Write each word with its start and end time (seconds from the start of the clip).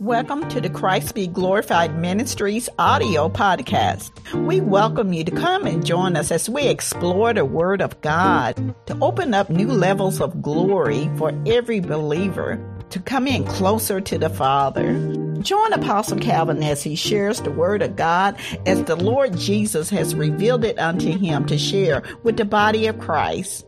Welcome 0.00 0.48
to 0.48 0.62
the 0.62 0.70
Christ 0.70 1.14
Be 1.14 1.26
Glorified 1.26 1.98
Ministries 1.98 2.70
audio 2.78 3.28
podcast. 3.28 4.10
We 4.46 4.62
welcome 4.62 5.12
you 5.12 5.24
to 5.24 5.30
come 5.30 5.66
and 5.66 5.84
join 5.84 6.16
us 6.16 6.30
as 6.32 6.48
we 6.48 6.68
explore 6.68 7.34
the 7.34 7.44
Word 7.44 7.82
of 7.82 8.00
God 8.00 8.74
to 8.86 8.96
open 9.02 9.34
up 9.34 9.50
new 9.50 9.68
levels 9.68 10.22
of 10.22 10.40
glory 10.40 11.10
for 11.18 11.38
every 11.44 11.80
believer 11.80 12.58
to 12.88 12.98
come 12.98 13.26
in 13.26 13.44
closer 13.44 14.00
to 14.00 14.16
the 14.16 14.30
Father. 14.30 14.94
Join 15.42 15.74
Apostle 15.74 16.18
Calvin 16.18 16.62
as 16.62 16.82
he 16.82 16.96
shares 16.96 17.42
the 17.42 17.50
Word 17.50 17.82
of 17.82 17.96
God 17.96 18.38
as 18.64 18.82
the 18.84 18.96
Lord 18.96 19.36
Jesus 19.36 19.90
has 19.90 20.14
revealed 20.14 20.64
it 20.64 20.78
unto 20.78 21.16
him 21.18 21.44
to 21.44 21.58
share 21.58 22.02
with 22.22 22.38
the 22.38 22.46
body 22.46 22.86
of 22.86 22.98
Christ. 22.98 23.66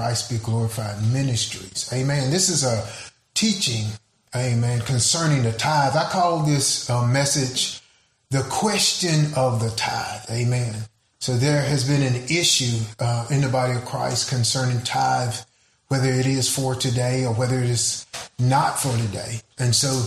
Christ 0.00 0.30
Be 0.30 0.38
Glorified 0.38 0.96
Ministries. 1.12 1.90
Amen. 1.92 2.30
This 2.30 2.48
is 2.48 2.64
a 2.64 2.88
teaching, 3.34 3.84
amen, 4.34 4.80
concerning 4.80 5.42
the 5.42 5.52
tithe. 5.52 5.94
I 5.94 6.08
call 6.08 6.38
this 6.38 6.88
uh, 6.88 7.06
message 7.06 7.82
the 8.30 8.40
question 8.48 9.26
of 9.36 9.60
the 9.60 9.68
tithe. 9.76 10.22
Amen. 10.30 10.74
So 11.18 11.36
there 11.36 11.60
has 11.60 11.86
been 11.86 12.00
an 12.00 12.14
issue 12.30 12.78
uh, 12.98 13.26
in 13.30 13.42
the 13.42 13.50
body 13.50 13.74
of 13.74 13.84
Christ 13.84 14.30
concerning 14.30 14.80
tithe, 14.84 15.34
whether 15.88 16.08
it 16.08 16.26
is 16.26 16.48
for 16.48 16.74
today 16.74 17.26
or 17.26 17.34
whether 17.34 17.58
it 17.58 17.68
is 17.68 18.06
not 18.38 18.80
for 18.80 18.96
today. 18.96 19.42
And 19.58 19.74
so 19.74 20.02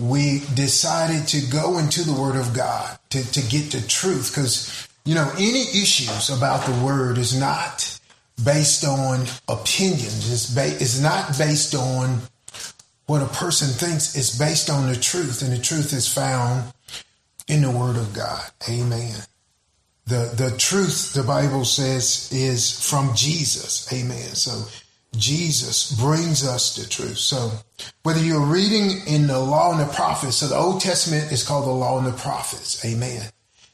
we 0.00 0.38
decided 0.54 1.28
to 1.28 1.46
go 1.52 1.76
into 1.76 2.02
the 2.02 2.18
Word 2.18 2.36
of 2.36 2.54
God 2.54 2.98
to, 3.10 3.32
to 3.32 3.42
get 3.50 3.72
the 3.72 3.86
truth 3.86 4.30
because, 4.30 4.88
you 5.04 5.14
know, 5.14 5.30
any 5.36 5.64
issues 5.64 6.30
about 6.30 6.64
the 6.64 6.82
Word 6.82 7.18
is 7.18 7.38
not 7.38 8.00
based 8.42 8.84
on 8.84 9.26
opinions. 9.48 10.32
It's, 10.32 10.54
ba- 10.54 10.76
it's 10.80 11.00
not 11.00 11.36
based 11.38 11.74
on 11.74 12.20
what 13.06 13.22
a 13.22 13.26
person 13.26 13.68
thinks. 13.68 14.16
It's 14.16 14.36
based 14.36 14.70
on 14.70 14.88
the 14.88 14.96
truth, 14.96 15.42
and 15.42 15.52
the 15.52 15.62
truth 15.62 15.92
is 15.92 16.12
found 16.12 16.72
in 17.48 17.62
the 17.62 17.70
Word 17.70 17.96
of 17.96 18.12
God. 18.14 18.50
Amen. 18.68 19.14
The 20.06 20.32
the 20.36 20.54
truth, 20.58 21.14
the 21.14 21.22
Bible 21.22 21.64
says, 21.64 22.30
is 22.32 22.88
from 22.88 23.14
Jesus. 23.14 23.90
Amen. 23.92 24.34
So 24.34 24.64
Jesus 25.16 25.92
brings 25.98 26.46
us 26.46 26.76
the 26.76 26.88
truth. 26.88 27.18
So 27.18 27.52
whether 28.02 28.20
you're 28.20 28.40
reading 28.40 29.06
in 29.06 29.26
the 29.26 29.38
law 29.38 29.72
and 29.72 29.80
the 29.80 29.92
prophets, 29.92 30.36
so 30.36 30.48
the 30.48 30.56
Old 30.56 30.80
Testament 30.80 31.32
is 31.32 31.46
called 31.46 31.66
the 31.66 31.70
law 31.70 31.98
and 31.98 32.06
the 32.06 32.12
prophets. 32.12 32.84
Amen. 32.84 33.30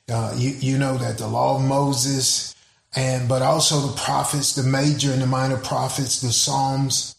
Uh, 0.09 0.35
you, 0.37 0.51
you 0.51 0.79
know 0.79 0.99
that 0.99 1.19
the 1.19 1.27
law 1.27 1.57
of 1.57 1.63
Moses 1.63 2.55
and 2.95 3.29
but 3.29 3.43
also 3.43 3.81
the 3.81 3.97
prophets, 3.97 4.55
the 4.55 4.63
major 4.63 5.13
and 5.13 5.23
the 5.23 5.27
minor 5.27 5.57
prophets, 5.57 6.21
the 6.21 6.33
Psalms, 6.33 7.15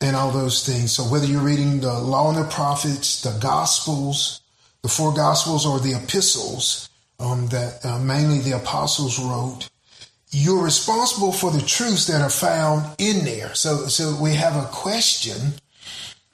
and 0.00 0.16
all 0.16 0.30
those 0.30 0.66
things. 0.66 0.92
So 0.92 1.04
whether 1.04 1.26
you're 1.26 1.42
reading 1.42 1.80
the 1.80 1.98
law 1.98 2.30
and 2.30 2.38
the 2.38 2.50
prophets, 2.50 3.22
the 3.22 3.38
Gospels, 3.40 4.40
the 4.82 4.88
four 4.88 5.14
Gospels, 5.14 5.66
or 5.66 5.78
the 5.78 5.94
epistles 5.94 6.88
um, 7.20 7.48
that 7.48 7.84
uh, 7.84 7.98
mainly 7.98 8.38
the 8.38 8.56
apostles 8.56 9.18
wrote, 9.18 9.68
you're 10.30 10.64
responsible 10.64 11.30
for 11.30 11.50
the 11.50 11.60
truths 11.60 12.06
that 12.06 12.22
are 12.22 12.30
found 12.30 12.94
in 12.98 13.24
there. 13.24 13.54
So 13.54 13.86
so 13.86 14.16
we 14.20 14.34
have 14.34 14.56
a 14.56 14.66
question. 14.72 15.54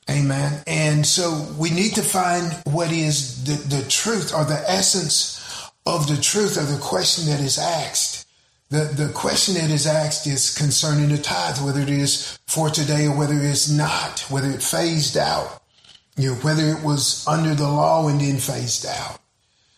Amen. 0.09 0.63
And 0.67 1.05
so 1.05 1.47
we 1.59 1.71
need 1.71 1.95
to 1.97 2.03
find 2.03 2.57
what 2.65 2.91
is 2.91 3.45
the, 3.45 3.77
the 3.77 3.87
truth 3.91 4.33
or 4.33 4.45
the 4.45 4.63
essence 4.67 5.39
of 5.85 6.07
the 6.09 6.17
truth 6.17 6.57
of 6.57 6.69
the 6.71 6.79
question 6.79 7.27
that 7.27 7.41
is 7.41 7.59
asked. 7.59 8.18
The, 8.71 8.85
the 8.85 9.11
question 9.15 9.55
that 9.55 9.71
is 9.71 9.87
asked 9.87 10.27
is 10.27 10.55
concerning 10.55 11.09
the 11.09 11.17
tithe, 11.17 11.65
whether 11.65 11.81
it 11.81 11.89
is 11.89 12.39
for 12.47 12.69
today 12.69 13.07
or 13.07 13.17
whether 13.17 13.35
it's 13.35 13.71
not, 13.71 14.21
whether 14.29 14.51
it 14.51 14.63
phased 14.63 15.17
out, 15.17 15.63
you 16.17 16.31
know, 16.31 16.35
whether 16.41 16.65
it 16.65 16.85
was 16.85 17.27
under 17.27 17.55
the 17.55 17.67
law 17.67 18.09
and 18.09 18.21
then 18.21 18.37
phased 18.37 18.85
out. 18.85 19.21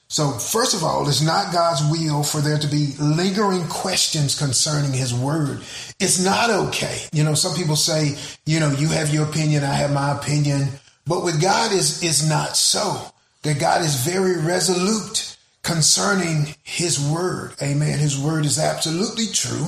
So 0.09 0.33
first 0.33 0.75
of 0.75 0.83
all, 0.83 1.09
it's 1.09 1.23
not 1.23 1.53
God's 1.53 1.89
will 1.89 2.25
for 2.25 2.41
there 2.41 2.59
to 2.59 2.67
be 2.67 2.95
lingering 2.99 3.65
questions 3.69 4.37
concerning 4.37 4.93
his 4.93 5.15
word. 5.15 5.63
It's 6.01 6.25
not 6.25 6.51
okay. 6.51 7.03
You 7.13 7.23
know, 7.23 7.35
some 7.35 7.55
people 7.55 7.77
say, 7.77 8.17
you 8.45 8.59
know, 8.59 8.73
you 8.73 8.89
have 8.89 9.15
your 9.15 9.29
opinion, 9.29 9.63
I 9.63 9.75
have 9.75 9.93
my 9.93 10.11
opinion. 10.11 10.67
But 11.07 11.23
with 11.23 11.41
God 11.41 11.73
is 11.73 12.03
is 12.03 12.29
not 12.29 12.57
so. 12.57 13.13
That 13.43 13.61
God 13.61 13.83
is 13.83 14.05
very 14.05 14.37
resolute 14.37 15.30
concerning 15.63 16.55
his 16.63 16.99
word. 16.99 17.53
Amen. 17.63 17.99
His 17.99 18.19
word 18.19 18.47
is 18.47 18.59
absolutely 18.59 19.27
true 19.27 19.67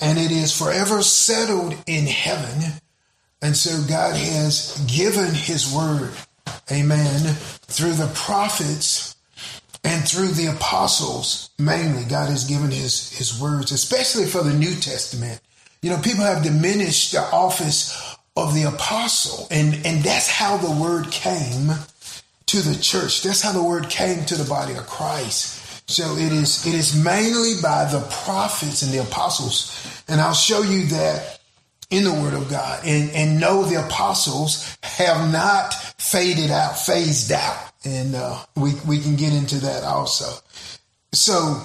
and 0.00 0.18
it 0.18 0.30
is 0.30 0.56
forever 0.56 1.02
settled 1.02 1.76
in 1.86 2.06
heaven. 2.06 2.72
And 3.42 3.56
so 3.56 3.82
God 3.88 4.16
has 4.16 4.82
given 4.86 5.34
his 5.34 5.70
word, 5.72 6.12
amen, 6.72 7.34
through 7.66 7.92
the 7.92 8.10
prophets 8.14 9.16
and 9.82 10.08
through 10.08 10.28
the 10.28 10.46
apostles. 10.46 11.50
Mainly, 11.58 12.04
God 12.04 12.30
has 12.30 12.44
given 12.44 12.70
his, 12.70 13.12
his 13.12 13.38
words, 13.38 13.70
especially 13.70 14.24
for 14.26 14.42
the 14.42 14.54
New 14.54 14.74
Testament. 14.74 15.40
You 15.82 15.90
know, 15.90 16.00
people 16.00 16.24
have 16.24 16.42
diminished 16.42 17.12
the 17.12 17.20
office 17.20 18.16
of 18.34 18.54
the 18.54 18.62
apostle, 18.62 19.46
and, 19.50 19.74
and 19.84 20.02
that's 20.02 20.30
how 20.30 20.56
the 20.56 20.80
word 20.80 21.10
came 21.10 21.70
to 22.54 22.68
the 22.68 22.80
church. 22.80 23.22
That's 23.22 23.42
how 23.42 23.52
the 23.52 23.62
word 23.62 23.90
came 23.90 24.24
to 24.26 24.36
the 24.36 24.48
body 24.48 24.74
of 24.74 24.86
Christ. 24.86 25.90
So 25.90 26.16
it 26.16 26.32
is 26.32 26.64
it 26.66 26.74
is 26.74 26.94
mainly 26.94 27.54
by 27.60 27.84
the 27.86 28.00
prophets 28.24 28.82
and 28.82 28.92
the 28.92 29.02
apostles. 29.02 30.04
And 30.08 30.20
I'll 30.20 30.34
show 30.34 30.62
you 30.62 30.86
that 30.86 31.40
in 31.90 32.04
the 32.04 32.12
word 32.12 32.32
of 32.32 32.48
God. 32.48 32.84
And 32.84 33.10
and 33.10 33.40
know 33.40 33.64
the 33.64 33.84
apostles 33.84 34.78
have 34.84 35.32
not 35.32 35.74
faded 35.98 36.52
out, 36.52 36.78
phased 36.78 37.32
out. 37.32 37.72
And 37.84 38.14
uh, 38.14 38.38
we 38.56 38.74
we 38.86 39.00
can 39.00 39.16
get 39.16 39.32
into 39.32 39.56
that 39.56 39.82
also. 39.82 40.40
So 41.12 41.60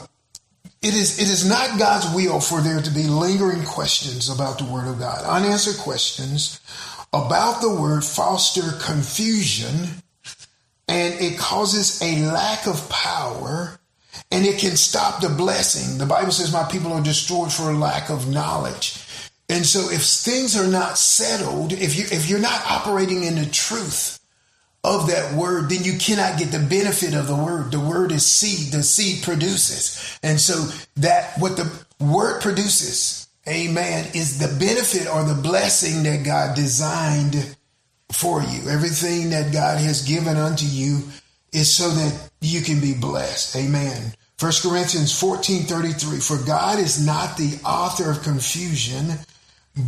it 0.82 0.96
is 0.96 1.20
it 1.20 1.30
is 1.30 1.48
not 1.48 1.78
God's 1.78 2.14
will 2.16 2.40
for 2.40 2.62
there 2.62 2.82
to 2.82 2.92
be 2.92 3.04
lingering 3.04 3.64
questions 3.64 4.28
about 4.28 4.58
the 4.58 4.66
word 4.66 4.88
of 4.88 4.98
God. 4.98 5.24
Unanswered 5.24 5.78
questions 5.78 6.60
about 7.14 7.62
the 7.62 7.74
word 7.74 8.04
foster 8.04 8.72
confusion 8.84 10.02
and 10.90 11.14
it 11.22 11.38
causes 11.38 12.02
a 12.02 12.26
lack 12.26 12.66
of 12.66 12.90
power 12.90 13.80
and 14.32 14.46
it 14.46 14.60
can 14.60 14.76
stop 14.76 15.22
the 15.22 15.30
blessing. 15.30 16.00
The 16.00 16.06
Bible 16.08 16.32
says, 16.32 16.52
My 16.52 16.64
people 16.64 16.92
are 16.94 17.04
destroyed 17.04 17.54
for 17.54 17.70
a 17.70 17.78
lack 17.78 18.10
of 18.10 18.28
knowledge. 18.28 19.06
And 19.50 19.66
so 19.66 19.92
if 19.92 20.02
things 20.04 20.58
are 20.58 20.68
not 20.68 20.98
settled, 20.98 21.74
if 21.74 21.96
you 21.96 22.06
if 22.12 22.28
you're 22.28 22.40
not 22.40 22.62
operating 22.66 23.24
in 23.24 23.36
the 23.36 23.46
truth 23.46 24.20
of 24.84 25.08
that 25.08 25.34
word, 25.36 25.70
then 25.70 25.84
you 25.84 26.00
cannot 26.00 26.40
get 26.40 26.52
the 26.52 26.60
benefit 26.60 27.14
of 27.14 27.28
the 27.28 27.36
word. 27.36 27.72
The 27.72 27.80
word 27.80 28.12
is 28.12 28.26
seed, 28.26 28.72
the 28.72 28.82
seed 28.82 29.24
produces. 29.24 30.20
And 30.24 30.40
so 30.40 30.70
that 30.98 31.38
what 31.38 31.56
the 31.56 31.72
word 32.00 32.42
produces, 32.42 33.28
amen, 33.48 34.08
is 34.16 34.40
the 34.40 34.60
benefit 34.60 35.08
or 35.08 35.24
the 35.24 35.40
blessing 35.40 36.04
that 36.04 36.24
God 36.26 36.56
designed 36.56 37.56
for 38.12 38.42
you. 38.42 38.70
Everything 38.70 39.30
that 39.30 39.54
God 39.54 39.80
has 39.80 40.08
given 40.08 40.38
unto 40.38 40.66
you 40.66 41.04
is 41.52 41.74
so 41.74 41.90
that 41.90 42.30
you 42.42 42.62
can 42.62 42.80
be 42.80 42.94
blessed. 42.94 43.56
Amen. 43.56 44.14
1 44.40 44.52
Corinthians 44.62 45.18
14 45.20 45.64
33. 45.64 46.20
For 46.20 46.38
God 46.46 46.80
is 46.80 47.06
not 47.06 47.38
the 47.38 47.60
author 47.66 48.12
of 48.12 48.24
confusion, 48.24 49.16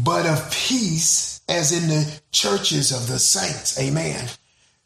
but 0.04 0.26
of 0.26 0.52
peace, 0.52 1.42
as 1.48 1.72
in 1.72 1.90
the 1.90 2.20
churches 2.32 2.92
of 2.92 3.08
the 3.08 3.20
saints. 3.20 3.80
Amen. 3.80 4.28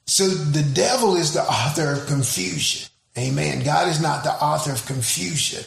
So 0.06 0.28
the 0.28 0.64
devil 0.64 1.16
is 1.16 1.34
the 1.34 1.42
author 1.42 1.94
of 1.94 2.06
confusion. 2.06 2.90
Amen. 3.18 3.64
God 3.64 3.88
is 3.88 4.02
not 4.02 4.24
the 4.24 4.34
author 4.34 4.72
of 4.72 4.86
confusion. 4.86 5.64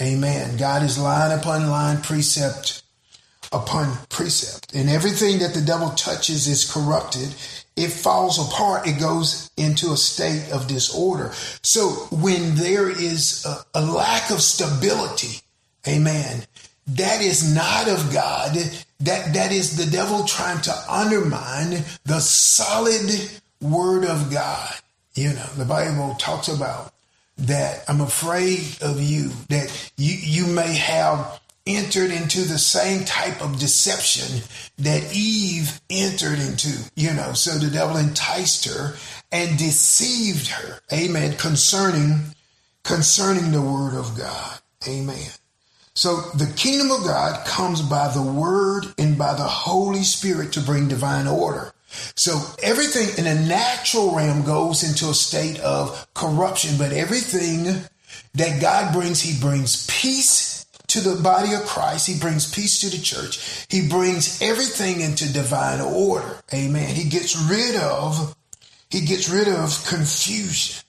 Amen. 0.00 0.56
God 0.56 0.82
is 0.82 0.98
line 0.98 1.36
upon 1.36 1.68
line, 1.68 2.00
precept 2.00 2.82
upon 3.52 3.96
precept. 4.08 4.74
And 4.74 4.88
everything 4.88 5.38
that 5.40 5.54
the 5.54 5.60
devil 5.60 5.90
touches 5.90 6.46
is 6.48 6.70
corrupted. 6.70 7.34
It 7.76 7.88
falls 7.88 8.38
apart. 8.38 8.86
It 8.86 9.00
goes 9.00 9.50
into 9.56 9.92
a 9.92 9.96
state 9.96 10.50
of 10.52 10.66
disorder. 10.66 11.32
So 11.62 11.88
when 12.10 12.54
there 12.54 12.88
is 12.88 13.46
a, 13.46 13.64
a 13.74 13.82
lack 13.84 14.30
of 14.30 14.40
stability, 14.40 15.40
amen, 15.86 16.44
that 16.88 17.22
is 17.22 17.54
not 17.54 17.88
of 17.88 18.12
God. 18.12 18.54
That, 19.00 19.34
that 19.34 19.52
is 19.52 19.76
the 19.76 19.90
devil 19.90 20.24
trying 20.24 20.60
to 20.62 20.74
undermine 20.88 21.84
the 22.04 22.20
solid 22.20 23.30
word 23.60 24.04
of 24.04 24.30
God. 24.30 24.74
You 25.14 25.30
know, 25.30 25.46
the 25.56 25.64
Bible 25.64 26.14
talks 26.18 26.48
about 26.48 26.92
that 27.38 27.84
I'm 27.88 28.00
afraid 28.00 28.78
of 28.82 29.00
you, 29.00 29.30
that 29.48 29.92
you, 29.96 30.14
you 30.14 30.46
may 30.46 30.74
have 30.74 31.40
entered 31.66 32.10
into 32.10 32.40
the 32.40 32.58
same 32.58 33.04
type 33.04 33.40
of 33.42 33.58
deception 33.58 34.42
that 34.78 35.14
Eve 35.14 35.80
entered 35.90 36.38
into, 36.38 36.90
you 36.96 37.12
know. 37.12 37.32
So 37.32 37.52
the 37.58 37.70
devil 37.70 37.96
enticed 37.96 38.66
her 38.66 38.94
and 39.30 39.58
deceived 39.58 40.48
her. 40.48 40.80
Amen. 40.92 41.36
Concerning 41.36 42.34
concerning 42.84 43.52
the 43.52 43.62
word 43.62 43.94
of 43.94 44.18
God. 44.18 44.58
Amen. 44.88 45.30
So 45.94 46.16
the 46.34 46.52
kingdom 46.56 46.90
of 46.90 47.04
God 47.04 47.46
comes 47.46 47.80
by 47.82 48.08
the 48.08 48.22
word 48.22 48.86
and 48.98 49.16
by 49.16 49.34
the 49.34 49.42
Holy 49.44 50.02
Spirit 50.02 50.52
to 50.54 50.60
bring 50.60 50.88
divine 50.88 51.26
order. 51.26 51.72
So 52.16 52.40
everything 52.62 53.08
in 53.18 53.30
a 53.30 53.40
natural 53.46 54.14
realm 54.16 54.42
goes 54.44 54.82
into 54.82 55.10
a 55.10 55.14
state 55.14 55.60
of 55.60 56.08
corruption, 56.14 56.78
but 56.78 56.92
everything 56.92 57.84
that 58.34 58.60
God 58.60 58.94
brings, 58.94 59.20
he 59.20 59.38
brings 59.38 59.86
peace 59.86 60.51
to 60.92 61.00
the 61.00 61.22
body 61.22 61.54
of 61.54 61.64
Christ. 61.64 62.06
He 62.06 62.18
brings 62.18 62.50
peace 62.50 62.80
to 62.80 62.90
the 62.90 63.02
church. 63.02 63.66
He 63.68 63.88
brings 63.88 64.40
everything 64.42 65.00
into 65.00 65.32
divine 65.32 65.80
order. 65.80 66.36
Amen. 66.52 66.94
He 66.94 67.08
gets 67.08 67.36
rid 67.36 67.76
of, 67.76 68.34
he 68.90 69.00
gets 69.00 69.28
rid 69.28 69.48
of 69.48 69.84
confusion. 69.86 70.82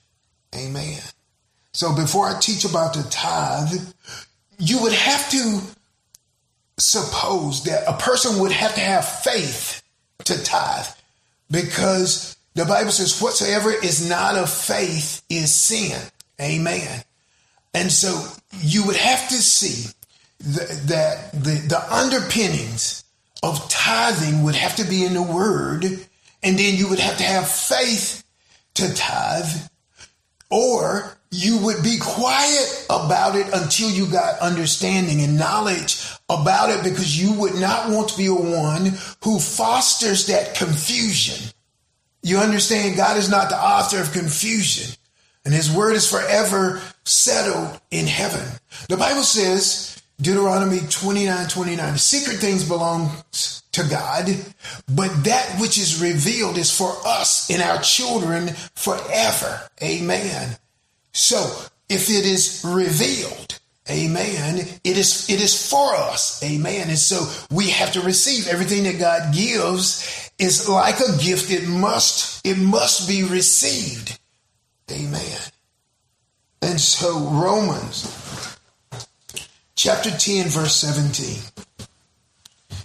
Amen. 0.54 1.00
So 1.72 1.94
before 1.94 2.28
I 2.28 2.38
teach 2.38 2.64
about 2.64 2.94
the 2.94 3.02
tithe, 3.04 3.80
you 4.58 4.82
would 4.82 4.92
have 4.92 5.30
to 5.30 5.60
suppose 6.78 7.64
that 7.64 7.84
a 7.88 7.94
person 7.94 8.40
would 8.40 8.52
have 8.52 8.74
to 8.74 8.80
have 8.80 9.06
faith 9.06 9.82
to 10.24 10.42
tithe 10.42 10.86
because 11.50 12.36
the 12.54 12.64
Bible 12.64 12.90
says 12.90 13.20
whatsoever 13.20 13.72
is 13.72 14.08
not 14.08 14.36
of 14.36 14.50
faith 14.50 15.22
is 15.28 15.54
sin. 15.54 16.00
Amen. 16.40 17.04
And 17.74 17.90
so 17.90 18.24
you 18.60 18.86
would 18.86 18.96
have 18.96 19.28
to 19.28 19.34
see 19.34 19.90
that 20.38 21.32
the, 21.32 21.62
the 21.68 21.84
underpinnings 21.92 23.04
of 23.42 23.68
tithing 23.68 24.44
would 24.44 24.54
have 24.54 24.76
to 24.76 24.84
be 24.84 25.04
in 25.04 25.14
the 25.14 25.22
word, 25.22 25.84
and 26.42 26.58
then 26.58 26.76
you 26.76 26.88
would 26.88 27.00
have 27.00 27.18
to 27.18 27.24
have 27.24 27.48
faith 27.48 28.24
to 28.74 28.94
tithe, 28.94 29.68
or 30.50 31.18
you 31.30 31.58
would 31.58 31.82
be 31.82 31.98
quiet 32.00 32.86
about 32.88 33.34
it 33.34 33.46
until 33.52 33.90
you 33.90 34.06
got 34.06 34.38
understanding 34.38 35.20
and 35.20 35.36
knowledge 35.36 36.06
about 36.28 36.70
it 36.70 36.84
because 36.84 37.20
you 37.20 37.32
would 37.32 37.56
not 37.56 37.90
want 37.90 38.08
to 38.10 38.16
be 38.16 38.26
a 38.26 38.34
one 38.34 38.92
who 39.22 39.40
fosters 39.40 40.26
that 40.26 40.54
confusion. 40.54 41.50
You 42.22 42.38
understand 42.38 42.96
God 42.96 43.16
is 43.16 43.28
not 43.28 43.50
the 43.50 43.60
author 43.60 44.00
of 44.00 44.12
confusion 44.12 44.94
and 45.44 45.52
his 45.52 45.70
word 45.70 45.94
is 45.94 46.10
forever 46.10 46.80
settled 47.04 47.80
in 47.90 48.06
heaven. 48.06 48.44
The 48.88 48.96
Bible 48.96 49.22
says, 49.22 50.02
Deuteronomy 50.20 50.80
29, 50.88 51.48
29, 51.48 51.92
the 51.92 51.98
secret 51.98 52.36
things 52.36 52.66
belong 52.66 53.10
to 53.72 53.84
God, 53.84 54.28
but 54.88 55.24
that 55.24 55.56
which 55.60 55.78
is 55.78 56.00
revealed 56.00 56.56
is 56.56 56.76
for 56.76 56.92
us 57.04 57.50
and 57.50 57.62
our 57.62 57.80
children 57.82 58.48
forever. 58.74 59.60
Amen. 59.82 60.56
So 61.12 61.44
if 61.88 62.08
it 62.08 62.24
is 62.24 62.64
revealed, 62.66 63.58
amen, 63.90 64.66
it 64.84 64.96
is, 64.96 65.28
it 65.28 65.40
is 65.40 65.68
for 65.68 65.94
us. 65.94 66.42
Amen. 66.42 66.88
And 66.88 66.98
so 66.98 67.26
we 67.54 67.70
have 67.70 67.92
to 67.92 68.00
receive 68.00 68.46
everything 68.46 68.84
that 68.84 68.98
God 68.98 69.34
gives 69.34 70.30
is 70.38 70.68
like 70.68 71.00
a 71.00 71.16
gift. 71.18 71.50
It 71.50 71.66
must, 71.68 72.46
it 72.46 72.56
must 72.56 73.08
be 73.08 73.24
received. 73.24 74.18
Amen. 74.90 75.40
And 76.62 76.80
so 76.80 77.18
Romans 77.18 78.58
chapter 79.76 80.10
10 80.10 80.48
verse 80.48 80.74
17. 80.76 81.42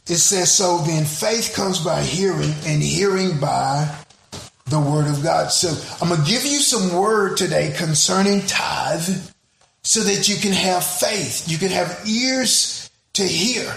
It 0.08 0.18
says, 0.18 0.52
so 0.52 0.80
then 0.80 1.06
faith 1.06 1.54
comes 1.56 1.84
by 1.84 2.02
hearing 2.02 2.54
and 2.66 2.82
hearing 2.82 3.40
by 3.40 3.96
the 4.66 4.80
word 4.80 5.08
of 5.08 5.22
God. 5.22 5.52
So 5.52 5.70
I'm 6.02 6.10
going 6.10 6.22
to 6.22 6.28
give 6.28 6.46
you 6.46 6.60
some 6.60 6.98
word 6.98 7.38
today 7.38 7.74
concerning 7.78 8.42
tithe 8.48 9.08
so 9.84 10.02
that 10.02 10.28
you 10.28 10.38
can 10.38 10.52
have 10.52 10.84
faith. 10.84 11.48
You 11.48 11.58
can 11.58 11.70
have 11.70 12.02
ears 12.08 12.90
to 13.14 13.24
hear. 13.24 13.72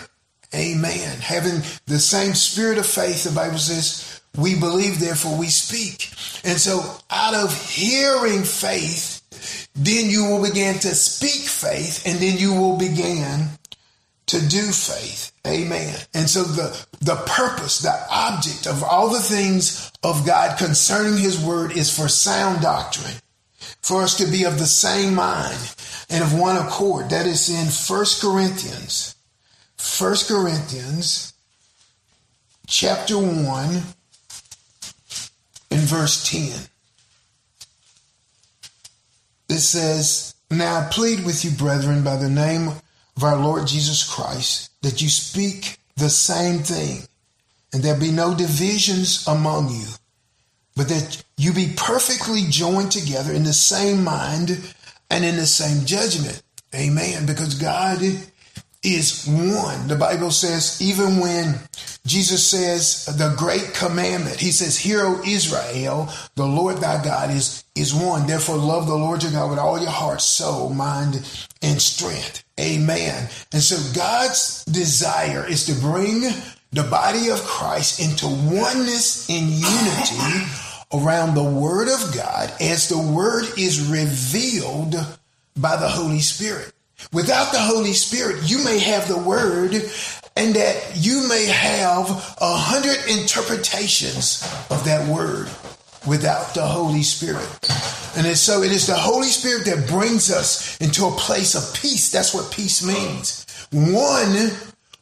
Amen. 0.54 1.19
Having 1.19 1.62
the 1.86 1.98
same 1.98 2.34
spirit 2.34 2.78
of 2.78 2.86
faith, 2.86 3.24
the 3.24 3.30
Bible 3.30 3.58
says, 3.58 4.11
we 4.37 4.58
believe, 4.58 4.99
therefore 4.99 5.38
we 5.38 5.49
speak. 5.49 6.11
And 6.44 6.58
so 6.58 6.81
out 7.11 7.34
of 7.34 7.55
hearing 7.70 8.44
faith, 8.44 9.20
then 9.75 10.08
you 10.08 10.25
will 10.25 10.43
begin 10.43 10.79
to 10.81 10.94
speak 10.94 11.49
faith 11.49 12.06
and 12.06 12.19
then 12.19 12.38
you 12.38 12.55
will 12.55 12.76
begin 12.76 13.49
to 14.26 14.49
do 14.49 14.73
faith. 14.73 15.32
Amen. 15.46 15.94
And 16.14 16.31
so 16.31 16.44
the, 16.44 16.87
the 17.00 17.17
purpose, 17.26 17.81
the 17.81 17.94
object 18.11 18.67
of 18.67 18.82
all 18.82 19.11
the 19.11 19.20
things 19.20 19.90
of 20.02 20.25
God 20.25 20.58
concerning 20.58 21.19
his 21.19 21.38
word 21.38 21.76
is 21.76 21.94
for 21.94 22.08
sound 22.08 22.62
doctrine, 22.62 23.17
for 23.82 24.02
us 24.02 24.17
to 24.19 24.26
be 24.26 24.44
of 24.44 24.58
the 24.58 24.67
same 24.67 25.14
mind 25.14 25.75
and 26.08 26.23
of 26.23 26.38
one 26.38 26.56
accord. 26.56 27.11
That 27.11 27.26
is 27.26 27.50
in 27.50 27.67
First 27.67 28.23
Corinthians, 28.23 29.17
First 29.76 30.29
Corinthians 30.29 31.32
chapter 32.67 33.19
1 33.19 33.82
verse 35.82 36.29
10. 36.31 36.69
It 39.49 39.61
says, 39.61 40.34
Now 40.50 40.81
I 40.81 40.88
plead 40.90 41.25
with 41.25 41.44
you, 41.44 41.50
brethren, 41.50 42.02
by 42.02 42.17
the 42.17 42.31
name 42.31 42.69
of 42.69 43.25
our 43.25 43.37
Lord 43.37 43.67
Jesus 43.67 44.08
Christ, 44.08 44.70
that 44.82 45.02
you 45.02 45.08
speak 45.08 45.79
the 45.96 46.11
same 46.11 46.61
thing, 46.61 47.02
and 47.73 47.82
there 47.82 47.99
be 47.99 48.11
no 48.11 48.34
divisions 48.34 49.26
among 49.26 49.70
you, 49.70 49.87
but 50.75 50.88
that 50.88 51.23
you 51.37 51.52
be 51.52 51.75
perfectly 51.76 52.43
joined 52.49 52.93
together 52.93 53.32
in 53.32 53.44
the 53.44 53.52
same 53.52 54.02
mind 54.02 54.75
and 55.11 55.25
in 55.25 55.37
the 55.37 55.46
same 55.46 55.84
judgment. 55.84 56.43
Amen. 56.75 57.26
Because 57.26 57.55
God 57.55 58.00
is 58.82 59.26
one. 59.26 59.87
The 59.87 59.96
Bible 59.96 60.31
says, 60.31 60.81
even 60.82 61.20
when 61.20 61.61
Jesus 62.05 62.46
says 62.46 63.06
the 63.17 63.34
great 63.37 63.75
commandment, 63.75 64.40
he 64.40 64.50
says, 64.50 64.76
Hear, 64.76 65.02
O 65.02 65.23
Israel, 65.25 66.08
the 66.34 66.46
Lord 66.46 66.79
thy 66.79 67.02
God 67.02 67.31
is, 67.31 67.64
is 67.76 67.94
one. 67.94 68.26
Therefore, 68.26 68.56
love 68.56 68.87
the 68.87 68.94
Lord 68.94 69.23
your 69.23 69.32
God 69.32 69.50
with 69.50 69.58
all 69.58 69.79
your 69.79 69.90
heart, 69.90 70.20
soul, 70.20 70.70
mind, 70.70 71.14
and 71.62 71.81
strength. 71.81 72.44
Amen. 72.61 73.29
And 73.52 73.62
so 73.62 73.76
God's 73.94 74.64
desire 74.64 75.46
is 75.49 75.67
to 75.67 75.81
bring 75.81 76.23
the 76.73 76.82
body 76.82 77.29
of 77.29 77.43
Christ 77.44 78.00
into 78.00 78.26
oneness 78.26 79.29
and 79.31 79.49
unity 79.49 80.50
around 80.93 81.34
the 81.34 81.44
word 81.44 81.88
of 81.88 82.14
God 82.14 82.52
as 82.61 82.88
the 82.88 82.99
word 82.99 83.44
is 83.56 83.88
revealed 83.88 84.94
by 85.56 85.77
the 85.77 85.89
Holy 85.89 86.20
Spirit. 86.20 86.72
Without 87.12 87.52
the 87.52 87.58
Holy 87.58 87.92
Spirit, 87.92 88.48
you 88.48 88.64
may 88.64 88.78
have 88.78 89.08
the 89.08 89.18
word 89.18 89.74
and 90.36 90.54
that 90.54 90.92
you 90.96 91.28
may 91.28 91.46
have 91.46 92.08
a 92.40 92.56
hundred 92.56 92.98
interpretations 93.08 94.42
of 94.70 94.84
that 94.84 95.06
word 95.08 95.48
without 96.06 96.54
the 96.54 96.66
Holy 96.66 97.02
Spirit. 97.02 97.48
And 98.16 98.36
so 98.36 98.62
it 98.62 98.72
is 98.72 98.86
the 98.86 98.94
Holy 98.94 99.28
Spirit 99.28 99.64
that 99.66 99.88
brings 99.88 100.30
us 100.30 100.78
into 100.80 101.06
a 101.06 101.10
place 101.12 101.54
of 101.54 101.74
peace. 101.80 102.10
That's 102.10 102.34
what 102.34 102.50
peace 102.50 102.84
means. 102.84 103.46
One 103.70 104.50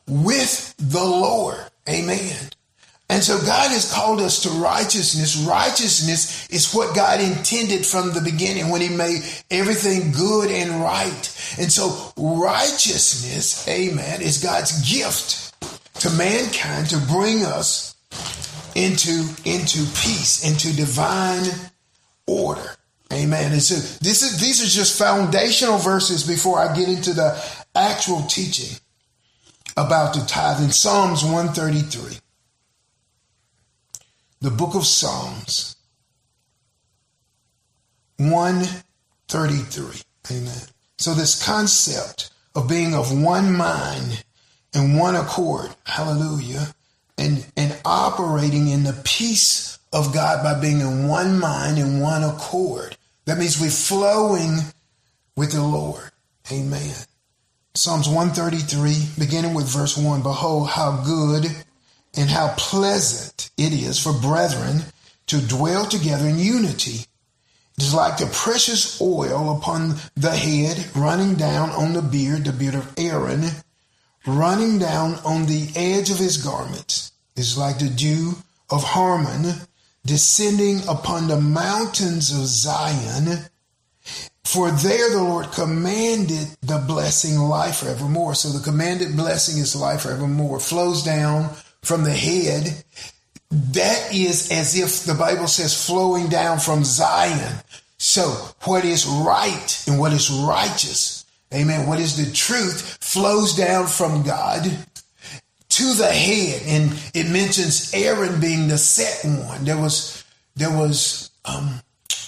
with 0.06 0.74
the 0.78 1.04
Lord. 1.04 1.58
Amen. 1.88 2.50
And 3.10 3.24
so 3.24 3.40
God 3.44 3.72
has 3.72 3.92
called 3.92 4.20
us 4.20 4.44
to 4.44 4.50
righteousness. 4.50 5.36
Righteousness 5.36 6.48
is 6.48 6.72
what 6.72 6.94
God 6.94 7.20
intended 7.20 7.84
from 7.84 8.12
the 8.12 8.20
beginning 8.20 8.68
when 8.68 8.80
he 8.80 8.88
made 8.88 9.22
everything 9.50 10.12
good 10.12 10.48
and 10.48 10.80
right. 10.80 11.56
And 11.58 11.72
so 11.72 12.12
righteousness, 12.16 13.66
amen, 13.66 14.22
is 14.22 14.40
God's 14.40 14.88
gift 14.88 15.60
to 16.02 16.10
mankind 16.10 16.90
to 16.90 16.98
bring 16.98 17.44
us 17.44 17.96
into, 18.76 19.26
into 19.44 19.78
peace, 19.96 20.48
into 20.48 20.72
divine 20.76 21.50
order. 22.28 22.76
Amen. 23.12 23.50
And 23.50 23.60
so 23.60 23.74
this 23.98 24.22
is, 24.22 24.38
these 24.40 24.62
are 24.62 24.68
just 24.68 24.96
foundational 24.96 25.78
verses 25.78 26.24
before 26.24 26.60
I 26.60 26.76
get 26.76 26.88
into 26.88 27.12
the 27.12 27.44
actual 27.74 28.22
teaching 28.28 28.78
about 29.76 30.14
the 30.14 30.24
tithe 30.26 30.62
in 30.62 30.70
Psalms 30.70 31.24
133 31.24 32.19
the 34.40 34.50
book 34.50 34.74
of 34.74 34.86
Psalms 34.86 35.76
133. 38.16 40.00
Amen. 40.30 40.62
So, 40.98 41.14
this 41.14 41.44
concept 41.44 42.30
of 42.54 42.68
being 42.68 42.94
of 42.94 43.12
one 43.12 43.56
mind 43.56 44.24
and 44.74 44.98
one 44.98 45.16
accord, 45.16 45.70
hallelujah, 45.84 46.74
and, 47.18 47.46
and 47.56 47.78
operating 47.84 48.68
in 48.68 48.84
the 48.84 49.00
peace 49.04 49.78
of 49.92 50.14
God 50.14 50.42
by 50.42 50.60
being 50.60 50.80
in 50.80 51.08
one 51.08 51.38
mind 51.38 51.78
and 51.78 52.00
one 52.00 52.22
accord. 52.22 52.96
That 53.26 53.38
means 53.38 53.60
we're 53.60 53.70
flowing 53.70 54.58
with 55.36 55.52
the 55.52 55.62
Lord. 55.62 56.10
Amen. 56.50 56.94
Psalms 57.74 58.08
133, 58.08 59.10
beginning 59.18 59.54
with 59.54 59.68
verse 59.68 59.96
1 59.96 60.22
Behold, 60.22 60.70
how 60.70 61.02
good 61.04 61.46
and 62.16 62.28
how 62.28 62.54
pleasant 62.56 63.50
it 63.56 63.72
is 63.72 63.98
for 63.98 64.12
brethren 64.12 64.82
to 65.26 65.40
dwell 65.40 65.86
together 65.86 66.26
in 66.26 66.38
unity. 66.38 67.06
It 67.78 67.84
is 67.84 67.94
like 67.94 68.18
the 68.18 68.26
precious 68.26 69.00
oil 69.00 69.56
upon 69.56 69.96
the 70.14 70.36
head, 70.36 70.90
running 70.94 71.36
down 71.36 71.70
on 71.70 71.92
the 71.92 72.02
beard, 72.02 72.44
the 72.44 72.52
beard 72.52 72.74
of 72.74 72.92
Aaron, 72.98 73.48
running 74.26 74.78
down 74.78 75.14
on 75.24 75.46
the 75.46 75.70
edge 75.74 76.10
of 76.10 76.18
his 76.18 76.36
garments, 76.36 77.12
It 77.36 77.40
is 77.40 77.56
like 77.56 77.78
the 77.78 77.88
dew 77.88 78.34
of 78.68 78.84
Hermon, 78.84 79.54
descending 80.04 80.86
upon 80.88 81.28
the 81.28 81.40
mountains 81.40 82.30
of 82.30 82.46
Zion. 82.46 83.44
For 84.44 84.70
there 84.70 85.10
the 85.10 85.22
Lord 85.22 85.52
commanded 85.52 86.48
the 86.60 86.78
blessing 86.78 87.38
life 87.38 87.76
forevermore. 87.76 88.34
So 88.34 88.48
the 88.48 88.64
commanded 88.64 89.16
blessing 89.16 89.58
is 89.58 89.76
life 89.76 90.02
forevermore, 90.02 90.58
flows 90.58 91.04
down 91.04 91.54
from 91.82 92.04
the 92.04 92.12
head. 92.12 92.84
That 93.50 94.14
is 94.14 94.50
as 94.52 94.78
if 94.78 95.04
the 95.04 95.14
Bible 95.18 95.48
says 95.48 95.86
flowing 95.86 96.28
down 96.28 96.60
from 96.60 96.84
Zion. 96.84 97.56
So 97.98 98.30
what 98.62 98.84
is 98.84 99.06
right 99.06 99.84
and 99.86 99.98
what 99.98 100.12
is 100.12 100.30
righteous, 100.30 101.24
amen, 101.52 101.86
what 101.86 102.00
is 102.00 102.16
the 102.16 102.32
truth 102.32 102.98
flows 103.00 103.56
down 103.56 103.88
from 103.88 104.22
God 104.22 104.64
to 105.70 105.94
the 105.94 106.06
head. 106.06 106.62
And 106.66 106.98
it 107.14 107.30
mentions 107.30 107.92
Aaron 107.92 108.40
being 108.40 108.68
the 108.68 108.78
set 108.78 109.28
one. 109.28 109.64
There 109.64 109.78
was, 109.78 110.24
there 110.56 110.70
was 110.70 111.30
um, 111.44 111.80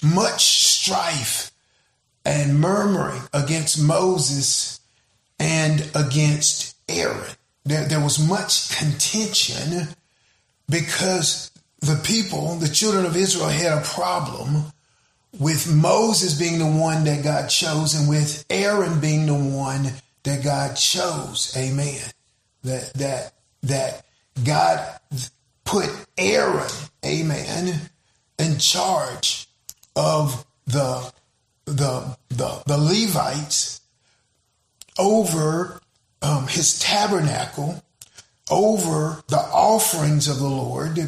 much 0.03 0.45
strife 0.45 1.51
and 2.25 2.61
murmuring 2.61 3.23
against 3.33 3.83
Moses 3.83 4.81
and 5.39 5.91
against 5.95 6.77
Aaron. 6.89 7.37
There, 7.65 7.87
there 7.87 8.01
was 8.01 8.19
much 8.19 8.77
contention 8.77 9.89
because 10.69 11.51
the 11.81 12.01
people, 12.05 12.57
the 12.57 12.69
children 12.69 13.07
of 13.07 13.17
Israel, 13.17 13.49
had 13.49 13.79
a 13.79 13.83
problem 13.83 14.65
with 15.39 15.73
Moses 15.73 16.39
being 16.39 16.59
the 16.59 16.67
one 16.67 17.05
that 17.05 17.25
God 17.25 17.49
chose 17.49 17.95
and 17.95 18.09
with 18.09 18.45
Aaron 18.51 19.01
being 19.01 19.27
the 19.27 19.35
one 19.35 19.93
that 20.25 20.45
God 20.45 20.75
chose. 20.75 21.55
Amen. 21.57 22.03
That 22.65 22.93
that 22.95 23.33
that 23.63 24.05
God 24.45 25.01
put 25.65 25.89
Aaron, 26.19 26.71
amen, 27.05 27.81
in 28.39 28.59
charge 28.59 29.49
of 29.97 30.45
the 30.67 31.13
the 31.65 32.17
the, 32.29 32.63
the 32.67 32.79
Levites 32.79 33.81
over 34.99 35.81
um, 36.23 36.47
his 36.47 36.79
tabernacle, 36.79 37.83
over 38.51 39.23
the 39.29 39.39
offerings 39.39 40.29
of 40.29 40.39
the 40.39 40.49
Lord, 40.49 40.99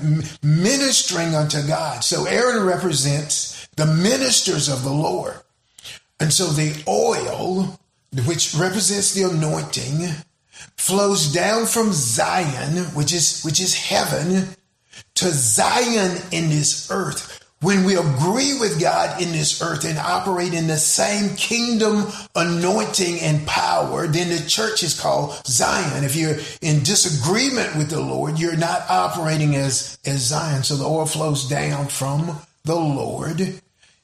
ministering 0.42 1.34
unto 1.34 1.66
God. 1.66 2.02
So 2.02 2.24
Aaron 2.24 2.64
represents 2.64 3.68
the 3.76 3.86
ministers 3.86 4.68
of 4.68 4.82
the 4.82 4.92
Lord. 4.92 5.34
And 6.20 6.32
so 6.32 6.46
the 6.46 6.82
oil, 6.88 7.78
which 8.26 8.54
represents 8.54 9.12
the 9.12 9.28
anointing, 9.28 10.08
flows 10.76 11.32
down 11.32 11.66
from 11.66 11.92
Zion, 11.92 12.84
which 12.94 13.12
is 13.12 13.42
which 13.42 13.60
is 13.60 13.74
heaven, 13.74 14.48
to 15.16 15.26
Zion 15.26 16.22
in 16.30 16.48
this 16.48 16.90
earth 16.90 17.33
when 17.64 17.84
we 17.84 17.96
agree 17.96 18.58
with 18.60 18.78
God 18.78 19.20
in 19.20 19.32
this 19.32 19.62
earth 19.62 19.84
and 19.84 19.98
operate 19.98 20.52
in 20.52 20.66
the 20.66 20.76
same 20.76 21.34
kingdom 21.36 22.06
anointing 22.36 23.18
and 23.20 23.46
power, 23.46 24.06
then 24.06 24.28
the 24.28 24.46
church 24.46 24.82
is 24.82 24.98
called 24.98 25.34
Zion. 25.46 26.04
If 26.04 26.14
you're 26.14 26.36
in 26.60 26.82
disagreement 26.82 27.74
with 27.76 27.88
the 27.88 28.00
Lord, 28.00 28.38
you're 28.38 28.56
not 28.56 28.82
operating 28.90 29.56
as, 29.56 29.98
as 30.04 30.20
Zion. 30.26 30.62
So 30.62 30.76
the 30.76 30.84
oil 30.84 31.06
flows 31.06 31.48
down 31.48 31.86
from 31.86 32.38
the 32.64 32.76
Lord 32.76 33.40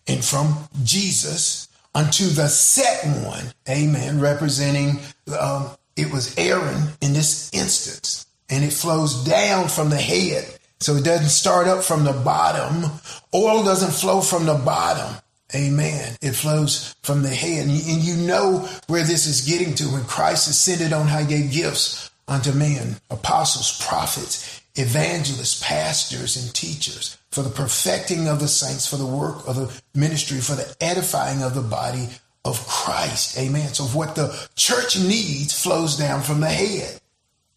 and 0.07 0.25
from 0.25 0.57
Jesus 0.83 1.69
unto 1.95 2.27
the 2.27 2.49
set 2.49 3.05
one. 3.25 3.53
Amen. 3.69 4.21
Representing, 4.21 5.01
um, 5.39 5.69
it 5.97 6.11
was 6.11 6.37
Aaron 6.39 6.89
in 7.03 7.13
this 7.13 7.53
instance. 7.53 8.27
And 8.49 8.65
it 8.65 8.73
flows 8.73 9.23
down 9.25 9.69
from 9.69 9.91
the 9.91 9.97
head 9.97 10.59
so 10.81 10.97
it 10.97 11.05
doesn't 11.05 11.29
start 11.29 11.67
up 11.69 11.85
from 11.85 12.05
the 12.05 12.13
bottom. 12.13 12.91
Oil 13.35 13.63
doesn't 13.63 13.93
flow 13.93 14.21
from 14.21 14.47
the 14.47 14.55
bottom. 14.55 15.17
Amen. 15.55 16.17
It 16.23 16.33
flows 16.33 16.95
from 17.03 17.23
the 17.23 17.29
head. 17.29 17.67
And 17.67 17.73
you, 17.73 18.17
know 18.17 18.69
where 18.87 19.05
this 19.05 19.27
is 19.27 19.43
getting 19.43 19.75
to 19.77 19.85
when 19.87 20.05
Christ 20.05 20.49
ascended 20.49 20.93
on 20.93 21.09
high 21.09 21.25
he 21.25 21.29
gave 21.29 21.53
gifts 21.53 22.11
unto 22.29 22.53
men, 22.53 22.97
apostles, 23.11 23.85
prophets, 23.85 24.63
evangelists, 24.77 25.63
pastors, 25.63 26.37
and 26.37 26.55
teachers 26.55 27.19
for 27.31 27.43
the 27.43 27.51
perfecting 27.51 28.29
of 28.29 28.39
the 28.39 28.49
saints, 28.49 28.87
for 28.87 28.97
the 28.97 29.07
work 29.07 29.47
of 29.49 29.57
the 29.57 29.81
ministry, 29.95 30.39
for 30.39 30.55
the 30.55 30.77
edifying 30.81 31.43
of 31.43 31.55
the 31.55 31.63
body 31.63 32.09
of 32.45 32.67
Christ. 32.67 33.37
Amen. 33.37 33.75
So 33.75 33.85
what 33.85 34.15
the 34.15 34.49
church 34.55 34.97
needs 34.97 35.61
flows 35.61 35.97
down 35.97 36.23
from 36.23 36.41
the 36.41 36.49
head. 36.49 37.01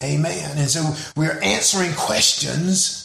Amen. 0.03 0.57
And 0.57 0.69
so 0.69 0.93
we're 1.15 1.39
answering 1.41 1.93
questions 1.93 3.02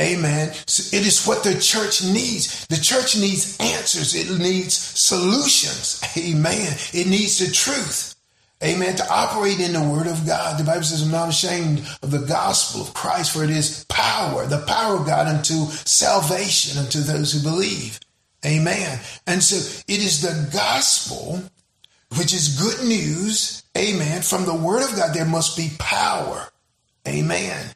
Amen. 0.00 0.48
It 0.48 1.06
is 1.06 1.26
what 1.26 1.44
the 1.44 1.60
church 1.60 2.02
needs. 2.02 2.66
The 2.66 2.76
church 2.76 3.16
needs 3.16 3.58
answers. 3.60 4.14
It 4.14 4.38
needs 4.38 4.74
solutions. 4.74 6.02
Amen. 6.16 6.72
It 6.94 7.06
needs 7.06 7.38
the 7.38 7.52
truth. 7.52 8.14
Amen. 8.62 8.96
To 8.96 9.12
operate 9.12 9.60
in 9.60 9.72
the 9.72 9.82
word 9.82 10.06
of 10.06 10.26
God. 10.26 10.58
The 10.58 10.64
Bible 10.64 10.84
says, 10.84 11.02
I'm 11.02 11.10
not 11.10 11.28
ashamed 11.28 11.80
of 12.02 12.10
the 12.10 12.18
gospel 12.18 12.82
of 12.82 12.94
Christ, 12.94 13.32
for 13.32 13.44
it 13.44 13.50
is 13.50 13.84
power, 13.88 14.46
the 14.46 14.64
power 14.66 14.96
of 14.96 15.06
God 15.06 15.26
unto 15.26 15.66
salvation 15.66 16.78
unto 16.78 17.00
those 17.00 17.32
who 17.32 17.42
believe. 17.42 18.00
Amen. 18.44 19.00
And 19.26 19.42
so 19.42 19.56
it 19.86 20.00
is 20.00 20.22
the 20.22 20.50
gospel, 20.52 21.42
which 22.18 22.32
is 22.32 22.60
good 22.60 22.86
news. 22.86 23.64
Amen. 23.76 24.22
From 24.22 24.44
the 24.46 24.54
word 24.54 24.82
of 24.82 24.96
God, 24.96 25.14
there 25.14 25.26
must 25.26 25.56
be 25.56 25.70
power. 25.78 26.48
Amen. 27.06 27.74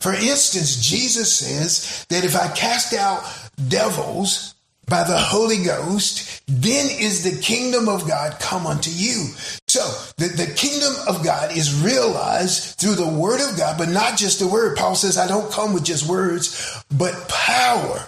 For 0.00 0.12
instance, 0.12 0.76
Jesus 0.76 1.32
says 1.32 2.06
that 2.10 2.24
if 2.24 2.36
I 2.36 2.48
cast 2.54 2.94
out 2.94 3.24
devils 3.68 4.54
by 4.86 5.02
the 5.02 5.18
Holy 5.18 5.64
Ghost, 5.64 6.42
then 6.46 6.86
is 6.90 7.24
the 7.24 7.40
kingdom 7.42 7.88
of 7.88 8.06
God 8.06 8.38
come 8.38 8.66
unto 8.66 8.90
you. 8.90 9.30
So 9.66 9.80
the, 10.16 10.28
the 10.28 10.52
kingdom 10.54 10.94
of 11.08 11.24
God 11.24 11.56
is 11.56 11.82
realized 11.82 12.78
through 12.78 12.94
the 12.94 13.08
word 13.08 13.40
of 13.40 13.58
God, 13.58 13.78
but 13.78 13.88
not 13.88 14.16
just 14.16 14.38
the 14.38 14.46
word. 14.46 14.76
Paul 14.76 14.94
says, 14.94 15.18
I 15.18 15.26
don't 15.26 15.50
come 15.50 15.74
with 15.74 15.84
just 15.84 16.08
words, 16.08 16.84
but 16.90 17.28
power. 17.28 18.06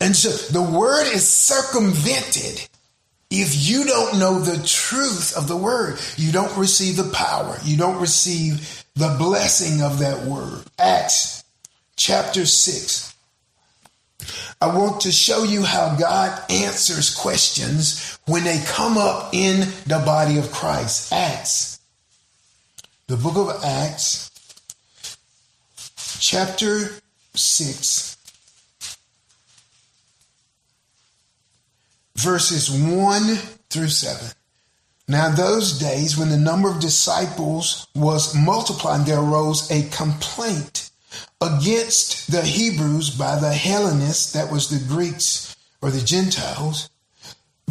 And 0.00 0.16
so 0.16 0.30
the 0.52 0.62
word 0.62 1.06
is 1.06 1.28
circumvented 1.28 2.68
if 3.30 3.68
you 3.68 3.84
don't 3.84 4.18
know 4.18 4.40
the 4.40 4.66
truth 4.66 5.36
of 5.36 5.46
the 5.46 5.56
word. 5.56 6.00
You 6.16 6.32
don't 6.32 6.56
receive 6.56 6.96
the 6.96 7.10
power. 7.14 7.56
You 7.62 7.76
don't 7.76 8.00
receive 8.00 8.79
the 8.94 9.16
blessing 9.18 9.82
of 9.82 9.98
that 10.00 10.24
word. 10.24 10.64
Acts 10.78 11.44
chapter 11.96 12.46
6. 12.46 13.14
I 14.60 14.76
want 14.76 15.02
to 15.02 15.12
show 15.12 15.44
you 15.44 15.62
how 15.62 15.96
God 15.96 16.38
answers 16.50 17.14
questions 17.14 18.18
when 18.26 18.44
they 18.44 18.62
come 18.66 18.98
up 18.98 19.30
in 19.32 19.60
the 19.86 20.02
body 20.04 20.38
of 20.38 20.50
Christ. 20.52 21.12
Acts, 21.12 21.80
the 23.06 23.16
book 23.16 23.36
of 23.36 23.64
Acts, 23.64 24.30
chapter 26.20 26.90
6, 27.34 28.16
verses 32.16 32.70
1 32.70 33.36
through 33.70 33.88
7. 33.88 34.28
Now, 35.10 35.28
those 35.28 35.76
days 35.76 36.16
when 36.16 36.28
the 36.28 36.38
number 36.38 36.70
of 36.70 36.78
disciples 36.78 37.88
was 37.96 38.32
multiplying, 38.32 39.04
there 39.04 39.18
arose 39.18 39.68
a 39.68 39.88
complaint 39.90 40.88
against 41.40 42.30
the 42.30 42.42
Hebrews 42.42 43.10
by 43.10 43.34
the 43.40 43.52
Hellenists, 43.52 44.32
that 44.34 44.52
was 44.52 44.70
the 44.70 44.78
Greeks 44.86 45.56
or 45.82 45.90
the 45.90 46.00
Gentiles, 46.00 46.90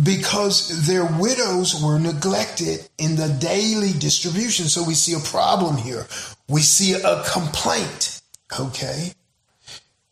because 0.03 0.85
their 0.85 1.05
widows 1.05 1.81
were 1.81 1.97
neglected 1.97 2.89
in 2.97 3.15
the 3.15 3.29
daily 3.39 3.93
distribution. 3.93 4.65
So 4.65 4.83
we 4.83 4.93
see 4.93 5.13
a 5.13 5.19
problem 5.19 5.77
here. 5.77 6.07
We 6.49 6.59
see 6.59 6.91
a 6.91 7.23
complaint. 7.23 8.21
Okay. 8.59 9.13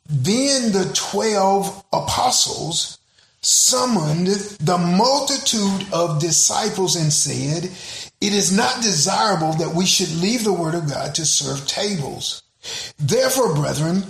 Then 0.10 0.72
the 0.72 0.90
12 0.94 1.84
apostles 1.92 2.97
summoned 3.48 4.28
the 4.28 4.78
multitude 4.78 5.88
of 5.94 6.20
disciples 6.20 6.98
and 6.98 7.14
said, 7.14 7.64
It 8.20 8.34
is 8.34 8.56
not 8.56 8.84
desirable 8.84 9.54
that 9.54 9.74
we 9.74 9.86
should 9.86 10.14
leave 10.22 10.44
the 10.44 10.52
word 10.52 10.76
of 10.76 10.90
God 10.90 11.16
to 11.16 11.26
serve 11.26 11.66
tables. 11.66 12.44
Therefore, 13.00 13.56
brethren, 13.56 14.04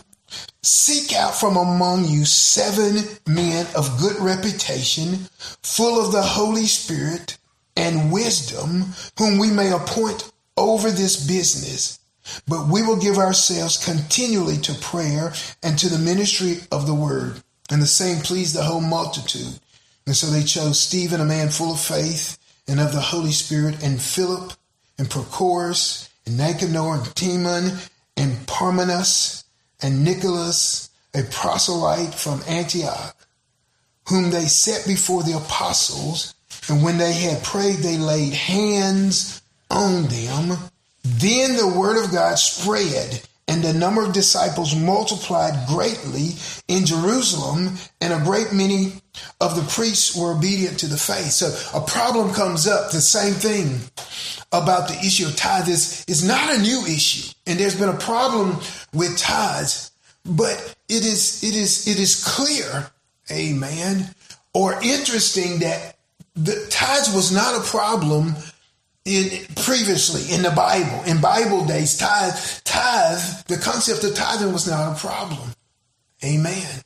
seek 0.63 1.13
out 1.13 1.35
from 1.35 1.55
among 1.55 2.05
you 2.05 2.25
seven 2.25 3.03
men 3.27 3.67
of 3.75 3.99
good 3.99 4.19
reputation, 4.19 5.27
full 5.61 6.03
of 6.03 6.11
the 6.11 6.23
Holy 6.23 6.65
Spirit 6.65 7.37
and 7.75 8.11
wisdom, 8.11 8.85
whom 9.19 9.37
we 9.37 9.51
may 9.51 9.71
appoint 9.71 10.31
over 10.57 10.89
this 10.89 11.27
business. 11.27 11.99
But 12.47 12.67
we 12.67 12.81
will 12.81 12.97
give 12.97 13.19
ourselves 13.19 13.85
continually 13.85 14.57
to 14.57 14.73
prayer 14.73 15.31
and 15.61 15.77
to 15.77 15.89
the 15.89 15.99
ministry 15.99 16.57
of 16.71 16.87
the 16.87 16.95
word. 16.95 17.43
And 17.69 17.81
the 17.81 17.87
same 17.87 18.21
pleased 18.21 18.55
the 18.55 18.63
whole 18.63 18.81
multitude. 18.81 19.59
And 20.05 20.15
so 20.15 20.27
they 20.27 20.43
chose 20.43 20.79
Stephen, 20.79 21.19
a 21.19 21.25
man 21.25 21.49
full 21.49 21.73
of 21.73 21.79
faith 21.79 22.37
and 22.67 22.79
of 22.79 22.91
the 22.91 23.01
Holy 23.01 23.31
Spirit, 23.31 23.81
and 23.83 24.01
Philip, 24.01 24.53
and 24.97 25.09
Prochorus, 25.09 26.09
and 26.25 26.37
Nicanor, 26.37 26.95
and 26.95 27.15
Timon, 27.15 27.77
and 28.17 28.45
Parmenas, 28.47 29.43
and 29.81 30.03
Nicholas, 30.03 30.89
a 31.13 31.23
proselyte 31.23 32.13
from 32.13 32.41
Antioch, 32.47 33.15
whom 34.09 34.31
they 34.31 34.45
set 34.45 34.85
before 34.85 35.23
the 35.23 35.37
apostles. 35.37 36.33
And 36.69 36.83
when 36.83 36.97
they 36.97 37.13
had 37.13 37.43
prayed, 37.43 37.77
they 37.77 37.97
laid 37.97 38.33
hands 38.33 39.41
on 39.69 40.03
them. 40.07 40.57
Then 41.03 41.55
the 41.55 41.67
word 41.67 42.03
of 42.03 42.11
God 42.11 42.37
spread, 42.37 43.21
and 43.47 43.63
the 43.63 43.73
number 43.73 44.03
of 44.03 44.13
disciples 44.13 44.75
multiplied 44.75 45.67
greatly 45.67 46.31
in 46.67 46.85
Jerusalem, 46.85 47.77
and 48.01 48.13
a 48.13 48.23
great 48.23 48.51
many 48.51 48.93
of 49.39 49.55
the 49.55 49.63
priests 49.71 50.15
were 50.15 50.35
obedient 50.35 50.79
to 50.79 50.87
the 50.87 50.97
faith. 50.97 51.31
So 51.31 51.47
a 51.77 51.81
problem 51.81 52.33
comes 52.33 52.67
up, 52.67 52.91
the 52.91 53.01
same 53.01 53.33
thing 53.33 53.79
about 54.51 54.87
the 54.87 54.97
issue 54.99 55.27
of 55.27 55.35
tithes 55.35 56.05
is, 56.07 56.27
not 56.27 56.55
a 56.55 56.61
new 56.61 56.85
issue. 56.85 57.31
And 57.45 57.59
there's 57.59 57.79
been 57.79 57.89
a 57.89 57.97
problem 57.97 58.57
with 58.93 59.17
tithes, 59.17 59.91
but 60.25 60.75
it 60.89 61.05
is 61.05 61.43
it 61.43 61.55
is 61.55 61.87
it 61.87 61.99
is 61.99 62.23
clear, 62.23 62.89
amen, 63.31 64.13
or 64.53 64.81
interesting 64.81 65.59
that 65.59 65.97
the 66.35 66.67
tithes 66.69 67.13
was 67.13 67.31
not 67.31 67.55
a 67.55 67.63
problem 67.65 68.35
in 69.07 69.45
previously 69.55 70.35
in 70.35 70.43
the 70.43 70.51
Bible. 70.51 71.01
In 71.03 71.21
Bible 71.21 71.65
days, 71.65 71.97
tithe, 71.97 72.35
tithe, 72.65 73.43
the 73.47 73.57
concept 73.57 74.03
of 74.03 74.13
tithing 74.13 74.51
was 74.51 74.67
not 74.67 74.95
a 74.95 74.99
problem. 74.99 75.49
Amen. 76.23 76.81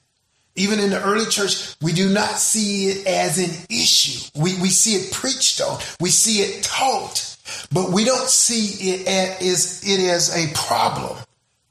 Even 0.55 0.79
in 0.79 0.89
the 0.89 1.01
early 1.01 1.25
church, 1.25 1.75
we 1.81 1.93
do 1.93 2.09
not 2.09 2.37
see 2.37 2.89
it 2.89 3.07
as 3.07 3.37
an 3.39 3.65
issue. 3.69 4.29
We, 4.35 4.61
we 4.61 4.69
see 4.69 4.95
it 4.95 5.13
preached 5.13 5.61
on. 5.61 5.79
We 5.99 6.09
see 6.09 6.41
it 6.41 6.63
taught, 6.63 7.37
but 7.71 7.91
we 7.91 8.03
don't 8.03 8.29
see 8.29 8.91
it 8.91 9.07
as 9.07 9.81
it 9.83 9.99
as 10.01 10.35
a 10.35 10.53
problem. 10.53 11.17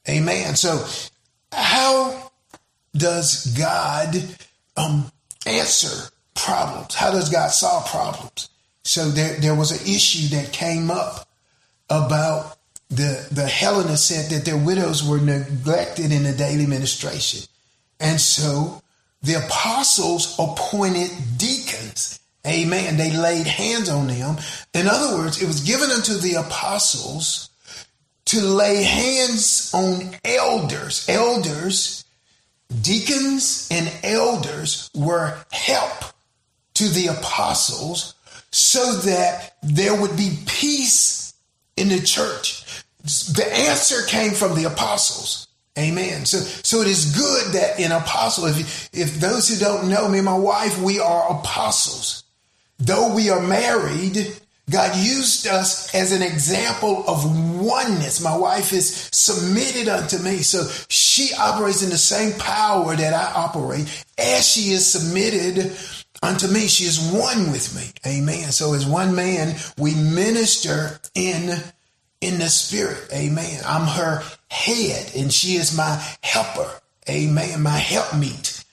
Amen. 0.09 0.57
So 0.57 0.85
how 1.53 2.31
does 2.97 3.47
God 3.57 4.17
um, 4.77 5.13
answer 5.47 6.11
problems? 6.35 6.95
How 6.95 7.11
does 7.11 7.29
God 7.29 7.49
solve 7.51 7.87
problems? 7.87 8.49
So 8.91 9.09
there, 9.09 9.37
there 9.37 9.55
was 9.55 9.71
an 9.71 9.87
issue 9.87 10.35
that 10.35 10.53
came 10.53 10.91
up 10.91 11.29
about 11.89 12.57
the, 12.89 13.25
the 13.31 13.47
Hellenists 13.47 14.09
said 14.09 14.33
that 14.33 14.45
their 14.45 14.57
widows 14.57 15.09
were 15.09 15.21
neglected 15.21 16.11
in 16.11 16.25
the 16.25 16.33
daily 16.33 16.67
ministration. 16.67 17.49
And 18.01 18.21
so 18.21 18.83
the 19.23 19.35
apostles 19.35 20.35
appointed 20.41 21.09
deacons. 21.37 22.19
Amen. 22.45 22.97
They 22.97 23.17
laid 23.17 23.47
hands 23.47 23.89
on 23.89 24.09
them. 24.09 24.39
In 24.75 24.89
other 24.89 25.19
words, 25.19 25.41
it 25.41 25.47
was 25.47 25.61
given 25.61 25.91
unto 25.91 26.15
the 26.15 26.35
apostles 26.45 27.49
to 28.25 28.41
lay 28.41 28.83
hands 28.83 29.71
on 29.73 30.17
elders. 30.25 31.09
Elders, 31.09 32.05
deacons, 32.83 33.69
and 33.71 33.89
elders 34.03 34.91
were 34.97 35.39
help 35.53 36.07
to 36.75 36.89
the 36.89 37.07
apostles 37.07 38.15
so 38.53 38.95
that 38.99 39.57
there 39.63 39.99
would 40.01 40.17
be 40.17 40.39
peace 40.47 41.35
in 41.77 41.89
the 41.89 42.01
church. 42.01 42.65
The 43.03 43.49
answer 43.69 44.03
came 44.07 44.33
from 44.33 44.55
the 44.55 44.65
apostles. 44.65 45.49
Amen. 45.79 46.27
So, 46.27 46.39
so 46.39 46.81
it 46.81 46.89
is 46.89 47.17
good 47.17 47.55
that 47.55 47.79
an 47.81 47.93
apostle, 47.93 48.47
if, 48.47 48.91
if 48.93 49.21
those 49.21 49.49
who 49.49 49.57
don't 49.57 49.89
know 49.89 50.09
me, 50.09 50.21
my 50.21 50.37
wife, 50.37 50.81
we 50.81 50.99
are 50.99 51.39
apostles. 51.39 52.25
Though 52.79 53.15
we 53.15 53.31
are 53.31 53.41
married, 53.41 54.37
God 54.71 54.97
used 54.97 55.47
us 55.47 55.95
as 55.95 56.13
an 56.13 56.23
example 56.23 57.05
of 57.07 57.25
oneness. 57.61 58.21
My 58.21 58.37
wife 58.37 58.73
is 58.73 59.09
submitted 59.13 59.89
unto 59.89 60.19
me. 60.19 60.39
So 60.39 60.69
she 60.89 61.35
operates 61.39 61.83
in 61.83 61.91
the 61.91 61.99
same 61.99 62.39
power 62.39 62.95
that 62.97 63.13
I 63.13 63.33
operate 63.35 64.05
as 64.19 64.47
she 64.47 64.73
is 64.73 64.91
submitted 64.91 65.77
unto 66.23 66.47
me. 66.49 66.67
She 66.67 66.85
is 66.85 67.01
one 67.13 67.51
with 67.51 67.75
me. 67.75 67.91
Amen. 68.07 68.53
So 68.53 68.75
as 68.75 68.87
one 68.87 69.15
man, 69.15 69.57
we 69.79 69.95
minister 69.95 71.01
in, 71.15 71.59
in 72.21 72.39
the 72.39 72.49
spirit. 72.49 73.09
Amen. 73.13 73.61
I'm 73.67 73.87
her 73.87 74.23
head 74.51 75.13
and 75.17 75.33
she 75.33 75.57
is 75.57 75.77
my 75.77 76.03
helper. 76.23 76.71
Amen. 77.09 77.63
My 77.63 77.79
helpmeet. 77.79 78.65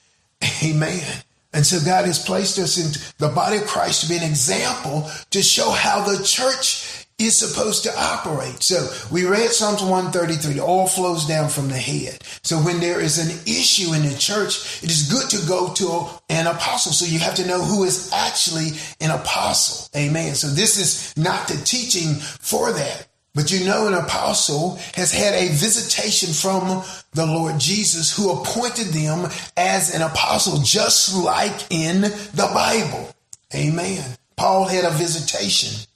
Amen. 0.62 1.22
And 1.52 1.64
so 1.64 1.78
God 1.84 2.04
has 2.04 2.22
placed 2.22 2.58
us 2.58 2.76
in 2.76 2.92
the 3.18 3.34
body 3.34 3.56
of 3.56 3.66
Christ 3.66 4.02
to 4.02 4.08
be 4.08 4.16
an 4.16 4.22
example 4.22 5.10
to 5.30 5.42
show 5.42 5.70
how 5.70 6.02
the 6.02 6.22
church 6.22 6.87
is 7.18 7.36
supposed 7.36 7.82
to 7.82 8.00
operate. 8.00 8.62
So 8.62 8.88
we 9.10 9.26
read 9.26 9.50
Psalms 9.50 9.82
133, 9.82 10.60
all 10.60 10.86
flows 10.86 11.26
down 11.26 11.48
from 11.48 11.68
the 11.68 11.76
head. 11.76 12.22
So 12.42 12.58
when 12.58 12.78
there 12.78 13.00
is 13.00 13.18
an 13.18 13.30
issue 13.44 13.92
in 13.92 14.02
the 14.02 14.16
church, 14.16 14.82
it 14.82 14.90
is 14.90 15.10
good 15.10 15.28
to 15.30 15.48
go 15.48 15.72
to 15.74 16.08
an 16.28 16.46
apostle. 16.46 16.92
So 16.92 17.06
you 17.06 17.18
have 17.18 17.34
to 17.36 17.46
know 17.46 17.60
who 17.60 17.84
is 17.84 18.12
actually 18.12 18.70
an 19.00 19.10
apostle. 19.10 19.88
Amen. 19.98 20.34
So 20.34 20.46
this 20.48 20.78
is 20.78 21.16
not 21.16 21.48
the 21.48 21.56
teaching 21.64 22.14
for 22.14 22.72
that. 22.72 23.08
But 23.34 23.52
you 23.52 23.66
know, 23.66 23.86
an 23.86 23.94
apostle 23.94 24.76
has 24.94 25.12
had 25.12 25.34
a 25.34 25.48
visitation 25.48 26.32
from 26.32 26.82
the 27.12 27.26
Lord 27.26 27.58
Jesus 27.60 28.16
who 28.16 28.32
appointed 28.32 28.88
them 28.88 29.30
as 29.56 29.94
an 29.94 30.02
apostle, 30.02 30.60
just 30.62 31.14
like 31.16 31.70
in 31.70 32.00
the 32.00 32.50
Bible. 32.54 33.14
Amen. 33.54 34.04
Paul 34.36 34.66
had 34.66 34.84
a 34.84 34.90
visitation 34.90 35.87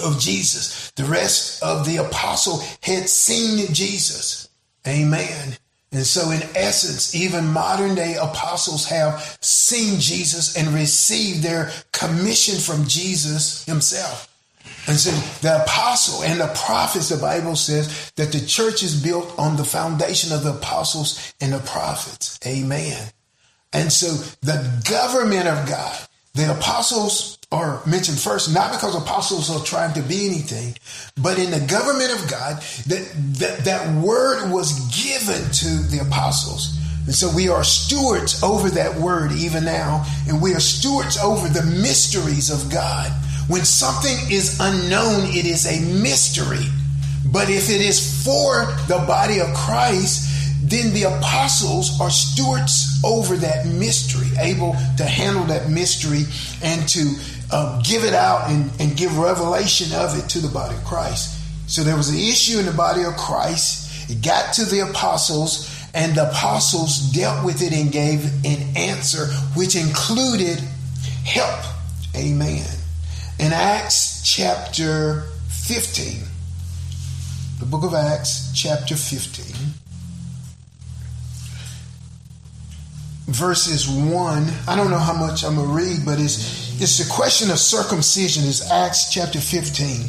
of 0.00 0.18
Jesus. 0.18 0.90
The 0.92 1.04
rest 1.04 1.62
of 1.62 1.86
the 1.86 1.98
apostle 1.98 2.62
had 2.82 3.08
seen 3.08 3.72
Jesus. 3.72 4.48
Amen. 4.86 5.56
And 5.92 6.06
so, 6.06 6.30
in 6.30 6.42
essence, 6.56 7.14
even 7.14 7.46
modern 7.46 7.94
day 7.94 8.16
apostles 8.20 8.86
have 8.86 9.38
seen 9.42 10.00
Jesus 10.00 10.56
and 10.56 10.68
received 10.68 11.42
their 11.42 11.70
commission 11.92 12.58
from 12.58 12.86
Jesus 12.86 13.64
himself. 13.66 14.28
And 14.88 14.96
so, 14.96 15.10
the 15.46 15.62
apostle 15.62 16.22
and 16.22 16.40
the 16.40 16.50
prophets, 16.56 17.10
the 17.10 17.18
Bible 17.18 17.56
says 17.56 18.10
that 18.16 18.32
the 18.32 18.44
church 18.44 18.82
is 18.82 19.00
built 19.00 19.38
on 19.38 19.56
the 19.56 19.64
foundation 19.64 20.32
of 20.32 20.44
the 20.44 20.54
apostles 20.54 21.34
and 21.42 21.52
the 21.52 21.58
prophets. 21.58 22.40
Amen. 22.46 23.10
And 23.74 23.92
so, 23.92 24.12
the 24.40 24.82
government 24.88 25.46
of 25.46 25.68
God, 25.68 25.98
the 26.32 26.50
apostles 26.56 27.36
are 27.52 27.82
mentioned 27.86 28.18
first, 28.18 28.52
not 28.52 28.72
because 28.72 28.96
apostles 28.96 29.50
are 29.50 29.64
trying 29.64 29.92
to 29.94 30.02
be 30.02 30.26
anything, 30.26 30.74
but 31.20 31.38
in 31.38 31.50
the 31.50 31.60
government 31.60 32.10
of 32.12 32.30
God, 32.30 32.62
that, 32.86 33.12
that, 33.38 33.58
that 33.64 34.02
word 34.02 34.50
was 34.50 34.72
given 34.90 35.42
to 35.52 35.68
the 35.90 36.00
apostles. 36.00 36.78
And 37.04 37.14
so 37.14 37.30
we 37.34 37.48
are 37.48 37.64
stewards 37.64 38.42
over 38.42 38.70
that 38.70 38.98
word 38.98 39.32
even 39.32 39.64
now, 39.64 40.04
and 40.28 40.40
we 40.40 40.54
are 40.54 40.60
stewards 40.60 41.18
over 41.18 41.48
the 41.48 41.64
mysteries 41.64 42.50
of 42.50 42.72
God. 42.72 43.10
When 43.48 43.64
something 43.64 44.16
is 44.30 44.58
unknown, 44.60 45.26
it 45.26 45.44
is 45.44 45.66
a 45.66 45.80
mystery. 46.00 46.66
But 47.26 47.50
if 47.50 47.70
it 47.70 47.80
is 47.80 48.24
for 48.24 48.66
the 48.88 49.04
body 49.06 49.40
of 49.40 49.52
Christ, 49.54 50.30
then 50.62 50.94
the 50.94 51.02
apostles 51.02 52.00
are 52.00 52.10
stewards 52.10 53.00
over 53.04 53.36
that 53.36 53.66
mystery, 53.66 54.28
able 54.38 54.76
to 54.96 55.04
handle 55.04 55.44
that 55.44 55.68
mystery 55.68 56.24
and 56.62 56.88
to 56.88 57.14
uh, 57.52 57.80
give 57.82 58.04
it 58.04 58.14
out 58.14 58.50
and, 58.50 58.70
and 58.80 58.96
give 58.96 59.18
revelation 59.18 59.94
of 59.94 60.18
it 60.18 60.28
to 60.30 60.40
the 60.40 60.48
body 60.48 60.74
of 60.74 60.84
Christ. 60.84 61.38
So 61.68 61.82
there 61.82 61.96
was 61.96 62.08
an 62.08 62.16
issue 62.16 62.58
in 62.58 62.66
the 62.66 62.72
body 62.72 63.04
of 63.04 63.16
Christ. 63.16 64.10
It 64.10 64.22
got 64.22 64.54
to 64.54 64.64
the 64.64 64.80
apostles, 64.80 65.70
and 65.94 66.14
the 66.14 66.28
apostles 66.28 67.12
dealt 67.12 67.44
with 67.44 67.62
it 67.62 67.72
and 67.72 67.92
gave 67.92 68.24
an 68.44 68.76
answer, 68.76 69.26
which 69.54 69.76
included 69.76 70.58
help. 71.24 71.64
Amen. 72.16 72.66
In 73.38 73.52
Acts 73.52 74.22
chapter 74.24 75.24
15, 75.48 76.22
the 77.60 77.66
book 77.66 77.84
of 77.84 77.94
Acts, 77.94 78.52
chapter 78.54 78.96
15, 78.96 79.54
verses 83.26 83.88
1. 83.88 84.52
I 84.68 84.76
don't 84.76 84.90
know 84.90 84.98
how 84.98 85.14
much 85.14 85.44
I'm 85.44 85.56
going 85.56 85.68
to 85.68 85.74
read, 85.74 86.04
but 86.04 86.20
it's, 86.20 86.71
it's 86.82 86.98
the 86.98 87.08
question 87.12 87.50
of 87.50 87.58
circumcision. 87.58 88.44
It's 88.44 88.68
Acts 88.70 89.12
chapter 89.12 89.40
15. 89.40 90.06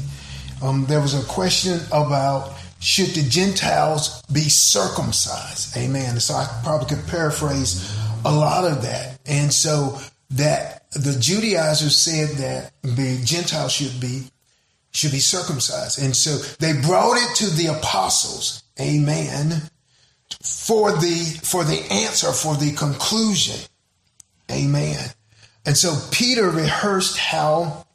Um, 0.64 0.86
there 0.88 1.02
was 1.02 1.14
a 1.14 1.24
question 1.28 1.80
about 1.92 2.54
should 2.80 3.10
the 3.10 3.22
Gentiles 3.30 4.22
be 4.24 4.50
circumcised? 4.50 5.78
Amen. 5.78 6.20
So 6.20 6.34
I 6.34 6.62
probably 6.64 6.88
could 6.96 7.08
paraphrase 7.08 7.96
a 8.26 8.32
lot 8.32 8.66
of 8.66 8.82
that. 8.82 9.20
And 9.26 9.54
so 9.54 10.00
that 10.32 10.90
the 10.94 11.16
Judaizers 11.20 11.96
said 11.96 12.30
that 12.38 12.74
the 12.82 13.22
Gentiles 13.24 13.72
should 13.72 14.00
be 14.02 14.24
should 14.92 15.12
be 15.12 15.20
circumcised. 15.20 16.02
And 16.02 16.16
so 16.16 16.38
they 16.58 16.74
brought 16.74 17.18
it 17.18 17.36
to 17.38 17.50
the 17.52 17.68
apostles. 17.68 18.64
Amen 18.80 19.62
for 20.42 20.92
the 20.92 21.40
for 21.44 21.64
the 21.64 21.80
answer 21.92 22.32
for 22.32 22.56
the 22.56 22.74
conclusion 22.74 23.60
amen 24.52 25.10
And 25.66 25.78
so 25.78 25.96
Peter 26.12 26.50
rehearsed 26.50 27.18
how 27.18 27.86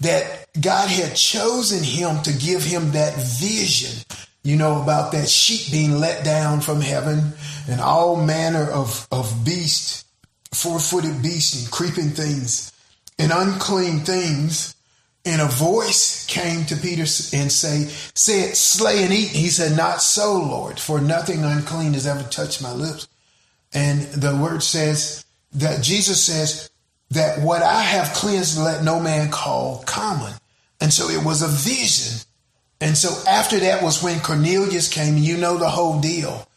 that 0.00 0.48
God 0.58 0.88
had 0.88 1.14
chosen 1.14 1.84
him 1.84 2.22
to 2.22 2.32
give 2.32 2.64
him 2.64 2.92
that 2.92 3.14
vision, 3.16 4.02
you 4.42 4.56
know, 4.56 4.82
about 4.82 5.12
that 5.12 5.28
sheep 5.28 5.70
being 5.70 5.98
let 5.98 6.24
down 6.24 6.62
from 6.62 6.80
heaven 6.80 7.34
and 7.68 7.80
all 7.80 8.16
manner 8.16 8.70
of, 8.70 9.06
of 9.12 9.44
beasts, 9.44 10.04
four 10.52 10.78
footed 10.78 11.22
beasts 11.22 11.62
and 11.62 11.70
creeping 11.70 12.10
things 12.10 12.72
and 13.18 13.30
unclean 13.32 14.00
things. 14.00 14.74
And 15.26 15.42
a 15.42 15.46
voice 15.46 16.24
came 16.26 16.64
to 16.64 16.76
Peter 16.76 17.02
and 17.02 17.52
say, 17.52 17.84
said, 18.14 18.56
slay 18.56 19.04
and 19.04 19.12
eat. 19.12 19.28
He 19.28 19.48
said, 19.48 19.76
not 19.76 20.00
so, 20.00 20.38
Lord, 20.38 20.80
for 20.80 20.98
nothing 20.98 21.44
unclean 21.44 21.92
has 21.92 22.06
ever 22.06 22.22
touched 22.30 22.62
my 22.62 22.72
lips. 22.72 23.06
And 23.74 24.00
the 24.00 24.34
word 24.34 24.62
says 24.62 25.26
that 25.52 25.82
Jesus 25.82 26.24
says 26.24 26.70
that 27.10 27.40
what 27.40 27.62
I 27.62 27.82
have 27.82 28.14
cleansed, 28.14 28.58
let 28.58 28.84
no 28.84 29.00
man 29.00 29.30
call 29.30 29.82
common. 29.86 30.32
And 30.80 30.92
so 30.92 31.08
it 31.08 31.24
was 31.24 31.42
a 31.42 31.48
vision. 31.48 32.20
And 32.80 32.96
so 32.96 33.10
after 33.28 33.58
that 33.58 33.82
was 33.82 34.02
when 34.02 34.20
Cornelius 34.20 34.88
came, 34.88 35.18
you 35.18 35.36
know 35.36 35.58
the 35.58 35.68
whole 35.68 36.00
deal, 36.00 36.48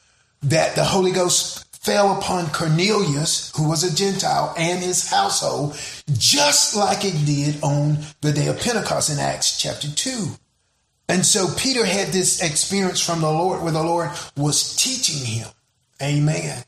that 0.43 0.75
the 0.75 0.83
Holy 0.83 1.11
Ghost 1.11 1.65
fell 1.83 2.17
upon 2.17 2.47
Cornelius, 2.47 3.51
who 3.57 3.67
was 3.67 3.83
a 3.83 3.93
Gentile, 3.93 4.53
and 4.57 4.81
his 4.81 5.09
household, 5.09 5.77
just 6.13 6.77
like 6.77 7.03
it 7.03 7.25
did 7.25 7.61
on 7.61 7.97
the 8.21 8.31
day 8.31 8.47
of 8.47 8.61
Pentecost 8.61 9.09
in 9.09 9.19
Acts 9.19 9.57
chapter 9.59 9.89
2. 9.89 10.27
And 11.09 11.25
so 11.25 11.47
Peter 11.57 11.85
had 11.85 12.07
this 12.09 12.41
experience 12.41 13.01
from 13.01 13.19
the 13.19 13.29
Lord 13.29 13.61
where 13.61 13.73
the 13.73 13.83
Lord 13.83 14.11
was 14.37 14.75
teaching 14.77 15.25
him. 15.25 15.47
Amen. 16.01 16.63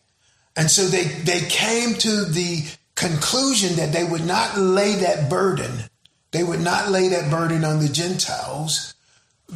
And 0.55 0.71
so 0.71 0.85
they, 0.85 1.03
they 1.03 1.41
came 1.47 1.95
to 1.95 2.25
the 2.25 2.65
conclusion 2.95 3.75
that 3.75 3.91
they 3.91 4.03
would 4.03 4.25
not 4.25 4.57
lay 4.57 4.95
that 4.95 5.29
burden. 5.29 5.71
They 6.31 6.43
would 6.43 6.61
not 6.61 6.89
lay 6.89 7.09
that 7.09 7.29
burden 7.29 7.63
on 7.65 7.79
the 7.79 7.89
Gentiles 7.89 8.93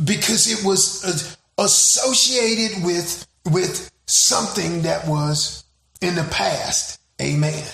because 0.03 0.51
it 0.51 0.65
was 0.65 1.37
associated 1.57 2.83
with, 2.83 3.27
with 3.49 3.91
something 4.05 4.83
that 4.83 5.07
was 5.07 5.63
in 6.01 6.15
the 6.15 6.27
past. 6.31 6.99
Amen. 7.21 7.65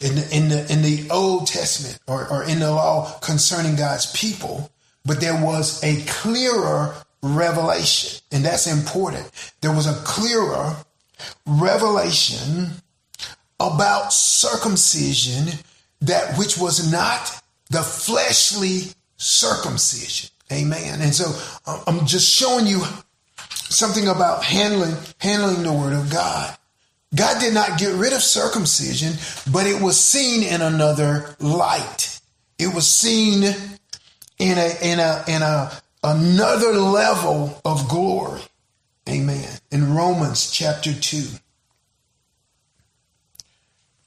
In 0.00 0.16
the, 0.16 0.36
in 0.36 0.48
the, 0.48 0.72
in 0.72 0.82
the 0.82 1.08
Old 1.10 1.46
Testament 1.46 2.00
or, 2.08 2.28
or 2.28 2.44
in 2.44 2.58
the 2.58 2.70
law 2.70 3.18
concerning 3.20 3.76
God's 3.76 4.10
people, 4.12 4.70
but 5.04 5.20
there 5.20 5.40
was 5.40 5.82
a 5.84 6.02
clearer 6.06 6.94
revelation. 7.22 8.20
And 8.32 8.44
that's 8.44 8.66
important. 8.66 9.30
There 9.60 9.72
was 9.72 9.86
a 9.86 9.94
clearer 10.04 10.76
revelation 11.46 12.68
about 13.58 14.12
circumcision 14.12 15.58
that 16.00 16.36
which 16.36 16.58
was 16.58 16.90
not 16.90 17.42
the 17.70 17.82
fleshly 17.82 18.92
circumcision. 19.16 20.30
Amen. 20.52 21.00
And 21.00 21.14
so 21.14 21.32
uh, 21.66 21.82
I'm 21.86 22.06
just 22.06 22.28
showing 22.28 22.66
you 22.66 22.82
something 23.52 24.08
about 24.08 24.44
handling 24.44 24.94
handling 25.18 25.62
the 25.62 25.72
word 25.72 25.94
of 25.94 26.10
God. 26.10 26.56
God 27.14 27.40
did 27.40 27.54
not 27.54 27.78
get 27.78 27.94
rid 27.94 28.12
of 28.12 28.22
circumcision, 28.22 29.14
but 29.50 29.66
it 29.66 29.80
was 29.80 29.98
seen 29.98 30.42
in 30.42 30.60
another 30.60 31.36
light. 31.40 32.20
It 32.58 32.74
was 32.74 32.86
seen 32.86 33.44
in 34.38 34.58
a 34.58 34.76
in 34.82 34.98
a 34.98 35.24
in 35.28 35.42
a 35.42 35.72
another 36.02 36.72
level 36.72 37.60
of 37.64 37.88
glory. 37.88 38.42
Amen. 39.08 39.48
In 39.70 39.94
Romans 39.94 40.50
chapter 40.50 40.92
2. 40.92 41.24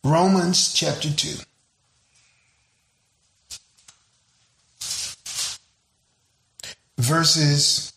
Romans 0.03 0.73
chapter 0.73 1.09
2. 1.11 1.37
Verses 6.97 7.91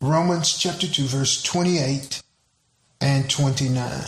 Romans 0.00 0.56
chapter 0.56 0.86
2, 0.86 1.04
verse 1.04 1.42
28 1.42 2.22
and 3.00 3.28
29. 3.28 4.04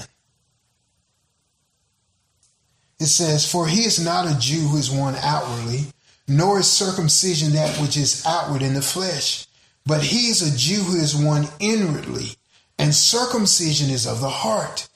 It 3.00 3.06
says, 3.06 3.50
For 3.50 3.66
he 3.66 3.80
is 3.80 4.02
not 4.04 4.30
a 4.30 4.38
Jew 4.38 4.68
who 4.68 4.76
is 4.76 4.90
one 4.90 5.16
outwardly, 5.16 5.86
nor 6.30 6.60
is 6.60 6.70
circumcision 6.70 7.52
that 7.54 7.76
which 7.78 7.96
is 7.96 8.24
outward 8.24 8.62
in 8.62 8.74
the 8.74 8.80
flesh, 8.80 9.46
but 9.84 10.00
he 10.00 10.28
is 10.28 10.40
a 10.42 10.56
Jew 10.56 10.80
who 10.84 10.96
is 10.96 11.16
one 11.16 11.48
inwardly, 11.58 12.36
and 12.78 12.94
circumcision 12.94 13.90
is 13.90 14.06
of 14.06 14.20
the 14.20 14.30
heart, 14.30 14.88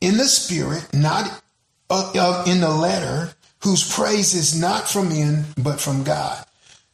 in 0.00 0.16
the 0.16 0.24
spirit, 0.24 0.88
not 0.94 1.42
uh, 1.90 2.44
in 2.46 2.60
the 2.60 2.70
letter, 2.70 3.34
whose 3.62 3.94
praise 3.94 4.32
is 4.32 4.58
not 4.58 4.88
from 4.88 5.10
men, 5.10 5.44
but 5.58 5.78
from 5.78 6.04
God. 6.04 6.42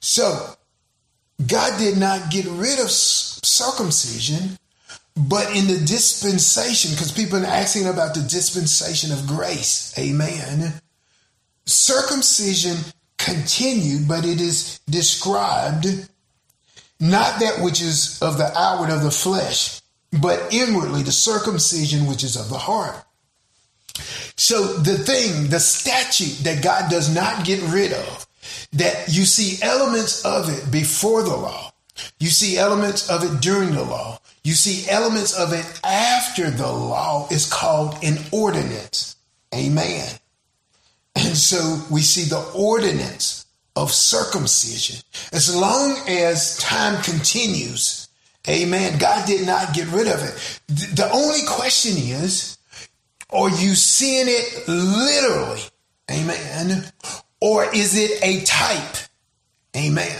So, 0.00 0.56
God 1.46 1.78
did 1.78 1.98
not 1.98 2.32
get 2.32 2.46
rid 2.46 2.80
of 2.80 2.90
circumcision, 2.90 4.58
but 5.16 5.54
in 5.54 5.68
the 5.68 5.78
dispensation, 5.78 6.90
because 6.90 7.12
people 7.12 7.38
are 7.38 7.46
asking 7.46 7.86
about 7.86 8.14
the 8.14 8.22
dispensation 8.22 9.12
of 9.12 9.28
grace. 9.28 9.96
Amen. 9.96 10.72
Circumcision 11.64 12.78
continued, 13.24 14.08
but 14.08 14.24
it 14.24 14.40
is 14.40 14.80
described 14.88 15.86
not 17.00 17.40
that 17.40 17.62
which 17.62 17.80
is 17.82 18.20
of 18.22 18.38
the 18.38 18.56
outward 18.56 18.90
of 18.90 19.02
the 19.02 19.10
flesh, 19.10 19.80
but 20.20 20.52
inwardly 20.52 21.02
the 21.02 21.12
circumcision 21.12 22.06
which 22.06 22.22
is 22.22 22.36
of 22.36 22.48
the 22.48 22.58
heart. 22.58 22.96
So 24.36 24.64
the 24.78 24.96
thing, 24.96 25.48
the 25.48 25.60
statute 25.60 26.44
that 26.44 26.62
God 26.62 26.90
does 26.90 27.12
not 27.14 27.44
get 27.44 27.60
rid 27.62 27.92
of 27.92 28.26
that 28.72 29.08
you 29.08 29.24
see 29.24 29.62
elements 29.62 30.24
of 30.24 30.48
it 30.48 30.70
before 30.70 31.22
the 31.22 31.36
law. 31.36 31.72
You 32.18 32.28
see 32.28 32.56
elements 32.56 33.10
of 33.10 33.22
it 33.22 33.40
during 33.40 33.72
the 33.72 33.84
law. 33.84 34.18
You 34.44 34.54
see 34.54 34.88
elements 34.90 35.34
of 35.34 35.52
it 35.52 35.80
after 35.84 36.50
the 36.50 36.66
law 36.66 37.28
is 37.30 37.50
called 37.50 38.02
an 38.02 38.18
ordinance. 38.32 39.16
Amen. 39.54 40.08
And 41.14 41.36
so 41.36 41.80
we 41.90 42.00
see 42.00 42.24
the 42.24 42.44
ordinance 42.54 43.46
of 43.76 43.92
circumcision. 43.92 45.02
As 45.32 45.54
long 45.54 45.98
as 46.08 46.58
time 46.58 47.02
continues, 47.02 48.08
amen, 48.48 48.98
God 48.98 49.26
did 49.26 49.46
not 49.46 49.74
get 49.74 49.88
rid 49.88 50.08
of 50.08 50.22
it. 50.22 50.60
The 50.68 51.10
only 51.12 51.40
question 51.46 51.96
is, 51.96 52.58
are 53.30 53.50
you 53.50 53.74
seeing 53.74 54.26
it 54.28 54.68
literally? 54.68 55.62
Amen 56.10 56.84
or 57.42 57.64
is 57.74 57.96
it 57.96 58.22
a 58.22 58.44
type? 58.44 58.96
Amen. 59.76 60.16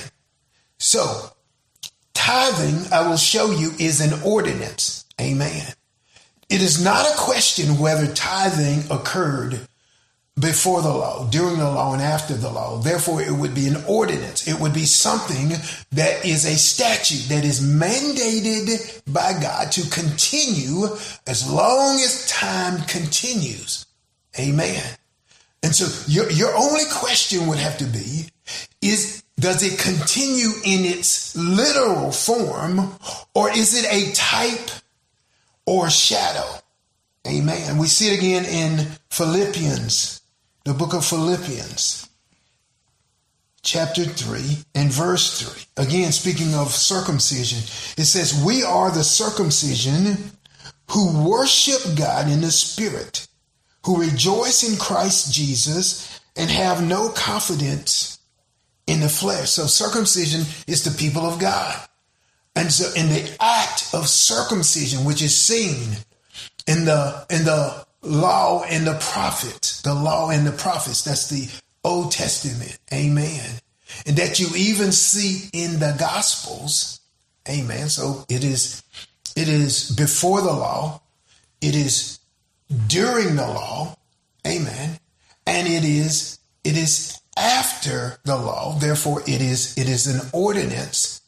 So, 0.78 1.31
tithing, 2.14 2.92
I 2.92 3.09
will 3.09 3.16
show 3.16 3.52
you, 3.52 3.70
is 3.78 4.00
an 4.00 4.20
ordinance. 4.24 5.05
Amen. 5.20 5.72
It 6.50 6.62
is 6.62 6.83
not 6.85 7.07
a 7.07 7.16
question 7.16 7.78
whether 7.78 8.12
tithing 8.12 8.90
occurred 8.90 9.68
before 10.38 10.81
the 10.81 10.88
law, 10.88 11.29
during 11.29 11.59
the 11.59 11.71
law, 11.71 11.92
and 11.92 12.03
after 12.03 12.35
the 12.35 12.51
law. 12.51 12.79
Therefore, 12.79 13.21
it 13.21 13.33
would 13.33 13.55
be 13.55 13.68
an 13.68 13.85
ordinance. 13.87 14.49
It 14.49 14.59
would 14.59 14.73
be 14.73 14.85
something 14.85 15.51
that 15.92 16.25
is 16.25 16.47
a 16.47 16.57
statute 16.57 17.29
that 17.29 17.45
is 17.45 17.61
mandated 17.61 19.03
by 19.12 19.38
God 19.40 19.71
to 19.73 19.88
continue 19.90 20.87
as 21.27 21.51
long 21.51 21.97
as 21.97 22.27
time 22.29 22.83
continues. 22.87 23.87
Amen. 24.38 24.83
And 25.62 25.75
so 25.75 25.87
your, 26.11 26.31
your 26.31 26.57
only 26.57 26.85
question 26.92 27.47
would 27.47 27.59
have 27.59 27.79
to 27.79 27.85
be 27.85 28.29
is 28.81 29.23
does 29.38 29.62
it 29.62 29.79
continue 29.79 30.51
in 30.64 30.85
its 30.85 31.37
literal 31.37 32.11
form 32.11 32.92
or 33.35 33.51
is 33.51 33.75
it 33.75 33.87
a 33.92 34.12
type 34.12 34.71
or 35.66 35.90
shadow? 35.90 36.59
Amen. 37.27 37.79
We 37.79 37.87
see 37.87 38.12
it 38.12 38.18
again 38.18 38.45
in 38.45 38.87
Philippians, 39.11 40.22
the 40.64 40.75
book 40.75 40.94
of 40.94 41.05
Philippians, 41.05 42.09
chapter 43.62 44.05
3 44.05 44.59
and 44.75 44.92
verse 44.92 45.40
3. 45.77 45.85
Again, 45.85 46.12
speaking 46.12 46.55
of 46.55 46.70
circumcision, 46.70 47.59
it 47.96 48.07
says, 48.07 48.42
We 48.44 48.62
are 48.62 48.90
the 48.90 49.05
circumcision 49.05 50.33
who 50.90 51.29
worship 51.29 51.96
God 51.96 52.29
in 52.29 52.40
the 52.40 52.51
Spirit 52.51 53.27
who 53.85 54.01
rejoice 54.01 54.68
in 54.68 54.79
Christ 54.79 55.33
Jesus 55.33 56.20
and 56.37 56.51
have 56.51 56.87
no 56.87 57.09
confidence 57.11 58.18
in 58.87 59.01
the 59.01 59.09
flesh. 59.09 59.51
So 59.51 59.66
circumcision 59.66 60.42
is 60.66 60.85
the 60.85 60.96
people 60.96 61.22
of 61.22 61.38
God. 61.38 61.77
And 62.55 62.70
so 62.70 62.92
in 62.98 63.09
the 63.09 63.37
act 63.40 63.94
of 63.94 64.09
circumcision, 64.09 65.05
which 65.05 65.22
is 65.22 65.37
seen 65.37 65.96
in 66.66 66.85
the 66.85 67.27
in 67.31 67.44
the 67.44 67.87
law 68.03 68.65
and 68.65 68.87
the 68.87 68.99
prophets, 69.01 69.81
the 69.83 69.95
law 69.95 70.31
and 70.31 70.47
the 70.47 70.53
prophets, 70.53 71.03
that's 71.03 71.29
the 71.29 71.49
Old 71.85 72.12
Testament. 72.12 72.79
Amen. 72.93 73.51
And 74.07 74.17
that 74.17 74.41
you 74.41 74.49
even 74.57 74.93
see 74.93 75.49
in 75.53 75.79
the 75.79 75.95
gospels. 75.99 77.01
Amen. 77.49 77.88
So 77.88 78.25
it 78.29 78.45
is 78.45 78.83
it 79.37 79.49
is 79.49 79.91
before 79.91 80.41
the 80.41 80.53
law, 80.53 81.01
it 81.61 81.75
is 81.75 82.19
during 82.87 83.37
the 83.37 83.47
law. 83.47 83.97
Amen. 84.47 84.99
And 85.47 85.69
it 85.69 85.85
is 85.85 86.38
it 86.65 86.77
is 86.77 87.21
after 87.37 88.19
the 88.25 88.37
law. 88.37 88.77
Therefore, 88.79 89.23
it 89.23 89.41
is 89.41 89.77
it 89.77 89.88
is 89.88 90.07
an 90.07 90.29
ordinance. 90.33 91.21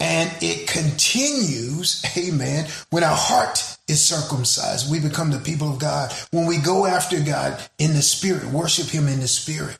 And 0.00 0.30
it 0.42 0.66
continues, 0.66 2.04
amen, 2.18 2.66
when 2.90 3.04
our 3.04 3.16
heart 3.16 3.73
is 3.88 4.02
circumcised. 4.02 4.90
We 4.90 5.00
become 5.00 5.30
the 5.30 5.38
people 5.38 5.70
of 5.70 5.78
God. 5.78 6.12
When 6.30 6.46
we 6.46 6.58
go 6.58 6.86
after 6.86 7.20
God 7.20 7.62
in 7.78 7.92
the 7.92 8.02
spirit, 8.02 8.44
worship 8.46 8.88
him 8.88 9.08
in 9.08 9.20
the 9.20 9.28
spirit. 9.28 9.78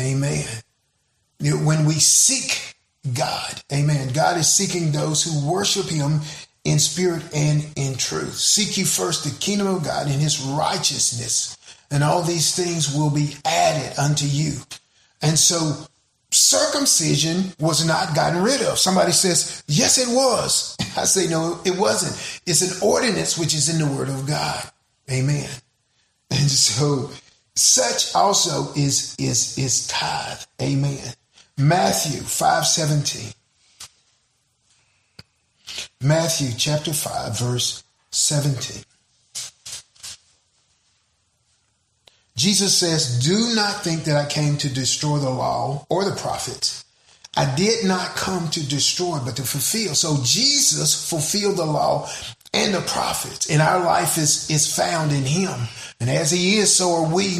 Amen. 0.00 0.46
When 1.40 1.84
we 1.84 1.94
seek 1.94 2.76
God, 3.14 3.62
amen. 3.72 4.12
God 4.12 4.38
is 4.38 4.48
seeking 4.48 4.92
those 4.92 5.24
who 5.24 5.50
worship 5.50 5.86
him 5.86 6.20
in 6.64 6.78
spirit 6.78 7.22
and 7.34 7.66
in 7.76 7.96
truth. 7.96 8.34
Seek 8.34 8.78
ye 8.78 8.84
first 8.84 9.24
the 9.24 9.36
kingdom 9.38 9.66
of 9.66 9.84
God 9.84 10.06
and 10.06 10.20
his 10.20 10.40
righteousness, 10.40 11.56
and 11.90 12.04
all 12.04 12.22
these 12.22 12.54
things 12.54 12.94
will 12.94 13.10
be 13.10 13.34
added 13.44 13.98
unto 13.98 14.24
you. 14.24 14.52
And 15.20 15.38
so 15.38 15.86
circumcision 16.32 17.52
was 17.60 17.86
not 17.86 18.14
gotten 18.14 18.42
rid 18.42 18.62
of. 18.62 18.78
Somebody 18.78 19.12
says, 19.12 19.62
yes, 19.68 19.98
it 19.98 20.08
was. 20.08 20.76
I 20.96 21.04
say, 21.04 21.28
no, 21.28 21.60
it 21.64 21.78
wasn't. 21.78 22.40
It's 22.46 22.62
an 22.62 22.86
ordinance 22.86 23.38
which 23.38 23.54
is 23.54 23.68
in 23.68 23.78
the 23.78 23.94
word 23.94 24.08
of 24.08 24.26
God. 24.26 24.64
Amen. 25.10 25.48
And 26.30 26.50
so 26.50 27.10
such 27.54 28.14
also 28.14 28.72
is, 28.74 29.14
is, 29.18 29.58
is 29.58 29.86
tithe. 29.86 30.40
Amen. 30.60 31.14
Matthew 31.58 32.20
5 32.22 32.66
17. 32.66 33.32
Matthew 36.02 36.48
chapter 36.56 36.92
5, 36.92 37.38
verse 37.38 37.84
17. 38.10 38.84
Jesus 42.36 42.76
says, 42.76 43.24
Do 43.24 43.54
not 43.54 43.84
think 43.84 44.04
that 44.04 44.16
I 44.16 44.28
came 44.28 44.56
to 44.58 44.72
destroy 44.72 45.18
the 45.18 45.30
law 45.30 45.86
or 45.88 46.04
the 46.04 46.16
prophets. 46.16 46.84
I 47.36 47.54
did 47.54 47.86
not 47.86 48.14
come 48.14 48.48
to 48.50 48.66
destroy, 48.66 49.18
but 49.24 49.36
to 49.36 49.42
fulfill. 49.42 49.94
So 49.94 50.18
Jesus 50.22 51.08
fulfilled 51.08 51.56
the 51.56 51.64
law 51.64 52.08
and 52.52 52.74
the 52.74 52.82
prophets, 52.82 53.48
and 53.48 53.62
our 53.62 53.82
life 53.82 54.18
is, 54.18 54.50
is 54.50 54.74
found 54.74 55.12
in 55.12 55.24
him. 55.24 55.68
And 56.00 56.10
as 56.10 56.30
he 56.30 56.58
is, 56.58 56.74
so 56.74 56.92
are 56.92 57.14
we 57.14 57.38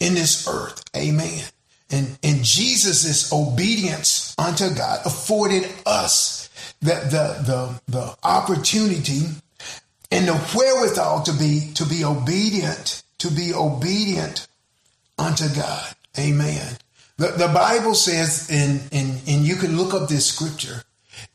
in 0.00 0.14
this 0.14 0.48
earth. 0.48 0.82
Amen. 0.96 1.44
And, 1.90 2.18
and 2.24 2.42
Jesus' 2.42 3.32
obedience 3.32 4.34
unto 4.38 4.74
God 4.74 5.00
afforded 5.04 5.70
us 5.86 6.48
the, 6.80 6.94
the, 6.94 7.44
the, 7.46 7.80
the 7.86 8.16
opportunity 8.24 9.26
and 10.10 10.26
the 10.26 10.34
wherewithal 10.56 11.22
to 11.22 11.32
be, 11.32 11.70
to 11.74 11.84
be 11.84 12.04
obedient 12.04 13.01
to 13.22 13.30
be 13.30 13.54
obedient 13.54 14.48
unto 15.18 15.48
God. 15.54 15.94
Amen. 16.18 16.76
The, 17.16 17.28
the 17.28 17.48
Bible 17.48 17.94
says, 17.94 18.48
and, 18.50 18.80
and, 18.92 19.20
and 19.28 19.44
you 19.44 19.56
can 19.56 19.76
look 19.76 19.94
up 19.94 20.08
this 20.08 20.26
scripture, 20.26 20.82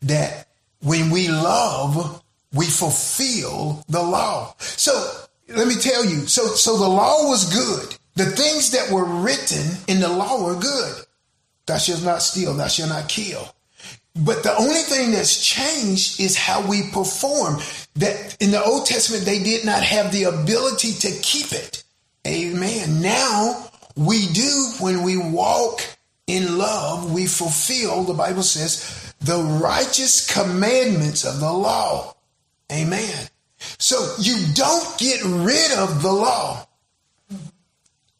that 0.02 0.47
when 0.82 1.10
we 1.10 1.30
love, 1.30 2.21
we 2.54 2.65
fulfill 2.65 3.86
the 3.88 4.04
law. 4.04 4.54
So 4.60 4.91
let 5.47 5.67
me 5.67 5.76
tell 5.76 6.04
you, 6.04 6.28
so, 6.28 6.47
so 6.47 6.78
the 6.78 6.89
law 6.89 7.30
was 7.30 7.54
good. 7.54 7.97
The 8.15 8.26
things 8.26 8.71
that 8.71 8.91
were 8.91 9.06
written 9.06 9.78
in 9.88 10.02
the 10.02 10.10
law 10.10 10.43
were 10.43 10.60
good. 10.60 11.06
Thou 11.67 11.78
shalt 11.78 12.04
not 12.04 12.21
steal, 12.21 12.54
thou 12.54 12.67
shalt 12.67 12.89
not 12.89 13.08
kill. 13.08 13.54
But 14.15 14.43
the 14.43 14.56
only 14.58 14.82
thing 14.82 15.12
that's 15.12 15.45
changed 15.45 16.19
is 16.19 16.36
how 16.36 16.67
we 16.67 16.89
perform. 16.91 17.60
That 17.98 18.38
in 18.40 18.52
the 18.52 18.64
Old 18.64 18.86
Testament, 18.86 19.26
they 19.26 19.42
did 19.44 19.66
not 19.66 19.84
have 19.84 20.12
the 20.12 20.26
ability 20.26 20.94
to 20.94 21.12
keep 21.22 21.52
it. 21.52 21.84
Amen. 22.26 23.02
Now 23.02 23.70
we 23.96 24.28
do 24.28 24.72
when 24.80 25.04
we 25.04 25.18
walk 25.18 25.82
in 26.28 26.58
love, 26.58 27.12
we 27.12 27.26
fulfill, 27.26 28.04
the 28.04 28.14
Bible 28.14 28.44
says, 28.44 29.14
the 29.22 29.38
righteous 29.38 30.32
commandments 30.32 31.26
of 31.26 31.40
the 31.40 31.52
law. 31.52 32.14
Amen. 32.72 33.28
So 33.80 34.16
you 34.20 34.36
don't 34.54 35.00
get 35.00 35.22
rid 35.24 35.72
of 35.78 36.02
the 36.02 36.12
law. 36.12 36.68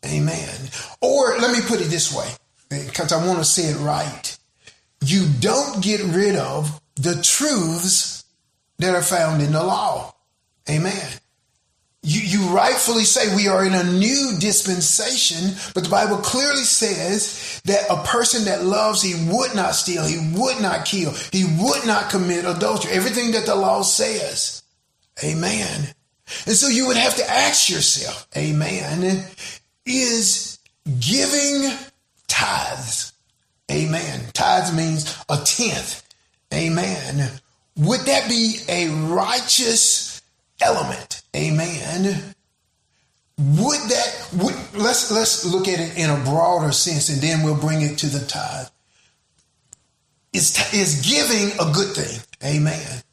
Amen. 0.06 0.70
Or 1.02 1.38
let 1.38 1.52
me 1.52 1.60
put 1.68 1.82
it 1.82 1.90
this 1.90 2.14
way, 2.16 2.30
because 2.70 3.12
I 3.12 3.26
want 3.26 3.40
to 3.40 3.46
say 3.46 3.64
it 3.64 3.78
right 3.78 4.38
you 5.02 5.28
don't 5.40 5.84
get 5.84 6.04
rid 6.04 6.36
of 6.36 6.80
the 6.96 7.22
truths 7.22 8.17
that 8.80 8.96
are 8.96 9.02
found 9.02 9.42
in 9.42 9.52
the 9.52 9.64
law. 9.64 10.14
Amen. 10.70 11.10
You, 12.04 12.22
you 12.22 12.48
rightfully 12.50 13.04
say 13.04 13.36
we 13.36 13.48
are 13.48 13.66
in 13.66 13.74
a 13.74 13.84
new 13.84 14.38
dispensation, 14.40 15.56
but 15.74 15.84
the 15.84 15.90
Bible 15.90 16.18
clearly 16.18 16.64
says 16.64 17.62
that 17.66 17.90
a 17.90 18.04
person 18.04 18.46
that 18.46 18.64
loves, 18.64 19.02
he 19.02 19.30
would 19.30 19.56
not 19.56 19.76
steal, 19.76 20.06
he 20.06 20.34
would 20.38 20.62
not 20.62 20.86
kill, 20.86 21.12
he 21.32 21.44
would 21.60 21.86
not 21.86 22.10
commit 22.10 22.46
adultery. 22.46 22.92
Everything 22.92 23.32
that 23.32 23.46
the 23.46 23.56
law 23.56 23.82
says. 23.82 24.64
Amen. 25.24 25.88
And 26.46 26.56
so 26.56 26.68
you 26.68 26.88
would 26.88 26.98
have 26.98 27.16
to 27.16 27.30
ask 27.30 27.70
yourself, 27.70 28.28
amen, 28.38 29.24
is 29.86 30.60
giving 31.00 31.72
tithes 32.28 33.14
Amen. 33.72 34.22
Tithes 34.34 34.74
means 34.74 35.18
a 35.30 35.38
tenth. 35.44 36.04
Amen. 36.54 37.30
Would 37.78 38.02
that 38.02 38.28
be 38.28 38.60
a 38.68 38.90
righteous 38.90 40.22
element? 40.62 41.22
Amen. 41.36 42.36
Would 43.40 43.82
that 43.90 44.30
would, 44.36 44.56
let's 44.74 45.12
let's 45.12 45.46
look 45.46 45.68
at 45.68 45.80
it 45.80 45.96
in 45.96 46.10
a 46.10 46.18
broader 46.24 46.72
sense 46.72 47.10
and 47.10 47.22
then 47.22 47.44
we'll 47.44 47.60
bring 47.60 47.84
it 47.84 48.00
to 48.00 48.08
the 48.08 48.26
tithe. 48.26 48.68
Is 50.34 50.58
is 50.74 51.08
giving 51.08 51.52
a 51.60 51.72
good 51.72 51.96
thing? 51.96 52.20
Amen. 52.44 53.04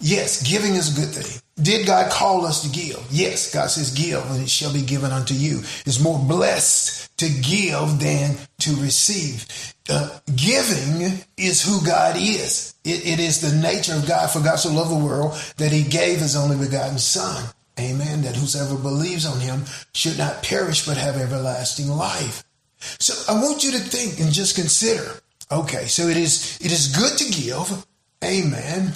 Yes, 0.00 0.42
giving 0.46 0.74
is 0.74 0.96
a 0.96 1.00
good 1.00 1.14
thing. 1.14 1.40
Did 1.60 1.86
God 1.86 2.10
call 2.10 2.44
us 2.44 2.62
to 2.62 2.68
give? 2.68 3.00
Yes, 3.10 3.52
God 3.54 3.70
says, 3.70 3.92
give 3.92 4.28
and 4.30 4.42
it 4.42 4.50
shall 4.50 4.72
be 4.72 4.82
given 4.82 5.12
unto 5.12 5.34
you. 5.34 5.58
It's 5.86 6.00
more 6.00 6.18
blessed 6.18 7.16
to 7.18 7.28
give 7.28 8.00
than 8.00 8.36
to 8.60 8.70
receive. 8.76 9.46
Uh, 9.88 10.18
giving 10.34 11.24
is 11.36 11.64
who 11.64 11.84
God 11.86 12.16
is. 12.16 12.74
It, 12.84 13.06
it 13.06 13.20
is 13.20 13.40
the 13.40 13.56
nature 13.60 13.94
of 13.94 14.08
God. 14.08 14.30
For 14.30 14.40
God 14.40 14.56
so 14.56 14.72
loved 14.72 14.90
the 14.90 15.04
world 15.04 15.34
that 15.58 15.70
he 15.70 15.84
gave 15.84 16.18
his 16.18 16.34
only 16.34 16.56
begotten 16.56 16.98
Son. 16.98 17.44
Amen. 17.78 18.22
That 18.22 18.36
whosoever 18.36 18.76
believes 18.76 19.26
on 19.26 19.40
him 19.40 19.64
should 19.94 20.18
not 20.18 20.42
perish 20.42 20.86
but 20.86 20.96
have 20.96 21.16
everlasting 21.16 21.88
life. 21.88 22.42
So 22.78 23.32
I 23.32 23.40
want 23.40 23.62
you 23.62 23.72
to 23.72 23.78
think 23.78 24.20
and 24.20 24.32
just 24.32 24.56
consider. 24.56 25.20
Okay, 25.50 25.86
so 25.86 26.08
it 26.08 26.16
is 26.16 26.58
it 26.60 26.72
is 26.72 26.96
good 26.96 27.16
to 27.18 27.42
give. 27.42 27.86
Amen. 28.24 28.92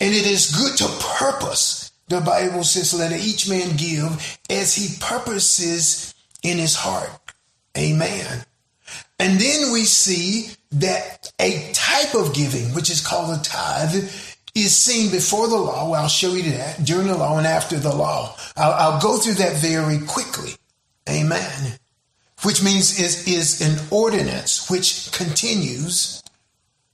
And 0.00 0.14
it 0.14 0.26
is 0.26 0.54
good 0.56 0.76
to 0.78 0.88
purpose. 1.18 1.81
The 2.12 2.20
Bible 2.20 2.64
says, 2.64 2.92
let 2.92 3.12
each 3.12 3.48
man 3.48 3.76
give 3.76 4.38
as 4.50 4.74
he 4.74 4.96
purposes 5.00 6.14
in 6.42 6.58
his 6.58 6.76
heart. 6.76 7.10
Amen. 7.76 8.44
And 9.18 9.40
then 9.40 9.72
we 9.72 9.84
see 9.84 10.50
that 10.72 11.32
a 11.40 11.72
type 11.72 12.14
of 12.14 12.34
giving, 12.34 12.74
which 12.74 12.90
is 12.90 13.06
called 13.06 13.38
a 13.38 13.42
tithe, 13.42 14.10
is 14.54 14.76
seen 14.76 15.10
before 15.10 15.48
the 15.48 15.56
law. 15.56 15.90
Well, 15.90 16.02
I'll 16.02 16.08
show 16.08 16.34
you 16.34 16.50
that 16.52 16.84
during 16.84 17.06
the 17.06 17.16
law 17.16 17.38
and 17.38 17.46
after 17.46 17.78
the 17.78 17.94
law. 17.94 18.36
I'll, 18.56 18.72
I'll 18.72 19.00
go 19.00 19.16
through 19.16 19.34
that 19.34 19.56
very 19.56 19.98
quickly. 20.06 20.52
Amen. 21.08 21.78
Which 22.42 22.62
means 22.62 23.00
is, 23.00 23.26
is 23.26 23.60
an 23.62 23.86
ordinance 23.90 24.68
which 24.68 25.10
continues. 25.12 26.22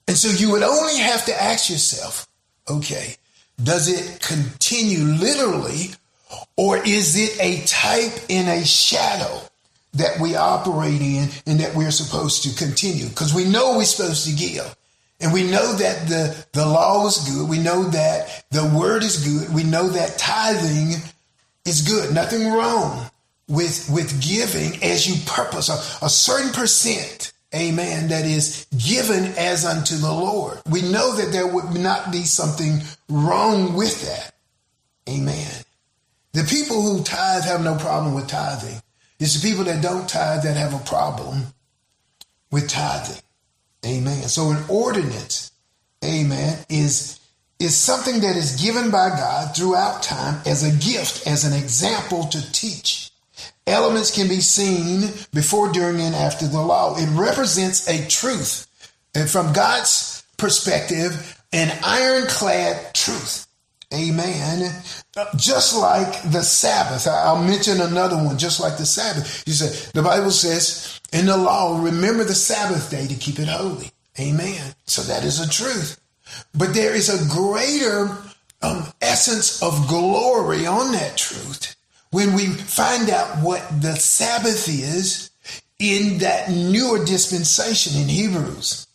And 0.07 0.15
so 0.15 0.29
you 0.29 0.51
would 0.51 0.63
only 0.63 0.97
have 0.97 1.25
to 1.25 1.43
ask 1.43 1.69
yourself, 1.69 2.29
Okay. 2.69 3.15
Does 3.61 3.89
it 3.89 4.21
continue 4.21 5.03
literally 5.03 5.93
or 6.55 6.77
is 6.77 7.17
it 7.17 7.37
a 7.41 7.65
type 7.65 8.13
in 8.29 8.47
a 8.47 8.65
shadow 8.65 9.41
that 9.93 10.19
we 10.19 10.35
operate 10.35 11.01
in 11.01 11.29
and 11.45 11.59
that 11.59 11.75
we're 11.75 11.91
supposed 11.91 12.43
to 12.43 12.55
continue? 12.55 13.07
Because 13.07 13.33
we 13.33 13.45
know 13.45 13.77
we're 13.77 13.85
supposed 13.85 14.27
to 14.27 14.35
give. 14.35 14.75
And 15.21 15.33
we 15.33 15.43
know 15.43 15.73
that 15.73 16.07
the, 16.07 16.45
the 16.53 16.65
law 16.65 17.05
is 17.07 17.17
good. 17.29 17.49
We 17.49 17.59
know 17.59 17.83
that 17.89 18.45
the 18.51 18.71
word 18.73 19.03
is 19.03 19.17
good. 19.17 19.53
We 19.53 19.63
know 19.63 19.89
that 19.89 20.17
tithing 20.17 21.01
is 21.65 21.81
good. 21.81 22.13
Nothing 22.13 22.51
wrong 22.53 23.09
with, 23.49 23.89
with 23.89 24.21
giving 24.21 24.81
as 24.81 25.07
you 25.07 25.15
purpose 25.25 25.67
a, 25.67 26.05
a 26.05 26.09
certain 26.09 26.53
percent 26.53 27.33
amen, 27.53 28.09
that 28.09 28.25
is 28.25 28.67
given 28.77 29.25
as 29.37 29.65
unto 29.65 29.95
the 29.95 30.11
Lord. 30.11 30.59
We 30.69 30.81
know 30.81 31.15
that 31.15 31.31
there 31.31 31.47
would 31.47 31.73
not 31.73 32.11
be 32.11 32.23
something 32.23 32.79
wrong 33.07 33.73
with 33.73 34.05
that. 34.05 34.33
Amen. 35.09 35.51
The 36.33 36.43
people 36.43 36.81
who 36.81 37.03
tithe 37.03 37.43
have 37.43 37.63
no 37.63 37.75
problem 37.75 38.13
with 38.13 38.27
tithing. 38.27 38.81
It's 39.19 39.41
the 39.41 39.49
people 39.49 39.65
that 39.65 39.81
don't 39.81 40.07
tithe 40.07 40.43
that 40.43 40.55
have 40.55 40.73
a 40.73 40.85
problem 40.85 41.47
with 42.51 42.69
tithing. 42.69 43.21
Amen. 43.85 44.23
So 44.27 44.51
an 44.51 44.63
ordinance, 44.69 45.51
amen, 46.03 46.65
is 46.69 47.19
is 47.59 47.75
something 47.75 48.21
that 48.21 48.37
is 48.37 48.61
given 48.61 48.89
by 48.89 49.09
God 49.09 49.53
throughout 49.53 50.01
time 50.01 50.41
as 50.45 50.63
a 50.63 50.71
gift, 50.79 51.27
as 51.27 51.43
an 51.43 51.51
example 51.51 52.23
to 52.27 52.51
teach. 52.53 53.11
Elements 53.69 54.13
can 54.13 54.27
be 54.27 54.41
seen 54.41 55.11
before, 55.33 55.71
during, 55.71 56.01
and 56.01 56.15
after 56.15 56.47
the 56.47 56.61
law. 56.61 56.95
It 56.97 57.07
represents 57.11 57.87
a 57.87 58.07
truth. 58.07 58.65
And 59.13 59.29
from 59.29 59.53
God's 59.53 60.23
perspective, 60.37 61.39
an 61.51 61.77
ironclad 61.83 62.93
truth. 62.93 63.47
Amen. 63.93 64.71
Just 65.35 65.75
like 65.75 66.21
the 66.31 66.43
Sabbath. 66.43 67.07
I'll 67.07 67.43
mention 67.43 67.81
another 67.81 68.17
one, 68.17 68.37
just 68.37 68.59
like 68.59 68.77
the 68.77 68.85
Sabbath. 68.85 69.43
You 69.47 69.53
said, 69.53 69.93
the 69.93 70.03
Bible 70.03 70.31
says 70.31 70.99
in 71.11 71.25
the 71.25 71.37
law, 71.37 71.81
remember 71.81 72.23
the 72.23 72.35
Sabbath 72.35 72.91
day 72.91 73.07
to 73.07 73.15
keep 73.15 73.39
it 73.39 73.47
holy. 73.47 73.91
Amen. 74.19 74.75
So 74.85 75.01
that 75.03 75.23
is 75.23 75.39
a 75.39 75.49
truth. 75.49 75.99
But 76.53 76.73
there 76.73 76.93
is 76.93 77.09
a 77.09 77.27
greater 77.33 78.15
um, 78.61 78.85
essence 79.01 79.63
of 79.63 79.87
glory 79.87 80.67
on 80.67 80.91
that 80.91 81.17
truth 81.17 81.75
when 82.11 82.33
we 82.33 82.47
find 82.47 83.09
out 83.09 83.43
what 83.43 83.63
the 83.81 83.95
Sabbath 83.95 84.67
is 84.67 85.29
in 85.79 86.19
that 86.19 86.49
newer 86.49 87.03
dispensation 87.05 88.01
in 88.01 88.09
Hebrews. 88.09 88.87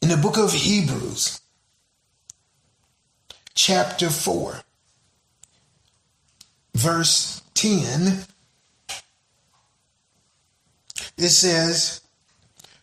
In 0.00 0.08
the 0.08 0.16
book 0.16 0.36
of 0.36 0.52
Hebrews, 0.52 1.40
chapter 3.54 4.10
4, 4.10 4.60
verse 6.74 7.42
10, 7.54 8.24
it 11.16 11.28
says, 11.28 12.00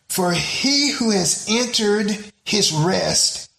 For 0.08 0.32
he 0.32 0.92
who 0.92 1.10
has 1.10 1.46
entered 1.48 2.32
his 2.44 2.72
rest 2.72 3.50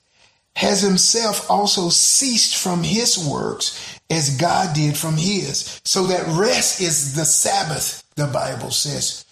has 0.55 0.81
himself 0.81 1.49
also 1.49 1.89
ceased 1.89 2.57
from 2.57 2.83
his 2.83 3.17
works 3.17 3.99
as 4.11 4.37
God 4.37 4.75
did 4.75 4.95
from 4.95 5.15
his. 5.15 5.81
So 5.83 6.03
that 6.07 6.27
rest 6.27 6.81
is 6.81 7.15
the 7.15 7.25
Sabbath, 7.25 8.03
the 8.15 8.27
Bible 8.27 8.69
says 8.69 9.25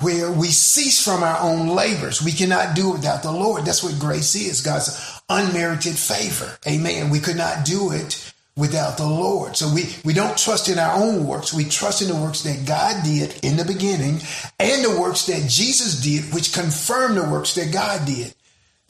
where 0.00 0.30
we 0.30 0.48
cease 0.48 1.02
from 1.02 1.22
our 1.22 1.40
own 1.40 1.68
labors. 1.68 2.22
We 2.22 2.32
cannot 2.32 2.74
do 2.74 2.90
it 2.90 2.98
without 2.98 3.22
the 3.22 3.32
Lord. 3.32 3.64
That's 3.64 3.82
what 3.82 3.98
grace 3.98 4.34
is 4.34 4.60
God's 4.60 5.20
unmerited 5.28 5.96
favor. 5.96 6.58
Amen. 6.66 7.10
We 7.10 7.20
could 7.20 7.36
not 7.36 7.64
do 7.64 7.92
it 7.92 8.32
without 8.56 8.96
the 8.96 9.06
Lord. 9.06 9.56
So 9.56 9.72
we, 9.72 9.94
we 10.04 10.12
don't 10.12 10.36
trust 10.36 10.68
in 10.68 10.78
our 10.78 10.96
own 10.96 11.26
works. 11.26 11.54
We 11.54 11.64
trust 11.64 12.02
in 12.02 12.08
the 12.08 12.20
works 12.20 12.42
that 12.42 12.66
God 12.66 13.04
did 13.04 13.38
in 13.42 13.56
the 13.56 13.64
beginning 13.64 14.20
and 14.58 14.84
the 14.84 14.98
works 15.00 15.26
that 15.26 15.48
Jesus 15.48 16.02
did, 16.02 16.34
which 16.34 16.52
confirm 16.52 17.14
the 17.14 17.24
works 17.24 17.54
that 17.54 17.72
God 17.72 18.04
did 18.06 18.34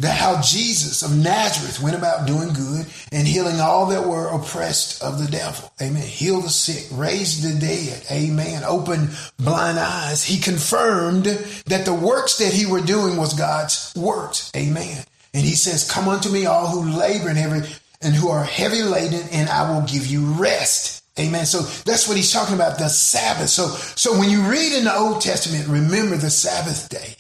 that 0.01 0.17
how 0.17 0.41
Jesus 0.41 1.03
of 1.03 1.17
Nazareth 1.17 1.81
went 1.81 1.97
about 1.97 2.27
doing 2.27 2.53
good 2.53 2.87
and 3.13 3.27
healing 3.27 3.61
all 3.61 3.87
that 3.87 4.07
were 4.07 4.29
oppressed 4.29 5.03
of 5.03 5.19
the 5.19 5.31
devil. 5.31 5.71
Amen. 5.81 6.03
Heal 6.03 6.41
the 6.41 6.49
sick, 6.49 6.87
raise 6.93 7.43
the 7.43 7.59
dead. 7.59 8.05
Amen. 8.11 8.65
Open 8.65 9.11
blind 9.39 9.79
eyes. 9.79 10.25
He 10.25 10.41
confirmed 10.41 11.25
that 11.25 11.85
the 11.85 11.95
works 11.95 12.39
that 12.39 12.53
he 12.53 12.67
were 12.67 12.81
doing 12.81 13.17
was 13.17 13.35
God's 13.35 13.93
works. 13.97 14.51
Amen. 14.57 15.05
And 15.33 15.45
he 15.45 15.55
says, 15.55 15.91
come 15.91 16.09
unto 16.09 16.29
me 16.29 16.47
all 16.47 16.69
who 16.69 16.99
labor 16.99 17.29
and 17.29 17.39
heavy 17.39 17.69
and 18.03 18.15
who 18.15 18.29
are 18.29 18.45
heavy 18.45 18.83
laden 18.83 19.29
and 19.33 19.49
I 19.49 19.73
will 19.73 19.87
give 19.87 20.07
you 20.07 20.25
rest. 20.33 21.05
Amen. 21.19 21.47
So 21.47 21.61
that's 21.61 22.09
what 22.09 22.17
he's 22.17 22.33
talking 22.33 22.57
about, 22.57 22.79
the 22.79 22.89
Sabbath. 22.89 23.49
So, 23.49 23.69
so 23.69 24.19
when 24.19 24.29
you 24.29 24.43
read 24.43 24.77
in 24.77 24.85
the 24.85 24.97
Old 24.97 25.21
Testament, 25.21 25.69
remember 25.69 26.17
the 26.17 26.31
Sabbath 26.31 26.89
day 26.89 27.15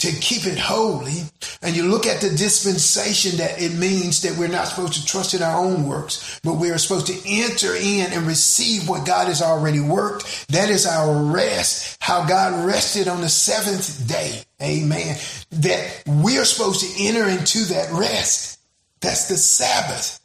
to 0.00 0.12
keep 0.12 0.46
it 0.46 0.58
holy. 0.58 1.22
And 1.62 1.76
you 1.76 1.84
look 1.84 2.06
at 2.06 2.20
the 2.20 2.30
dispensation 2.30 3.38
that 3.38 3.60
it 3.60 3.74
means 3.74 4.22
that 4.22 4.36
we're 4.38 4.48
not 4.48 4.68
supposed 4.68 4.94
to 4.94 5.04
trust 5.04 5.34
in 5.34 5.42
our 5.42 5.58
own 5.58 5.86
works, 5.86 6.40
but 6.42 6.54
we 6.54 6.70
are 6.70 6.78
supposed 6.78 7.06
to 7.08 7.20
enter 7.26 7.74
in 7.74 8.12
and 8.12 8.26
receive 8.26 8.88
what 8.88 9.06
God 9.06 9.28
has 9.28 9.42
already 9.42 9.80
worked. 9.80 10.48
That 10.48 10.70
is 10.70 10.86
our 10.86 11.22
rest. 11.24 11.98
How 12.00 12.26
God 12.26 12.66
rested 12.66 13.08
on 13.08 13.20
the 13.20 13.28
seventh 13.28 14.08
day. 14.08 14.42
Amen. 14.62 15.16
That 15.50 16.02
we 16.06 16.38
are 16.38 16.44
supposed 16.44 16.80
to 16.80 17.04
enter 17.04 17.28
into 17.28 17.64
that 17.66 17.92
rest. 17.92 18.58
That's 19.00 19.28
the 19.28 19.36
Sabbath. 19.36 20.18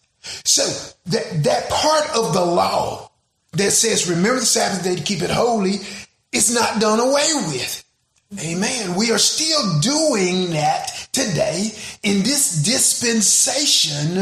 So 0.45 0.63
that, 1.07 1.43
that 1.43 1.69
part 1.69 2.09
of 2.15 2.33
the 2.33 2.45
law 2.45 3.11
that 3.53 3.71
says, 3.71 4.09
remember 4.09 4.39
the 4.39 4.45
Sabbath 4.45 4.83
day 4.83 4.95
to 4.95 5.03
keep 5.03 5.21
it 5.21 5.29
holy 5.29 5.79
is 6.31 6.53
not 6.53 6.79
done 6.79 6.99
away 6.99 7.27
with. 7.47 7.84
Amen. 8.39 8.95
We 8.95 9.11
are 9.11 9.17
still 9.17 9.79
doing 9.79 10.51
that 10.51 11.07
today 11.11 11.71
in 12.03 12.23
this 12.23 12.63
dispensation 12.63 14.17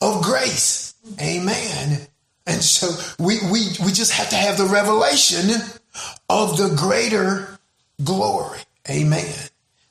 of 0.00 0.22
grace. 0.22 0.94
Amen. 1.20 2.00
And 2.46 2.62
so 2.62 2.88
we, 3.22 3.38
we, 3.50 3.68
we 3.84 3.92
just 3.92 4.12
have 4.12 4.30
to 4.30 4.36
have 4.36 4.56
the 4.56 4.66
revelation 4.66 5.50
of 6.28 6.56
the 6.56 6.74
greater 6.76 7.58
glory. 8.02 8.60
Amen. 8.88 9.34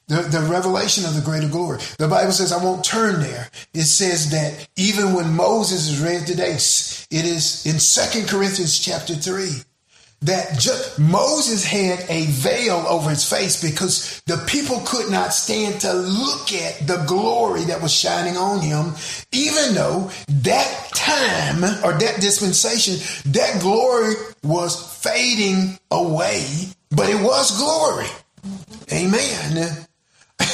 The, 0.08 0.24
the 0.24 0.42
revelation 0.42 1.06
of 1.06 1.14
the 1.14 1.22
greater 1.22 1.48
glory. 1.48 1.80
The 2.00 2.08
Bible 2.08 2.32
says, 2.32 2.52
I 2.52 2.64
won't 2.64 2.84
turn 2.84 3.22
there. 3.22 3.50
It 3.76 3.84
says 3.84 4.32
that 4.32 4.68
even 4.76 5.14
when 5.14 5.36
Moses 5.36 5.88
is 5.88 6.02
read 6.02 6.26
today, 6.26 6.54
it 6.54 7.26
is 7.26 7.66
in 7.68 7.80
Second 7.80 8.28
Corinthians 8.28 8.80
chapter 8.80 9.14
3 9.14 9.50
that 10.22 10.60
just, 10.60 11.00
Moses 11.00 11.64
had 11.64 12.06
a 12.10 12.26
veil 12.26 12.86
over 12.88 13.10
his 13.10 13.28
face 13.28 13.62
because 13.62 14.22
the 14.26 14.38
people 14.48 14.82
could 14.86 15.10
not 15.10 15.34
stand 15.34 15.82
to 15.82 15.94
look 15.94 16.52
at 16.52 16.86
the 16.88 17.04
glory 17.08 17.64
that 17.66 17.82
was 17.82 17.94
shining 17.94 18.36
on 18.36 18.60
him, 18.60 18.94
even 19.32 19.74
though 19.74 20.12
that 20.28 20.90
time 20.94 21.64
or 21.86 21.98
that 21.98 22.18
dispensation, 22.20 22.96
that 23.32 23.62
glory 23.62 24.16
was 24.44 24.98
fading 25.02 25.80
away, 25.92 26.46
but 26.92 27.10
it 27.10 27.22
was 27.22 27.58
glory. 27.58 28.08
Amen. 28.92 29.88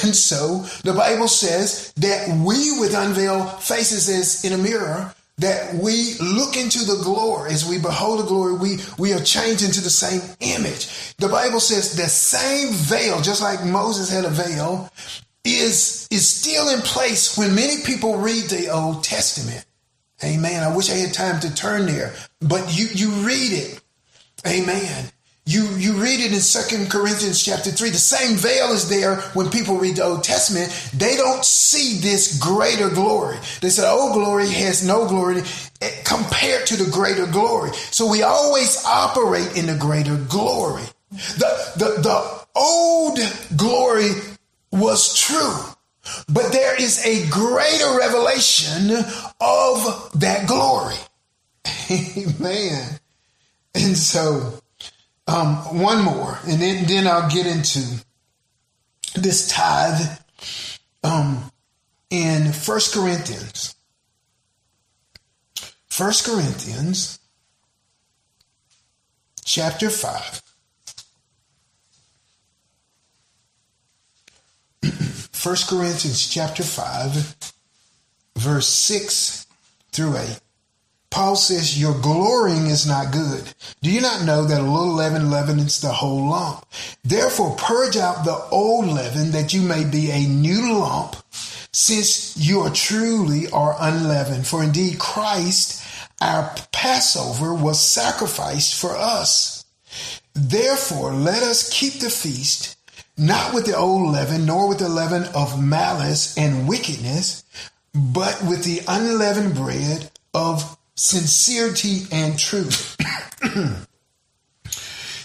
And 0.03 0.15
so 0.15 0.59
the 0.83 0.93
Bible 0.93 1.27
says 1.27 1.91
that 1.97 2.27
we 2.45 2.79
with 2.79 2.95
unveiled 2.95 3.61
faces 3.63 4.09
as 4.09 4.43
in 4.43 4.53
a 4.53 4.61
mirror 4.61 5.13
that 5.37 5.73
we 5.75 6.15
look 6.21 6.55
into 6.55 6.85
the 6.85 7.01
glory. 7.03 7.51
As 7.51 7.67
we 7.67 7.79
behold 7.79 8.19
the 8.19 8.25
glory 8.25 8.53
we 8.53 8.77
we 8.97 9.13
are 9.13 9.19
changed 9.19 9.63
into 9.63 9.81
the 9.81 9.89
same 9.89 10.21
image. 10.39 11.15
The 11.17 11.27
bible 11.27 11.59
says 11.59 11.95
the 11.95 12.03
same 12.03 12.73
veil 12.73 13.21
just 13.21 13.41
like 13.41 13.63
moses 13.65 14.09
had 14.09 14.25
a 14.25 14.29
veil 14.29 14.89
is 15.43 16.07
is 16.11 16.27
still 16.27 16.69
in 16.69 16.81
place 16.81 17.37
when 17.37 17.53
many 17.55 17.83
people 17.83 18.17
read 18.17 18.45
the 18.45 18.69
old 18.69 19.03
testament. 19.03 19.65
Amen. 20.23 20.63
I 20.63 20.75
wish 20.75 20.89
i 20.89 20.93
had 20.93 21.13
time 21.13 21.39
to 21.41 21.53
turn 21.53 21.85
there 21.85 22.13
but 22.39 22.77
you 22.77 22.87
you 22.93 23.09
read 23.25 23.51
it. 23.51 23.81
Amen 24.47 25.11
you, 25.47 25.67
you 25.77 25.93
read 25.93 26.19
it 26.21 26.33
in 26.33 26.39
Second 26.39 26.89
Corinthians 26.89 27.43
chapter 27.43 27.69
3. 27.69 27.91
The 27.91 27.97
same 27.97 28.35
veil 28.35 28.71
is 28.71 28.89
there 28.89 29.17
when 29.35 29.51
people 29.51 29.77
read 29.77 29.97
the 29.97 30.03
Old 30.03 30.23
Testament. 30.23 30.71
They 30.97 31.15
don't 31.15 31.45
see 31.45 31.99
this 31.99 32.39
greater 32.39 32.89
glory. 32.89 33.37
They 33.61 33.69
said, 33.69 33.87
Old 33.91 34.11
oh, 34.11 34.13
glory 34.15 34.49
has 34.49 34.85
no 34.85 35.07
glory 35.07 35.43
eh, 35.81 35.91
compared 36.03 36.65
to 36.67 36.83
the 36.83 36.89
greater 36.89 37.27
glory. 37.27 37.71
So 37.91 38.09
we 38.09 38.23
always 38.23 38.83
operate 38.85 39.55
in 39.55 39.67
the 39.67 39.75
greater 39.75 40.17
glory. 40.17 40.83
The, 41.11 41.71
the, 41.77 42.01
the 42.01 42.45
old 42.55 43.19
glory 43.55 44.09
was 44.71 45.15
true, 45.15 45.55
but 46.27 46.51
there 46.51 46.81
is 46.81 47.05
a 47.05 47.29
greater 47.29 47.97
revelation 47.99 48.95
of 49.39 50.11
that 50.15 50.47
glory. 50.47 50.95
Amen. 51.91 52.99
And 53.75 53.95
so, 53.95 54.59
um, 55.27 55.79
one 55.81 56.03
more, 56.03 56.39
and 56.47 56.61
then, 56.61 56.85
then 56.85 57.07
I'll 57.07 57.29
get 57.29 57.47
into 57.47 58.03
this 59.15 59.47
tithe 59.47 60.19
um, 61.03 61.51
in 62.09 62.51
First 62.51 62.93
Corinthians. 62.93 63.75
First 65.87 66.25
Corinthians 66.25 67.19
chapter 69.43 69.89
5. 69.89 70.41
First 75.31 75.69
Corinthians 75.69 76.27
chapter 76.27 76.63
5, 76.63 77.35
verse 78.37 78.67
6 78.67 79.47
through 79.91 80.17
8. 80.17 80.39
Paul 81.15 81.37
says, 81.37 81.79
Your 81.79 81.97
glorying 82.01 82.65
is 82.65 82.85
not 82.85 83.13
good. 83.13 83.53
Do 83.81 83.89
you 83.89 84.01
not 84.01 84.25
know 84.25 84.43
that 84.43 84.59
a 84.59 84.69
little 84.69 84.91
leaven 84.91 85.31
leavens 85.31 85.79
the 85.79 85.93
whole 85.93 86.29
lump? 86.29 86.65
Therefore, 87.05 87.55
purge 87.55 87.95
out 87.95 88.25
the 88.25 88.35
old 88.51 88.87
leaven 88.87 89.31
that 89.31 89.53
you 89.53 89.61
may 89.61 89.85
be 89.85 90.11
a 90.11 90.27
new 90.27 90.77
lump, 90.77 91.15
since 91.71 92.35
you 92.35 92.59
are 92.59 92.69
truly 92.69 93.49
are 93.51 93.77
unleavened. 93.79 94.45
For 94.45 94.61
indeed, 94.61 94.99
Christ, 94.99 95.81
our 96.19 96.53
Passover, 96.73 97.53
was 97.53 97.79
sacrificed 97.79 98.77
for 98.77 98.91
us. 98.91 99.63
Therefore, 100.33 101.13
let 101.13 101.43
us 101.43 101.69
keep 101.69 102.01
the 102.01 102.09
feast, 102.09 102.75
not 103.17 103.53
with 103.53 103.65
the 103.65 103.77
old 103.77 104.11
leaven, 104.11 104.45
nor 104.45 104.67
with 104.67 104.79
the 104.79 104.89
leaven 104.89 105.23
of 105.33 105.63
malice 105.63 106.37
and 106.37 106.67
wickedness 106.67 107.45
but 107.97 108.43
with 108.43 108.65
the 108.65 108.81
unleavened 108.89 109.55
bread 109.55 110.11
of 110.33 110.77
sincerity 110.95 112.03
and 112.11 112.39
truth. 112.39 112.97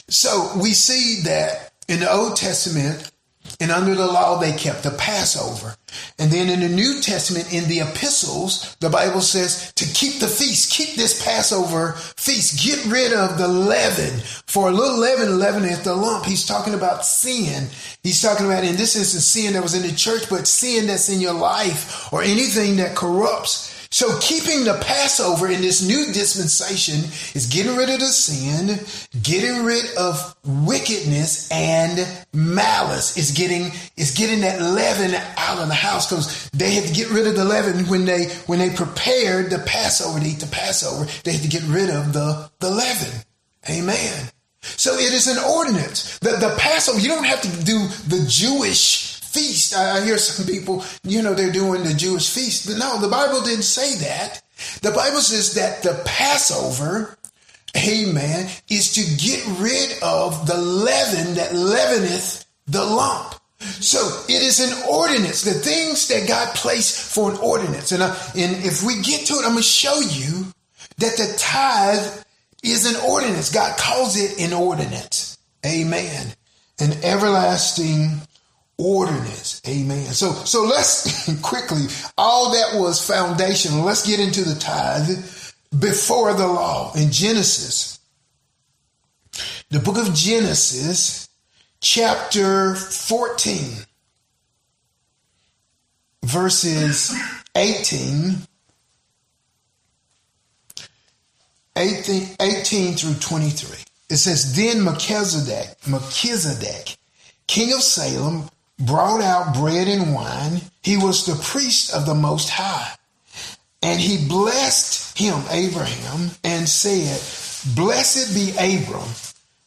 so 0.09 0.53
we 0.61 0.71
see 0.71 1.23
that 1.25 1.73
in 1.89 2.01
the 2.01 2.13
Old 2.13 2.37
Testament, 2.37 3.11
and 3.59 3.71
under 3.71 3.95
the 3.95 4.07
law, 4.07 4.39
they 4.39 4.53
kept 4.53 4.85
the 4.85 4.91
Passover. 4.93 5.75
And 6.19 6.31
then 6.31 6.49
in 6.49 6.61
the 6.61 6.69
New 6.69 7.01
Testament, 7.01 7.53
in 7.53 7.69
the 7.69 7.81
epistles, 7.81 8.77
the 8.81 8.89
Bible 8.89 9.21
says 9.21 9.73
to 9.75 9.85
keep 9.87 10.21
the 10.21 10.29
feast, 10.29 10.73
keep 10.73 10.95
this 10.95 11.23
Passover 11.25 11.93
feast, 12.17 12.65
get 12.65 12.85
rid 12.87 13.13
of 13.13 13.39
the 13.39 13.49
leaven. 13.49 14.21
For 14.47 14.69
a 14.69 14.73
little 14.73 14.99
leaven, 14.99 15.39
leaven 15.39 15.65
is 15.65 15.83
the 15.83 15.95
lump. 15.95 16.25
He's 16.25 16.47
talking 16.47 16.75
about 16.75 17.05
sin. 17.05 17.69
He's 18.03 18.23
talking 18.23 18.47
about, 18.47 18.65
in 18.65 18.77
this 18.77 18.97
instance, 18.97 19.27
sin 19.27 19.55
that 19.55 19.63
was 19.63 19.75
in 19.75 19.83
the 19.83 19.97
church, 19.97 20.31
but 20.31 20.47
sin 20.47 20.87
that's 20.87 21.09
in 21.09 21.21
your 21.21 21.35
life 21.35 22.13
or 22.13 22.23
anything 22.23 22.77
that 22.77 22.97
corrupts 22.97 23.70
so 23.93 24.19
keeping 24.21 24.63
the 24.63 24.81
Passover 24.85 25.49
in 25.49 25.63
this 25.63 25.87
new 25.87 26.07
dispensation 26.13 27.11
is 27.35 27.47
getting 27.47 27.75
rid 27.75 27.91
of 27.91 27.99
the 27.99 28.07
sin, 28.07 28.79
getting 29.21 29.65
rid 29.65 29.85
of 29.97 30.37
wickedness 30.45 31.51
and 31.51 32.07
malice. 32.33 33.17
Is 33.17 33.33
getting 33.33 33.73
is 33.97 34.13
getting 34.13 34.43
that 34.43 34.61
leaven 34.61 35.13
out 35.37 35.59
of 35.59 35.67
the 35.67 35.75
house 35.75 36.09
because 36.09 36.49
they 36.51 36.71
had 36.71 36.85
to 36.85 36.95
get 36.95 37.11
rid 37.11 37.27
of 37.27 37.35
the 37.35 37.45
leaven 37.45 37.87
when 37.87 38.05
they 38.05 38.27
when 38.47 38.61
they 38.61 38.71
prepared 38.71 39.51
the 39.51 39.59
Passover 39.59 40.21
to 40.21 40.27
eat 40.27 40.39
the 40.39 40.47
Passover. 40.47 41.07
They 41.25 41.33
had 41.33 41.43
to 41.43 41.49
get 41.49 41.65
rid 41.65 41.91
of 41.91 42.13
the 42.13 42.49
the 42.61 42.71
leaven. 42.71 43.25
Amen. 43.69 44.31
So 44.63 44.95
it 44.95 45.13
is 45.13 45.27
an 45.27 45.43
ordinance. 45.43 46.19
The, 46.21 46.31
the 46.33 46.55
Passover, 46.59 47.01
you 47.01 47.09
don't 47.09 47.25
have 47.25 47.41
to 47.41 47.65
do 47.65 47.89
the 48.07 48.25
Jewish 48.29 49.20
feast. 49.31 49.75
I 49.75 50.05
hear 50.05 50.19
some 50.19 50.47
people, 50.47 50.85
you 51.05 51.23
know, 51.23 51.35
they're 51.35 51.53
doing 51.53 51.85
the 51.85 51.95
Jewish 51.95 52.31
feast. 52.31 52.67
But 52.67 52.79
no, 52.79 53.01
the 53.01 53.09
Bible 53.09 53.43
didn't 53.43 53.63
say 53.63 53.97
that. 53.97 54.43
The 54.83 54.91
Bible 54.91 55.21
says 55.21 55.55
that 55.55 55.83
the 55.83 56.03
Passover, 56.05 57.17
amen, 57.77 58.51
is 58.69 58.93
to 58.95 59.25
get 59.25 59.45
rid 59.59 60.03
of 60.03 60.47
the 60.47 60.59
leaven 60.59 61.35
that 61.35 61.53
leaveneth 61.53 62.45
the 62.67 62.85
lump. 62.85 63.35
So 63.61 64.25
it 64.29 64.43
is 64.43 64.61
an 64.61 64.89
ordinance, 64.91 65.43
the 65.43 65.53
things 65.53 66.09
that 66.09 66.27
God 66.27 66.55
placed 66.55 67.15
for 67.15 67.31
an 67.31 67.37
ordinance. 67.39 67.93
And, 67.93 68.03
uh, 68.03 68.17
and 68.35 68.65
if 68.65 68.83
we 68.83 69.01
get 69.03 69.27
to 69.27 69.35
it, 69.35 69.45
I'm 69.45 69.53
going 69.53 69.57
to 69.59 69.63
show 69.63 70.01
you 70.01 70.47
that 70.99 71.17
the 71.17 71.35
tithe 71.39 72.25
is 72.63 72.93
an 72.93 73.01
ordinance. 73.09 73.53
God 73.53 73.79
calls 73.79 74.17
it 74.17 74.41
an 74.41 74.53
ordinance. 74.53 75.39
Amen. 75.65 76.35
An 76.79 76.93
everlasting 77.05 78.23
ordinance. 78.81 79.61
Amen. 79.69 80.07
So, 80.07 80.33
so 80.33 80.65
let's 80.65 81.33
quickly, 81.43 81.87
all 82.17 82.53
that 82.53 82.81
was 82.81 83.07
foundational. 83.07 83.85
Let's 83.85 84.07
get 84.07 84.21
into 84.21 84.43
the 84.43 84.59
tithe 84.59 85.25
before 85.79 86.33
the 86.35 86.47
law 86.47 86.93
in 86.95 87.11
Genesis. 87.11 88.01
The 89.69 89.79
book 89.79 89.99
of 89.99 90.13
Genesis, 90.15 91.29
chapter 91.81 92.75
14, 92.75 93.71
verses 96.25 97.15
18, 97.55 98.37
18, 101.77 102.29
18 102.41 102.95
through 102.95 103.15
23. 103.15 103.79
It 104.11 104.17
says, 104.17 104.57
Then 104.57 104.83
Melchizedek, 104.83 105.77
Melchizedek, 105.87 106.97
king 107.47 107.73
of 107.73 107.81
Salem, 107.81 108.51
brought 108.81 109.21
out 109.21 109.55
bread 109.55 109.89
and 109.89 110.15
wine. 110.15 110.61
He 110.83 110.97
was 110.97 111.27
the 111.27 111.41
priest 111.43 111.95
of 111.95 112.07
the 112.07 112.15
Most 112.15 112.49
High. 112.49 112.95
And 113.83 114.01
he 114.01 114.27
blessed 114.29 115.19
him, 115.19 115.43
Abraham, 115.51 116.31
and 116.45 116.69
said, 116.69 117.21
Blessed 117.75 118.35
be 118.35 118.51
Abram, 118.53 119.09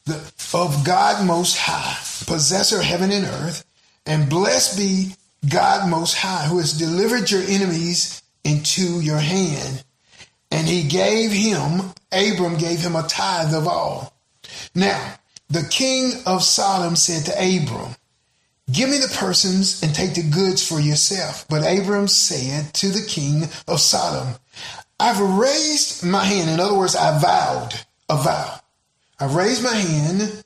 the, 0.06 0.16
of 0.54 0.84
God 0.86 1.26
Most 1.26 1.58
High, 1.58 1.98
possessor 2.26 2.80
of 2.80 2.84
heaven 2.84 3.12
and 3.12 3.26
earth, 3.26 3.66
and 4.06 4.30
blessed 4.30 4.78
be 4.78 5.16
God 5.48 5.90
Most 5.90 6.16
High, 6.16 6.46
who 6.46 6.60
has 6.60 6.74
delivered 6.74 7.32
your 7.32 7.44
enemies 7.44 8.22
into 8.44 9.02
your 9.02 9.18
hand. 9.18 9.84
And 10.52 10.68
he 10.68 10.84
gave 10.84 11.32
him, 11.32 11.94
Abram 12.12 12.58
gave 12.58 12.80
him 12.80 12.96
a 12.96 13.04
tithe 13.04 13.54
of 13.54 13.68
all. 13.68 14.14
Now, 14.76 15.16
the 15.50 15.64
king 15.64 16.14
of 16.26 16.44
Sodom 16.44 16.96
said 16.96 17.26
to 17.26 17.32
Abram, 17.34 17.96
Give 18.72 18.90
me 18.90 18.98
the 18.98 19.14
persons 19.16 19.84
and 19.84 19.94
take 19.94 20.16
the 20.16 20.24
goods 20.24 20.66
for 20.68 20.80
yourself. 20.80 21.46
But 21.50 21.64
Abram 21.68 22.08
said 22.08 22.74
to 22.76 22.90
the 22.90 23.06
king 23.06 23.44
of 23.68 23.82
Sodom, 23.82 24.36
I've 25.00 25.20
raised 25.20 26.06
my 26.06 26.24
hand. 26.24 26.50
In 26.50 26.60
other 26.60 26.78
words, 26.78 26.96
I 26.96 27.20
vowed 27.20 27.74
a 28.10 28.16
vow. 28.16 28.60
I've 29.20 29.36
raised 29.36 29.64
my 29.64 29.74
hand 29.74 30.44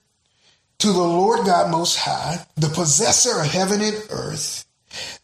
to 0.80 0.88
the 0.88 0.99
Lord 0.99 1.45
God 1.45 1.72
Most 1.72 1.97
High, 1.97 2.45
the 2.55 2.70
possessor 2.70 3.41
of 3.41 3.47
heaven 3.47 3.82
and 3.82 3.95
earth, 4.09 4.65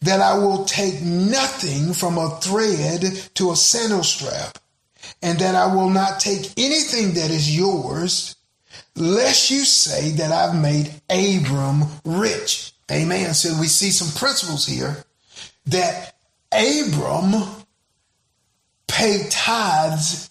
that 0.01 0.19
I 0.19 0.37
will 0.37 0.65
take 0.65 1.01
nothing 1.01 1.93
from 1.93 2.17
a 2.17 2.39
thread 2.41 3.01
to 3.35 3.51
a 3.51 3.55
sandal 3.55 4.03
strap, 4.03 4.59
and 5.21 5.39
that 5.39 5.55
I 5.55 5.73
will 5.73 5.89
not 5.89 6.19
take 6.19 6.51
anything 6.57 7.13
that 7.13 7.31
is 7.31 7.55
yours, 7.55 8.35
lest 8.95 9.51
you 9.51 9.63
say 9.65 10.11
that 10.11 10.31
I've 10.31 10.59
made 10.59 10.93
Abram 11.09 11.85
rich. 12.05 12.72
Amen. 12.91 13.33
So 13.33 13.59
we 13.59 13.67
see 13.67 13.91
some 13.91 14.09
principles 14.19 14.65
here 14.65 15.03
that 15.67 16.15
Abram 16.51 17.43
paid 18.87 19.31
tithes 19.31 20.29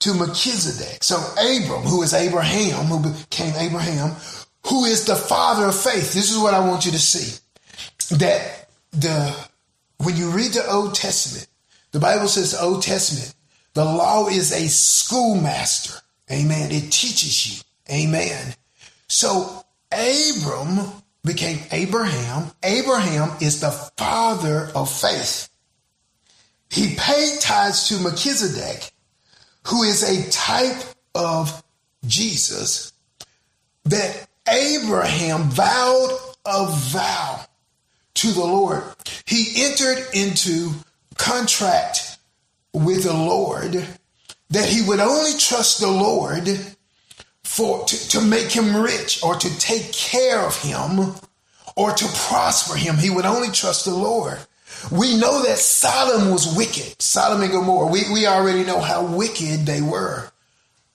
to 0.00 0.14
Melchizedek. 0.14 1.02
So 1.02 1.16
Abram, 1.32 1.82
who 1.82 2.02
is 2.02 2.14
Abraham, 2.14 2.86
who 2.86 3.10
became 3.10 3.54
Abraham, 3.56 4.16
who 4.66 4.84
is 4.84 5.04
the 5.04 5.16
father 5.16 5.66
of 5.66 5.78
faith. 5.78 6.12
This 6.12 6.30
is 6.30 6.38
what 6.38 6.54
I 6.54 6.66
want 6.66 6.86
you 6.86 6.92
to 6.92 6.98
see. 6.98 7.38
That 8.16 8.68
the 8.92 9.36
when 9.98 10.16
you 10.16 10.30
read 10.30 10.52
the 10.52 10.68
Old 10.70 10.94
Testament, 10.94 11.46
the 11.92 12.00
Bible 12.00 12.28
says 12.28 12.54
Old 12.54 12.82
Testament, 12.82 13.34
the 13.74 13.84
law 13.84 14.28
is 14.28 14.52
a 14.52 14.68
schoolmaster. 14.68 16.00
Amen. 16.30 16.70
It 16.70 16.90
teaches 16.90 17.46
you. 17.46 17.62
Amen. 17.94 18.54
So 19.08 19.64
Abram 19.92 20.99
became 21.24 21.60
Abraham. 21.70 22.50
Abraham 22.62 23.36
is 23.40 23.60
the 23.60 23.70
father 23.70 24.70
of 24.74 24.90
faith. 24.90 25.48
He 26.70 26.94
paid 26.94 27.40
tithes 27.40 27.88
to 27.88 27.98
Melchizedek, 27.98 28.92
who 29.66 29.82
is 29.82 30.02
a 30.02 30.30
type 30.30 30.82
of 31.14 31.62
Jesus, 32.06 32.92
that 33.84 34.28
Abraham 34.48 35.50
vowed 35.50 36.18
a 36.46 36.66
vow 36.66 37.44
to 38.14 38.32
the 38.32 38.40
Lord. 38.44 38.82
He 39.26 39.64
entered 39.64 40.06
into 40.14 40.72
contract 41.16 42.18
with 42.72 43.04
the 43.04 43.12
Lord 43.12 43.86
that 44.50 44.68
he 44.68 44.82
would 44.82 45.00
only 45.00 45.38
trust 45.38 45.80
the 45.80 45.90
Lord 45.90 46.48
for 47.50 47.84
to, 47.84 48.08
to 48.10 48.20
make 48.20 48.52
him 48.52 48.76
rich 48.76 49.24
or 49.24 49.34
to 49.34 49.58
take 49.58 49.92
care 49.92 50.38
of 50.46 50.56
him 50.62 51.16
or 51.74 51.90
to 51.90 52.06
prosper 52.28 52.76
him. 52.76 52.96
He 52.96 53.10
would 53.10 53.26
only 53.26 53.50
trust 53.50 53.86
the 53.86 53.94
Lord. 53.94 54.38
We 54.92 55.16
know 55.16 55.42
that 55.42 55.58
Sodom 55.58 56.30
was 56.30 56.56
wicked. 56.56 57.02
Sodom 57.02 57.42
and 57.42 57.50
Gomorrah. 57.50 57.90
We, 57.90 58.02
we 58.12 58.28
already 58.28 58.62
know 58.62 58.78
how 58.78 59.04
wicked 59.04 59.66
they 59.66 59.82
were. 59.82 60.30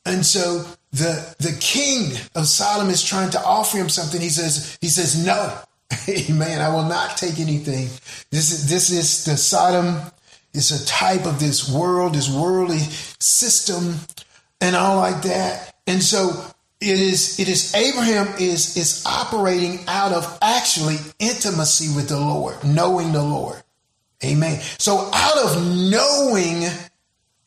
And 0.06 0.26
so 0.26 0.66
the 0.94 1.36
the 1.40 1.58
king 1.60 2.14
of 2.36 2.48
Sodom 2.48 2.90
is 2.90 3.04
trying 3.04 3.32
to 3.32 3.44
offer 3.44 3.78
him 3.78 3.90
something. 3.90 4.22
He 4.22 4.30
says, 4.30 4.78
he 4.80 4.88
says, 4.88 5.26
no. 5.26 5.60
Amen. 6.10 6.62
I 6.62 6.70
will 6.70 6.88
not 6.88 7.18
take 7.18 7.38
anything. 7.38 7.90
This 8.32 8.54
is 8.54 8.70
this 8.70 8.92
is 8.92 9.26
the 9.26 9.36
Sodom 9.36 10.00
It's 10.54 10.72
a 10.72 10.86
type 10.86 11.26
of 11.26 11.38
this 11.38 11.70
world, 11.70 12.16
this 12.16 12.30
worldly 12.30 12.80
system, 13.20 13.96
and 14.62 14.74
all 14.74 14.96
like 14.96 15.22
that. 15.24 15.75
And 15.88 16.02
so 16.02 16.46
it 16.82 17.00
is 17.00 17.40
it 17.40 17.48
is 17.48 17.74
Abraham 17.74 18.28
is 18.40 18.78
is 18.78 19.06
operating 19.06 19.86
out 19.88 20.12
of 20.12 20.38
actually 20.42 20.98
intimacy 21.20 21.96
with 21.96 22.10
the 22.10 22.20
Lord, 22.20 22.64
knowing 22.64 23.12
the 23.12 23.24
Lord. 23.24 23.62
Amen. 24.24 24.60
So 24.78 25.10
out 25.14 25.38
of 25.38 25.66
knowing 25.66 26.66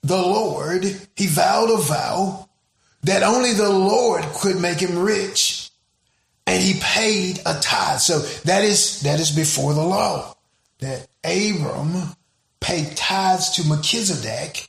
the 0.03 0.17
Lord, 0.17 0.85
he 1.17 1.27
vowed 1.27 1.71
a 1.71 1.77
vow 1.79 2.49
that 3.03 3.23
only 3.23 3.53
the 3.53 3.71
Lord 3.71 4.25
could 4.35 4.61
make 4.61 4.81
him 4.81 4.99
rich. 4.99 5.71
And 6.47 6.63
he 6.63 6.81
paid 6.81 7.41
a 7.45 7.59
tithe. 7.61 8.01
So 8.01 8.21
that 8.45 8.65
is 8.65 9.03
that 9.03 9.21
is 9.21 9.31
before 9.31 9.75
the 9.75 9.85
law. 9.85 10.35
That 10.79 11.07
Abram 11.25 12.15
paid 12.61 12.97
tithes 12.97 13.51
to 13.51 13.69
Melchizedek 13.69 14.69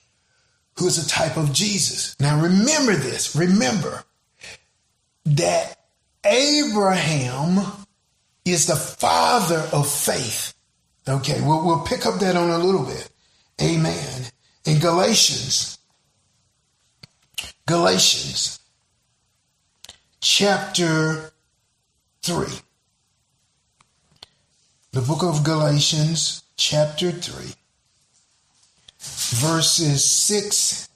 who 0.80 0.88
is 0.88 1.04
a 1.04 1.10
type 1.10 1.38
of 1.38 1.54
Jesus. 1.54 2.16
Now 2.20 2.42
remember 2.42 2.96
this, 2.96 3.36
remember 3.36 4.04
that 5.26 5.78
Abraham 6.26 7.60
is 8.46 8.66
the 8.66 8.76
father 8.76 9.68
of 9.74 9.90
faith. 9.90 10.54
Okay, 11.08 11.42
we'll, 11.42 11.66
we'll 11.66 11.82
pick 11.82 12.06
up 12.06 12.20
that 12.20 12.36
on 12.36 12.50
a 12.50 12.58
little 12.58 12.86
bit. 12.86 13.10
Amen. 13.62 14.24
In 14.66 14.80
Galatians, 14.80 15.78
Galatians 17.66 18.60
chapter 20.22 21.32
3. 22.22 22.48
The 24.92 25.02
book 25.02 25.24
of 25.24 25.44
Galatians, 25.44 26.44
chapter 26.58 27.12
3, 27.12 27.54
verses 29.30 30.04
6 30.04 30.90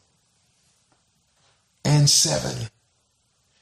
and 1.86 2.10
7. 2.10 2.68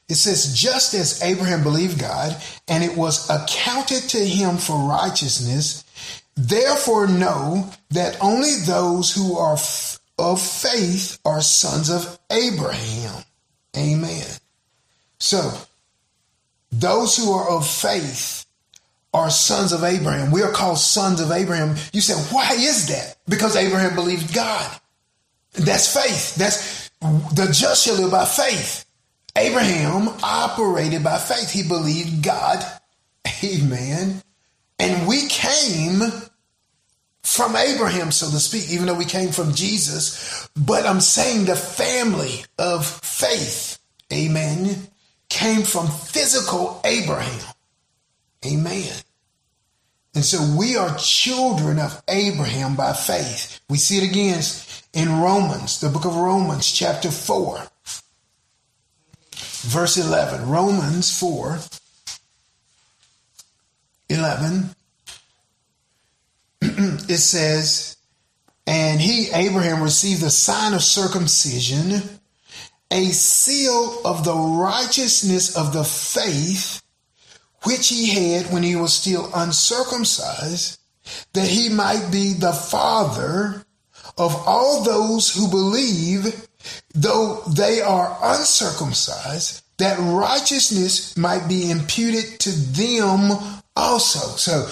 It 0.08 0.16
says, 0.16 0.54
just 0.54 0.94
as 0.94 1.22
Abraham 1.22 1.62
believed 1.62 1.98
God, 1.98 2.36
and 2.68 2.84
it 2.84 2.96
was 2.96 3.30
accounted 3.30 4.02
to 4.10 4.18
him 4.18 4.58
for 4.58 4.88
righteousness, 4.88 5.84
therefore 6.36 7.06
know 7.06 7.70
that 7.90 8.18
only 8.20 8.56
those 8.66 9.14
who 9.14 9.38
are 9.38 9.56
of 10.18 10.40
faith 10.40 11.18
are 11.24 11.40
sons 11.40 11.88
of 11.88 12.18
Abraham. 12.30 13.24
Amen. 13.76 14.26
So, 15.18 15.52
those 16.70 17.16
who 17.16 17.32
are 17.32 17.48
of 17.48 17.66
faith 17.66 18.44
are 19.14 19.30
sons 19.30 19.72
of 19.72 19.84
Abraham. 19.84 20.30
We 20.30 20.42
are 20.42 20.52
called 20.52 20.78
sons 20.78 21.20
of 21.20 21.30
Abraham. 21.30 21.76
You 21.92 22.00
say, 22.00 22.14
why 22.34 22.52
is 22.52 22.88
that? 22.88 23.16
Because 23.28 23.56
Abraham 23.56 23.94
believed 23.94 24.34
God. 24.34 24.80
That's 25.52 25.92
faith. 25.92 26.34
That's 26.36 26.90
the 27.00 27.50
just 27.52 27.84
shall 27.84 27.96
live 27.96 28.10
by 28.10 28.24
faith. 28.24 28.86
Abraham 29.36 30.08
operated 30.22 31.04
by 31.04 31.18
faith. 31.18 31.50
He 31.50 31.62
believed 31.62 32.22
God. 32.22 32.64
Amen. 33.44 34.22
And 34.78 35.06
we 35.06 35.26
came 35.28 36.00
from 37.22 37.56
Abraham, 37.56 38.10
so 38.10 38.30
to 38.30 38.38
speak, 38.38 38.70
even 38.70 38.86
though 38.86 38.94
we 38.94 39.04
came 39.04 39.30
from 39.30 39.54
Jesus. 39.54 40.48
But 40.56 40.86
I'm 40.86 41.00
saying 41.00 41.44
the 41.44 41.56
family 41.56 42.44
of 42.58 42.86
faith, 42.86 43.78
amen, 44.12 44.88
came 45.28 45.62
from 45.62 45.86
physical 45.88 46.80
Abraham. 46.84 47.51
Amen. 48.44 48.92
And 50.14 50.24
so 50.24 50.56
we 50.58 50.76
are 50.76 50.96
children 50.98 51.78
of 51.78 52.02
Abraham 52.08 52.76
by 52.76 52.92
faith. 52.92 53.60
We 53.70 53.78
see 53.78 53.98
it 53.98 54.10
again 54.10 54.42
in 54.92 55.20
Romans, 55.20 55.80
the 55.80 55.88
book 55.88 56.04
of 56.04 56.16
Romans, 56.16 56.70
chapter 56.70 57.10
4, 57.10 57.62
verse 59.34 59.96
11. 59.96 60.48
Romans 60.48 61.18
4, 61.18 61.58
11. 64.10 64.70
it 66.60 67.18
says, 67.18 67.96
And 68.66 69.00
he, 69.00 69.30
Abraham, 69.30 69.82
received 69.82 70.20
the 70.20 70.30
sign 70.30 70.74
of 70.74 70.82
circumcision, 70.82 72.02
a 72.90 73.04
seal 73.06 74.02
of 74.04 74.24
the 74.24 74.34
righteousness 74.34 75.56
of 75.56 75.72
the 75.72 75.84
faith 75.84 76.81
which 77.64 77.88
he 77.88 78.08
had 78.08 78.52
when 78.52 78.62
he 78.62 78.76
was 78.76 78.92
still 78.92 79.30
uncircumcised, 79.34 80.78
that 81.32 81.48
he 81.48 81.68
might 81.68 82.08
be 82.10 82.32
the 82.32 82.52
father 82.52 83.64
of 84.18 84.34
all 84.46 84.82
those 84.82 85.34
who 85.34 85.48
believe, 85.48 86.46
though 86.94 87.42
they 87.48 87.80
are 87.80 88.16
uncircumcised, 88.22 89.62
that 89.78 89.98
righteousness 89.98 91.16
might 91.16 91.48
be 91.48 91.70
imputed 91.70 92.38
to 92.40 92.50
them 92.50 93.38
also. 93.74 94.36
So 94.36 94.68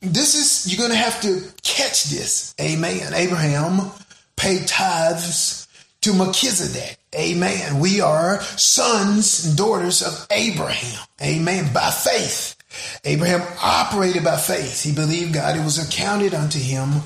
this 0.00 0.34
is, 0.34 0.72
you're 0.72 0.78
going 0.78 0.96
to 0.96 1.04
have 1.04 1.20
to 1.22 1.42
catch 1.62 2.04
this. 2.04 2.54
Amen. 2.60 3.12
Abraham 3.14 3.90
paid 4.36 4.66
tithes 4.66 5.68
to 6.02 6.12
Melchizedek. 6.12 6.98
Amen. 7.14 7.78
We 7.78 8.00
are 8.00 8.40
sons 8.42 9.46
and 9.46 9.56
daughters 9.56 10.02
of 10.02 10.26
Abraham. 10.30 10.98
Amen. 11.22 11.72
By 11.72 11.90
faith. 11.90 12.56
Abraham 13.04 13.42
operated 13.62 14.24
by 14.24 14.36
faith. 14.36 14.82
He 14.82 14.92
believed 14.92 15.34
God. 15.34 15.56
It 15.56 15.64
was 15.64 15.78
accounted 15.78 16.34
unto 16.34 16.58
him 16.58 17.02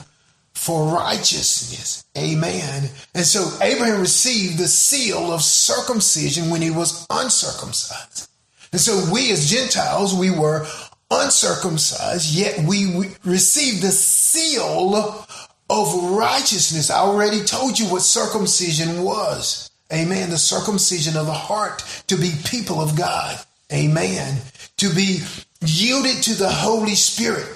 for 0.55 0.95
righteousness. 0.95 2.05
Amen. 2.17 2.91
And 3.15 3.25
so 3.25 3.51
Abraham 3.63 4.01
received 4.01 4.59
the 4.59 4.69
seal 4.69 5.33
of 5.33 5.43
circumcision 5.43 6.51
when 6.51 6.63
he 6.63 6.71
was 6.71 7.07
uncircumcised. 7.11 8.29
And 8.73 8.81
so 8.81 9.11
we 9.13 9.31
as 9.33 9.51
Gentiles, 9.51 10.15
we 10.15 10.31
were 10.31 10.67
uncircumcised, 11.11 12.35
yet 12.35 12.59
we 12.67 13.15
received 13.25 13.83
the 13.83 13.91
seal 13.91 15.27
of 15.71 15.95
righteousness. 16.13 16.91
I 16.91 16.99
already 16.99 17.45
told 17.45 17.79
you 17.79 17.87
what 17.87 18.03
circumcision 18.03 19.03
was. 19.03 19.68
Amen. 19.93 20.31
The 20.31 20.39
circumcision 20.39 21.17
of 21.17 21.27
the 21.27 21.33
heart 21.33 21.83
to 22.09 22.17
be 22.17 22.33
people 22.45 22.81
of 22.81 22.97
God. 22.97 23.39
Amen. 23.73 24.39
To 24.79 24.95
be 24.95 25.23
yielded 25.61 26.23
to 26.25 26.35
the 26.35 26.51
Holy 26.51 26.95
Spirit. 26.95 27.47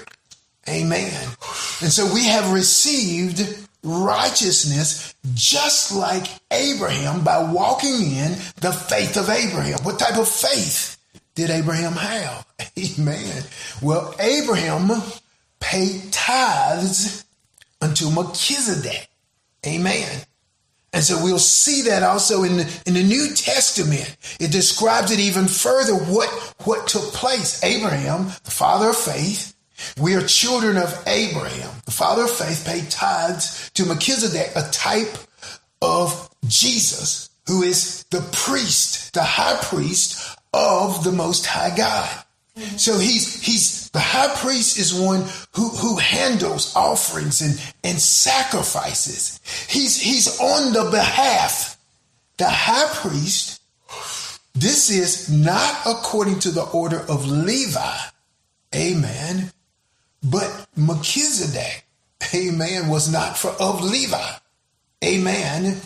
Amen. 0.67 1.29
And 1.81 1.91
so 1.91 2.11
we 2.13 2.25
have 2.25 2.53
received 2.53 3.67
righteousness 3.83 5.13
just 5.33 5.93
like 5.93 6.25
Abraham 6.51 7.23
by 7.23 7.43
walking 7.51 8.11
in 8.11 8.31
the 8.61 8.71
faith 8.71 9.17
of 9.17 9.29
Abraham. 9.29 9.79
What 9.83 9.99
type 9.99 10.17
of 10.17 10.27
faith 10.27 10.97
did 11.35 11.49
Abraham 11.49 11.93
have? 11.93 12.45
Amen. 12.99 13.43
Well, 13.81 14.15
Abraham 14.19 14.89
paid 15.59 16.11
tithes 16.11 17.25
unto 17.81 18.09
Melchizedek. 18.09 19.09
Amen. 19.65 20.21
And 20.93 21.03
so 21.03 21.21
we'll 21.23 21.39
see 21.39 21.81
that 21.83 22.03
also 22.03 22.43
in 22.43 22.57
the, 22.57 22.81
in 22.85 22.93
the 22.93 23.03
New 23.03 23.33
Testament. 23.33 24.15
It 24.39 24.51
describes 24.51 25.11
it 25.11 25.19
even 25.19 25.47
further 25.47 25.95
what, 25.95 26.29
what 26.63 26.87
took 26.87 27.11
place. 27.13 27.63
Abraham, 27.63 28.27
the 28.43 28.51
father 28.51 28.89
of 28.89 28.97
faith, 28.97 29.55
we 29.99 30.15
are 30.15 30.25
children 30.25 30.77
of 30.77 31.03
Abraham. 31.07 31.71
The 31.85 31.91
father 31.91 32.25
of 32.25 32.31
faith 32.31 32.63
paid 32.65 32.91
tithes 32.91 33.71
to 33.73 33.85
Melchizedek, 33.85 34.51
a 34.55 34.69
type 34.71 35.17
of 35.81 36.29
Jesus, 36.47 37.29
who 37.47 37.63
is 37.63 38.03
the 38.11 38.21
priest, 38.31 39.13
the 39.13 39.23
high 39.23 39.57
priest 39.63 40.37
of 40.53 41.03
the 41.03 41.11
Most 41.11 41.47
High 41.47 41.75
God. 41.75 42.22
Mm-hmm. 42.57 42.77
So 42.77 42.99
he's 42.99 43.41
he's 43.43 43.89
the 43.89 43.99
high 43.99 44.33
priest 44.35 44.77
is 44.77 44.93
one 44.93 45.25
who 45.55 45.69
who 45.69 45.97
handles 45.97 46.75
offerings 46.75 47.41
and 47.41 47.59
and 47.83 47.99
sacrifices. 47.99 49.39
He's 49.67 49.99
he's 49.99 50.39
on 50.39 50.73
the 50.73 50.89
behalf. 50.91 51.77
The 52.37 52.49
high 52.49 52.93
priest. 52.93 53.61
This 54.53 54.91
is 54.91 55.31
not 55.31 55.81
according 55.87 56.39
to 56.41 56.51
the 56.51 56.63
order 56.63 56.99
of 57.09 57.27
Levi. 57.27 57.97
Amen. 58.75 59.51
But 60.23 60.67
Melchizedek, 60.75 61.85
amen, 62.33 62.87
was 62.87 63.11
not 63.11 63.35
for 63.37 63.49
of 63.59 63.83
Levi. 63.83 64.31
Amen. 65.03 65.81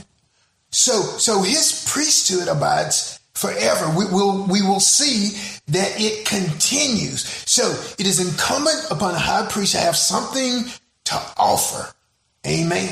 So 0.69 1.01
so 1.01 1.43
his 1.43 1.85
priesthood 1.87 2.49
abides 2.49 3.16
forever. 3.37 3.95
We 3.95 4.05
will, 4.05 4.47
we 4.47 4.61
will 4.61 4.79
see 4.79 5.37
that 5.67 6.01
it 6.01 6.25
continues. 6.25 7.25
So 7.45 7.71
it 7.99 8.07
is 8.07 8.19
incumbent 8.19 8.87
upon 8.89 9.13
a 9.13 9.19
high 9.19 9.45
priest 9.47 9.73
to 9.73 9.77
have 9.77 9.95
something 9.95 10.65
to 11.05 11.15
offer. 11.37 11.93
Amen. 12.45 12.89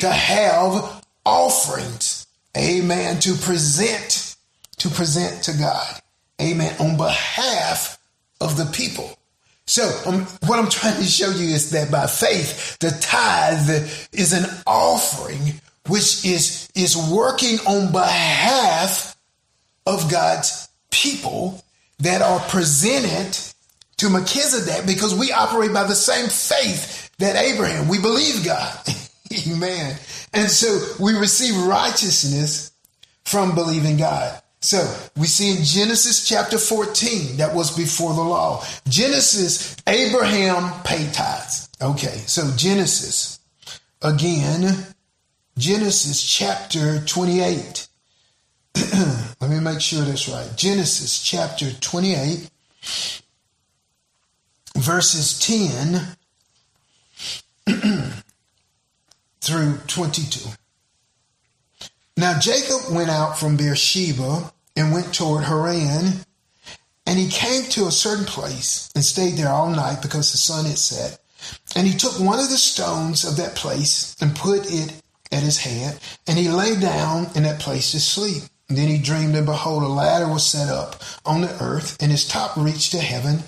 To 0.00 0.08
have 0.08 1.04
offerings. 1.26 2.26
Amen. 2.56 3.20
To 3.20 3.34
present, 3.34 4.36
to 4.78 4.88
present 4.88 5.44
to 5.44 5.52
God. 5.52 6.00
Amen. 6.40 6.74
On 6.80 6.96
behalf 6.96 7.98
of 8.40 8.56
the 8.56 8.64
people. 8.66 9.14
So 9.66 9.88
um, 10.06 10.22
what 10.46 10.58
I'm 10.58 10.70
trying 10.70 10.96
to 10.96 11.04
show 11.04 11.30
you 11.30 11.54
is 11.54 11.70
that 11.70 11.90
by 11.92 12.06
faith, 12.06 12.78
the 12.78 12.90
tithe 12.90 13.68
is 14.12 14.32
an 14.32 14.50
offering 14.66 15.60
which 15.86 16.24
is, 16.24 16.70
is 16.74 16.96
working 16.96 17.58
on 17.66 17.92
behalf 17.92 19.16
of 19.90 20.10
God's 20.10 20.68
people 20.90 21.62
that 21.98 22.22
are 22.22 22.40
presented 22.48 23.36
to 23.98 24.08
Melchizedek 24.08 24.86
because 24.86 25.14
we 25.14 25.32
operate 25.32 25.72
by 25.72 25.84
the 25.84 25.94
same 25.94 26.28
faith 26.28 27.10
that 27.18 27.36
Abraham. 27.36 27.88
We 27.88 28.00
believe 28.00 28.44
God. 28.44 28.78
Amen. 29.48 29.96
And 30.32 30.48
so 30.48 30.94
we 31.02 31.14
receive 31.14 31.56
righteousness 31.64 32.72
from 33.24 33.54
believing 33.54 33.96
God. 33.96 34.40
So 34.60 34.78
we 35.16 35.26
see 35.26 35.56
in 35.56 35.64
Genesis 35.64 36.26
chapter 36.26 36.58
14, 36.58 37.38
that 37.38 37.54
was 37.54 37.76
before 37.76 38.14
the 38.14 38.22
law. 38.22 38.64
Genesis, 38.88 39.76
Abraham 39.86 40.82
paid 40.82 41.12
tithes. 41.12 41.68
Okay, 41.82 42.22
so 42.26 42.50
Genesis, 42.56 43.40
again, 44.02 44.86
Genesis 45.56 46.22
chapter 46.22 47.04
28. 47.04 47.88
Let 48.74 49.50
me 49.50 49.60
make 49.60 49.80
sure 49.80 50.02
that's 50.02 50.28
right. 50.28 50.48
Genesis 50.56 51.22
chapter 51.22 51.70
28, 51.72 52.50
verses 54.76 55.38
10 55.38 56.16
through 59.40 59.78
22. 59.86 60.50
Now 62.16 62.38
Jacob 62.38 62.94
went 62.94 63.10
out 63.10 63.38
from 63.38 63.56
Beersheba 63.56 64.52
and 64.76 64.92
went 64.92 65.14
toward 65.14 65.44
Haran, 65.44 66.24
and 67.06 67.18
he 67.18 67.28
came 67.28 67.62
to 67.70 67.86
a 67.86 67.90
certain 67.90 68.26
place 68.26 68.90
and 68.94 69.02
stayed 69.02 69.36
there 69.36 69.48
all 69.48 69.70
night 69.70 70.02
because 70.02 70.32
the 70.32 70.38
sun 70.38 70.66
had 70.66 70.78
set. 70.78 71.18
And 71.74 71.86
he 71.86 71.94
took 71.96 72.20
one 72.20 72.38
of 72.38 72.50
the 72.50 72.58
stones 72.58 73.24
of 73.24 73.36
that 73.38 73.54
place 73.54 74.14
and 74.20 74.36
put 74.36 74.70
it 74.70 74.92
at 75.32 75.42
his 75.42 75.58
head, 75.58 75.98
and 76.26 76.38
he 76.38 76.48
lay 76.48 76.78
down 76.78 77.28
in 77.34 77.44
that 77.44 77.60
place 77.60 77.92
to 77.92 78.00
sleep. 78.00 78.42
Then 78.70 78.88
he 78.88 78.98
dreamed, 78.98 79.34
and 79.34 79.46
behold, 79.46 79.82
a 79.82 79.88
ladder 79.88 80.28
was 80.28 80.46
set 80.46 80.68
up 80.68 81.02
on 81.26 81.40
the 81.40 81.62
earth, 81.62 81.96
and 82.00 82.12
its 82.12 82.26
top 82.26 82.56
reached 82.56 82.92
to 82.92 82.98
heaven. 82.98 83.40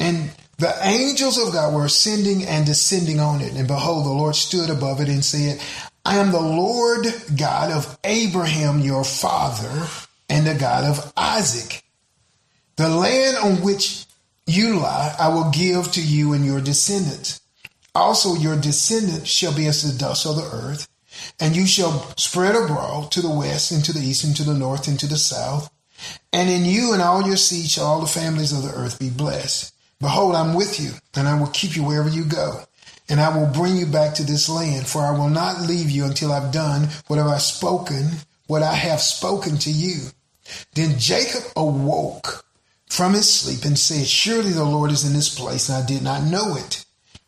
And 0.00 0.30
the 0.58 0.74
angels 0.82 1.38
of 1.38 1.52
God 1.52 1.72
were 1.72 1.84
ascending 1.84 2.44
and 2.44 2.66
descending 2.66 3.20
on 3.20 3.40
it. 3.40 3.54
And 3.54 3.68
behold, 3.68 4.04
the 4.04 4.10
Lord 4.10 4.34
stood 4.34 4.70
above 4.70 5.00
it 5.00 5.08
and 5.08 5.24
said, 5.24 5.60
I 6.04 6.16
am 6.16 6.32
the 6.32 6.40
Lord 6.40 7.06
God 7.36 7.70
of 7.70 7.98
Abraham, 8.02 8.80
your 8.80 9.04
father, 9.04 9.86
and 10.28 10.46
the 10.46 10.54
God 10.54 10.84
of 10.84 11.12
Isaac. 11.16 11.84
The 12.76 12.88
land 12.88 13.36
on 13.36 13.62
which 13.62 14.06
you 14.46 14.80
lie, 14.80 15.14
I 15.18 15.28
will 15.28 15.50
give 15.50 15.92
to 15.92 16.02
you 16.02 16.32
and 16.32 16.44
your 16.44 16.60
descendants. 16.60 17.40
Also, 17.94 18.34
your 18.34 18.56
descendants 18.56 19.28
shall 19.28 19.54
be 19.54 19.66
as 19.66 19.82
the 19.82 19.96
dust 19.98 20.26
of 20.26 20.36
the 20.36 20.48
earth, 20.52 20.88
and 21.40 21.56
you 21.56 21.66
shall 21.66 22.14
spread 22.16 22.54
abroad 22.54 23.10
to 23.12 23.20
the 23.20 23.30
west 23.30 23.70
and 23.70 23.84
to 23.84 23.92
the 23.92 24.00
east 24.00 24.24
and 24.24 24.36
to 24.36 24.44
the 24.44 24.54
north 24.54 24.88
and 24.88 24.98
to 25.00 25.06
the 25.06 25.16
south. 25.16 25.70
And 26.32 26.48
in 26.48 26.64
you 26.64 26.92
and 26.92 27.02
all 27.02 27.26
your 27.26 27.36
seed 27.36 27.70
shall 27.70 27.86
all 27.86 28.00
the 28.00 28.06
families 28.06 28.52
of 28.52 28.62
the 28.62 28.76
earth 28.76 28.98
be 28.98 29.10
blessed. 29.10 29.74
Behold, 30.00 30.34
I'm 30.34 30.54
with 30.54 30.78
you, 30.80 30.92
and 31.16 31.26
I 31.26 31.38
will 31.38 31.48
keep 31.48 31.74
you 31.74 31.82
wherever 31.82 32.08
you 32.08 32.24
go. 32.24 32.62
And 33.08 33.20
I 33.20 33.36
will 33.36 33.46
bring 33.46 33.76
you 33.76 33.86
back 33.86 34.14
to 34.14 34.22
this 34.22 34.48
land, 34.48 34.86
for 34.86 35.02
I 35.02 35.10
will 35.10 35.30
not 35.30 35.62
leave 35.62 35.90
you 35.90 36.04
until 36.04 36.32
I've 36.32 36.52
done 36.52 36.88
what 37.06 37.18
I've 37.18 37.42
spoken, 37.42 38.10
what 38.46 38.62
I 38.62 38.74
have 38.74 39.00
spoken 39.00 39.56
to 39.58 39.70
you. 39.70 40.08
Then 40.74 40.98
Jacob 40.98 41.42
awoke 41.56 42.44
from 42.88 43.14
his 43.14 43.32
sleep 43.32 43.64
and 43.64 43.78
said, 43.78 44.06
Surely 44.06 44.52
the 44.52 44.64
Lord 44.64 44.90
is 44.90 45.04
in 45.04 45.14
this 45.14 45.34
place, 45.34 45.68
and 45.68 45.82
I 45.82 45.86
did 45.86 46.02
not 46.02 46.22
know 46.22 46.56
it. 46.56 46.84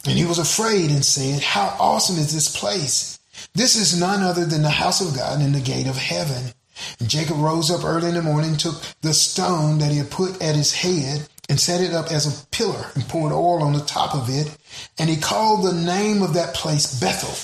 And 0.07 0.16
he 0.16 0.24
was 0.24 0.38
afraid 0.38 0.91
and 0.91 1.05
said, 1.05 1.43
How 1.43 1.76
awesome 1.78 2.16
is 2.16 2.32
this 2.32 2.55
place! 2.55 3.19
This 3.55 3.76
is 3.76 3.98
none 3.98 4.22
other 4.22 4.44
than 4.44 4.62
the 4.62 4.70
house 4.70 5.01
of 5.01 5.16
God 5.16 5.40
and 5.40 5.55
the 5.55 5.61
gate 5.61 5.86
of 5.86 5.96
heaven. 5.96 6.53
And 6.98 7.09
Jacob 7.09 7.38
rose 7.38 7.70
up 7.70 7.84
early 7.84 8.09
in 8.09 8.14
the 8.14 8.22
morning, 8.22 8.57
took 8.57 8.80
the 9.03 9.12
stone 9.12 9.78
that 9.78 9.90
he 9.90 9.98
had 9.98 10.11
put 10.11 10.40
at 10.40 10.55
his 10.55 10.72
head, 10.72 11.28
and 11.48 11.59
set 11.59 11.80
it 11.80 11.92
up 11.92 12.12
as 12.12 12.26
a 12.26 12.46
pillar 12.46 12.86
and 12.94 13.07
poured 13.09 13.32
oil 13.32 13.62
on 13.62 13.72
the 13.72 13.80
top 13.80 14.14
of 14.14 14.30
it. 14.30 14.57
And 14.98 15.11
he 15.11 15.16
called 15.16 15.64
the 15.64 15.74
name 15.74 16.22
of 16.22 16.34
that 16.34 16.55
place 16.55 17.01
Bethel. 17.01 17.34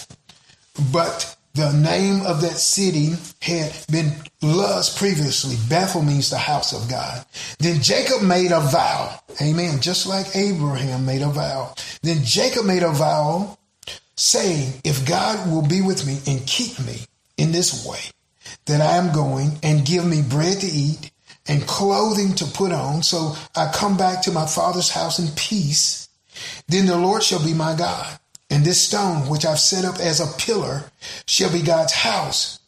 But 0.92 1.36
the 1.54 1.72
name 1.72 2.24
of 2.24 2.42
that 2.42 2.58
city 2.58 3.14
had 3.40 3.74
been 3.90 4.12
Luz 4.42 4.96
previously. 4.96 5.56
Bethel 5.68 6.02
means 6.02 6.30
the 6.30 6.38
house 6.38 6.72
of 6.72 6.88
God. 6.88 7.24
Then 7.58 7.82
Jacob 7.82 8.22
made 8.22 8.52
a 8.52 8.60
vow. 8.60 9.18
Amen. 9.42 9.80
Just 9.80 10.06
like 10.06 10.36
Abraham 10.36 11.04
made 11.04 11.22
a 11.22 11.28
vow. 11.28 11.74
Then 12.02 12.22
Jacob 12.22 12.64
made 12.64 12.82
a 12.82 12.92
vow 12.92 13.58
saying, 14.16 14.80
If 14.84 15.06
God 15.06 15.50
will 15.50 15.66
be 15.66 15.82
with 15.82 16.06
me 16.06 16.20
and 16.26 16.46
keep 16.46 16.78
me 16.80 17.00
in 17.36 17.52
this 17.52 17.86
way 17.86 18.00
that 18.66 18.80
I 18.80 18.96
am 18.96 19.12
going 19.12 19.58
and 19.62 19.86
give 19.86 20.04
me 20.04 20.22
bread 20.22 20.60
to 20.60 20.66
eat 20.66 21.10
and 21.48 21.66
clothing 21.66 22.34
to 22.36 22.44
put 22.46 22.72
on, 22.72 23.02
so 23.02 23.36
I 23.54 23.70
come 23.72 23.96
back 23.96 24.22
to 24.22 24.32
my 24.32 24.46
father's 24.46 24.90
house 24.90 25.18
in 25.18 25.28
peace, 25.36 26.08
then 26.68 26.86
the 26.86 26.96
Lord 26.96 27.22
shall 27.22 27.44
be 27.44 27.54
my 27.54 27.74
God. 27.76 28.18
And 28.48 28.64
this 28.64 28.80
stone, 28.80 29.28
which 29.28 29.44
I've 29.44 29.58
set 29.58 29.84
up 29.84 29.98
as 29.98 30.20
a 30.20 30.38
pillar, 30.38 30.84
shall 31.26 31.52
be 31.52 31.62
God's 31.62 31.92
house. 31.92 32.60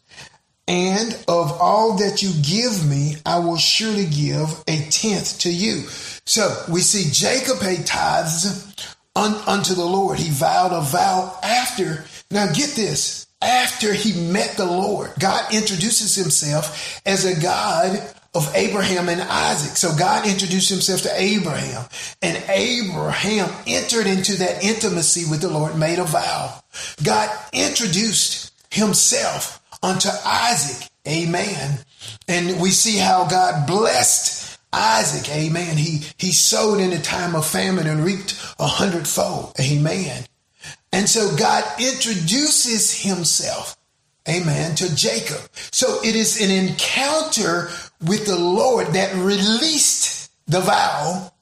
And 0.67 1.15
of 1.29 1.53
all 1.61 1.97
that 1.97 2.21
you 2.23 2.31
give 2.43 2.87
me, 2.87 3.17
I 3.25 3.39
will 3.39 3.57
surely 3.57 4.05
give 4.05 4.63
a 4.67 4.87
tenth 4.91 5.41
to 5.41 5.51
you. 5.51 5.83
So 6.27 6.65
we 6.69 6.81
see 6.81 7.11
Jacob 7.11 7.61
paid 7.61 7.87
tithes 7.87 8.97
un, 9.19 9.35
unto 9.47 9.75
the 9.75 9.85
Lord. 9.85 10.19
He 10.19 10.31
vowed 10.31 10.73
a 10.73 10.81
vow 10.81 11.37
after. 11.43 12.05
Now 12.31 12.47
get 12.53 12.71
this. 12.71 13.27
After 13.41 13.93
he 13.93 14.31
met 14.33 14.57
the 14.57 14.67
Lord, 14.67 15.13
God 15.19 15.55
introduces 15.55 16.17
himself 16.17 17.01
as 17.07 17.25
a 17.25 17.41
God 17.41 18.15
of 18.35 18.51
Abraham 18.55 19.09
and 19.09 19.21
Isaac. 19.21 19.77
So 19.77 19.97
God 19.97 20.27
introduced 20.27 20.69
himself 20.69 21.03
to 21.03 21.21
Abraham 21.21 21.85
and 22.21 22.43
Abraham 22.49 23.49
entered 23.67 24.07
into 24.07 24.37
that 24.39 24.63
intimacy 24.63 25.25
with 25.31 25.41
the 25.41 25.49
Lord, 25.49 25.79
made 25.79 25.99
a 25.99 26.05
vow. 26.05 26.61
God 27.03 27.31
introduced 27.53 28.53
himself 28.71 29.61
unto 29.83 30.09
Isaac. 30.25 30.89
Amen. 31.07 31.79
And 32.27 32.61
we 32.61 32.71
see 32.71 32.99
how 32.99 33.27
God 33.29 33.67
blessed 33.67 34.38
Isaac. 34.73 35.31
Amen. 35.31 35.77
He, 35.77 36.03
he 36.17 36.33
sowed 36.33 36.81
in 36.81 36.93
a 36.93 37.01
time 37.01 37.35
of 37.35 37.47
famine 37.47 37.87
and 37.87 38.05
reaped 38.05 38.35
a 38.59 38.67
hundredfold. 38.67 39.55
Amen. 39.61 40.25
And 40.93 41.09
so 41.09 41.37
God 41.37 41.65
introduces 41.81 43.03
himself 43.03 43.79
amen, 44.29 44.75
to 44.77 44.95
Jacob. 44.95 45.41
So 45.55 45.99
it 46.05 46.15
is 46.15 46.41
an 46.43 46.51
encounter 46.51 47.71
with 48.07 48.27
the 48.27 48.39
Lord 48.39 48.89
that 48.89 49.15
released 49.15 50.31
the 50.47 50.61
vow 50.61 51.33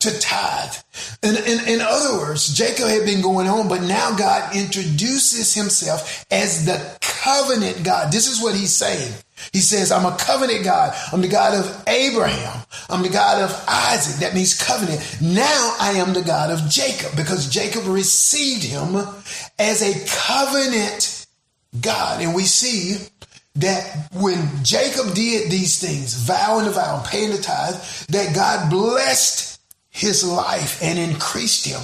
to 0.00 0.18
tithe. 0.18 0.74
In, 1.22 1.36
in, 1.36 1.68
in, 1.68 1.80
other 1.80 2.18
words, 2.18 2.54
Jacob 2.54 2.88
had 2.88 3.06
been 3.06 3.22
going 3.22 3.48
on, 3.48 3.68
but 3.68 3.82
now 3.82 4.14
God 4.16 4.54
introduces 4.54 5.54
himself 5.54 6.26
as 6.30 6.66
the 6.66 6.98
covenant 7.00 7.82
God. 7.84 8.12
This 8.12 8.28
is 8.28 8.42
what 8.42 8.54
he's 8.54 8.74
saying. 8.74 9.12
He 9.52 9.58
says, 9.58 9.92
I'm 9.92 10.06
a 10.06 10.16
covenant 10.16 10.64
God. 10.64 10.96
I'm 11.12 11.20
the 11.20 11.28
God 11.28 11.54
of 11.54 11.84
Abraham. 11.86 12.62
I'm 12.88 13.02
the 13.02 13.08
God 13.08 13.42
of 13.42 13.64
Isaac. 13.68 14.20
That 14.20 14.34
means 14.34 14.60
covenant. 14.60 15.00
Now 15.20 15.76
I 15.78 15.92
am 15.96 16.14
the 16.14 16.22
God 16.22 16.50
of 16.50 16.68
Jacob 16.70 17.16
because 17.16 17.48
Jacob 17.48 17.86
received 17.86 18.64
him 18.64 18.96
as 19.58 19.82
a 19.82 20.06
covenant 20.08 21.26
God. 21.80 22.22
And 22.22 22.34
we 22.34 22.44
see 22.44 22.96
that 23.56 24.08
when 24.12 24.48
Jacob 24.62 25.14
did 25.14 25.50
these 25.50 25.78
things, 25.78 26.14
vowing 26.14 26.66
the 26.66 26.72
vow, 26.72 27.02
paying 27.06 27.30
the 27.30 27.38
tithe, 27.38 27.74
that 28.08 28.34
God 28.34 28.70
blessed 28.70 29.60
his 29.90 30.24
life 30.24 30.82
and 30.82 30.98
increased 30.98 31.66
him 31.66 31.80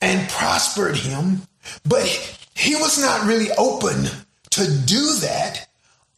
and 0.00 0.28
prospered 0.30 0.96
him. 0.96 1.42
But 1.86 2.06
he 2.54 2.74
was 2.76 3.00
not 3.00 3.26
really 3.26 3.50
open 3.58 4.04
to 4.50 4.80
do 4.86 5.14
that 5.20 5.68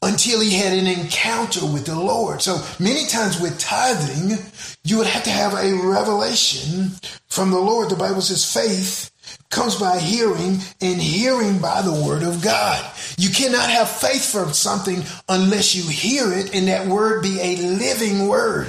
until 0.07 0.41
he 0.41 0.55
had 0.55 0.73
an 0.73 0.87
encounter 0.87 1.67
with 1.67 1.85
the 1.87 1.99
Lord. 1.99 2.41
So 2.41 2.65
many 2.79 3.07
times 3.07 3.41
with 3.41 3.59
tithing, 3.59 4.39
you 4.85 4.99
would 4.99 5.07
have 5.07 5.25
to 5.25 5.31
have 5.31 5.55
a 5.55 5.75
revelation 5.75 6.93
from 7.29 7.51
the 7.51 7.59
Lord. 7.59 7.91
The 7.91 7.97
Bible 7.97 8.21
says 8.23 8.51
faith 8.51 9.11
comes 9.51 9.75
by 9.77 9.99
hearing 9.99 10.59
and 10.81 11.01
hearing 11.01 11.59
by 11.59 11.83
the 11.83 12.05
word 12.07 12.23
of 12.23 12.43
God. 12.43 12.85
You 13.19 13.31
cannot 13.31 13.69
have 13.69 13.91
faith 13.91 14.31
for 14.31 14.53
something 14.53 15.03
unless 15.29 15.75
you 15.75 15.83
hear 15.91 16.33
it 16.33 16.55
and 16.55 16.69
that 16.69 16.87
word 16.87 17.23
be 17.23 17.41
a 17.41 17.57
living 17.57 18.29
word. 18.29 18.69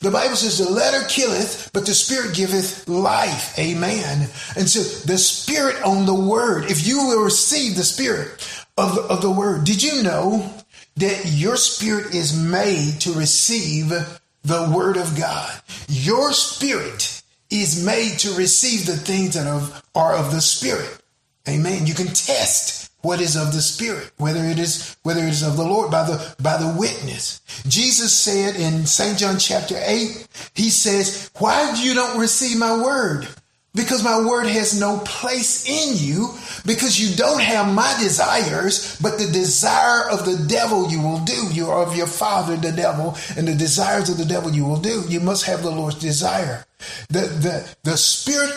The 0.00 0.10
Bible 0.10 0.36
says 0.36 0.58
the 0.58 0.70
letter 0.70 1.06
killeth, 1.08 1.70
but 1.72 1.84
the 1.84 1.94
spirit 1.94 2.34
giveth 2.34 2.88
life. 2.88 3.58
Amen. 3.58 4.28
And 4.56 4.68
so 4.68 4.80
the 5.06 5.18
spirit 5.18 5.82
on 5.82 6.06
the 6.06 6.14
word, 6.14 6.70
if 6.70 6.86
you 6.86 7.06
will 7.06 7.24
receive 7.24 7.76
the 7.76 7.84
spirit 7.84 8.30
of 8.78 8.96
of 8.98 9.20
the 9.20 9.30
word, 9.30 9.64
did 9.64 9.82
you 9.82 10.02
know 10.02 10.50
that 10.96 11.26
your 11.26 11.56
spirit 11.56 12.14
is 12.14 12.38
made 12.38 13.00
to 13.00 13.12
receive 13.12 13.88
the 13.88 14.72
word 14.74 14.96
of 14.96 15.16
God? 15.16 15.60
Your 15.88 16.32
spirit 16.32 17.16
is 17.50 17.84
made 17.84 18.18
to 18.18 18.32
receive 18.34 18.86
the 18.86 18.96
things 18.96 19.34
that 19.34 19.46
are, 19.94 20.14
of 20.14 20.32
the 20.32 20.40
Spirit. 20.40 21.00
Amen. 21.48 21.86
You 21.86 21.94
can 21.94 22.08
test 22.08 22.90
what 23.02 23.20
is 23.20 23.36
of 23.36 23.52
the 23.52 23.60
Spirit, 23.60 24.10
whether 24.16 24.44
it 24.44 24.58
is 24.58 24.96
whether 25.04 25.20
it 25.20 25.28
is 25.28 25.42
of 25.42 25.56
the 25.56 25.62
Lord 25.62 25.90
by 25.90 26.02
the 26.02 26.34
by 26.42 26.56
the 26.56 26.74
witness. 26.76 27.40
Jesus 27.68 28.12
said 28.12 28.56
in 28.56 28.84
St. 28.84 29.18
John 29.18 29.38
chapter 29.38 29.76
8, 29.80 30.26
he 30.54 30.70
says, 30.70 31.30
Why 31.38 31.72
do 31.74 31.82
you 31.82 31.94
don't 31.94 32.18
receive 32.18 32.58
my 32.58 32.82
word? 32.82 33.28
Because 33.76 34.02
my 34.02 34.18
word 34.18 34.46
has 34.46 34.80
no 34.80 34.98
place 35.00 35.68
in 35.68 35.96
you 35.96 36.30
because 36.64 36.98
you 36.98 37.14
don't 37.14 37.40
have 37.40 37.72
my 37.72 37.94
desires, 38.00 38.98
but 39.00 39.18
the 39.18 39.30
desire 39.30 40.10
of 40.10 40.24
the 40.24 40.48
devil 40.48 40.90
you 40.90 41.00
will 41.00 41.20
do. 41.20 41.48
You 41.52 41.66
are 41.66 41.82
of 41.86 41.94
your 41.94 42.06
father, 42.06 42.56
the 42.56 42.72
devil, 42.72 43.16
and 43.36 43.46
the 43.46 43.54
desires 43.54 44.08
of 44.08 44.16
the 44.16 44.24
devil 44.24 44.50
you 44.50 44.64
will 44.64 44.80
do. 44.80 45.04
You 45.08 45.20
must 45.20 45.44
have 45.44 45.62
the 45.62 45.70
Lord's 45.70 45.98
desire. 45.98 46.64
The, 47.08 47.20
the, 47.20 47.76
the 47.84 47.96
spirit 47.96 48.54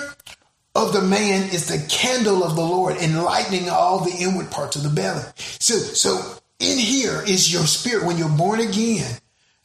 of 0.74 0.93
the 0.93 1.01
man 1.01 1.49
is 1.49 1.67
the 1.67 1.86
candle 1.89 2.43
of 2.43 2.55
the 2.55 2.61
Lord, 2.61 2.95
enlightening 2.97 3.70
all 3.70 3.99
the 3.99 4.15
inward 4.17 4.49
parts 4.49 4.78
of 4.78 4.84
the 4.84 4.89
belly. 4.89 5.24
So, 5.36 5.76
so 5.76 6.39
in 6.59 6.78
here 6.78 7.22
is 7.28 7.51
your 7.51 7.63
spirit 7.63 8.05
when 8.05 8.17
you're 8.17 8.30
born 8.30 8.61
again. 8.61 9.20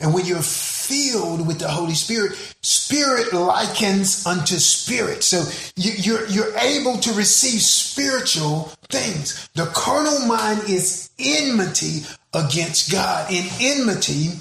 And 0.04 0.12
when 0.12 0.26
you're 0.26 0.42
filled 0.42 1.46
with 1.46 1.60
the 1.60 1.68
Holy 1.70 1.94
Spirit, 1.94 2.34
spirit 2.60 3.32
likens 3.32 4.26
unto 4.26 4.56
spirit. 4.56 5.24
So 5.24 5.44
you, 5.76 6.16
are 6.18 6.26
you're 6.26 6.54
able 6.58 6.98
to 6.98 7.12
receive 7.14 7.62
spiritual 7.62 8.64
things. 8.90 9.48
The 9.54 9.64
carnal 9.74 10.26
mind 10.26 10.68
is 10.68 11.08
enmity 11.18 12.02
against 12.34 12.92
God. 12.92 13.32
In 13.32 13.46
enmity, 13.58 14.32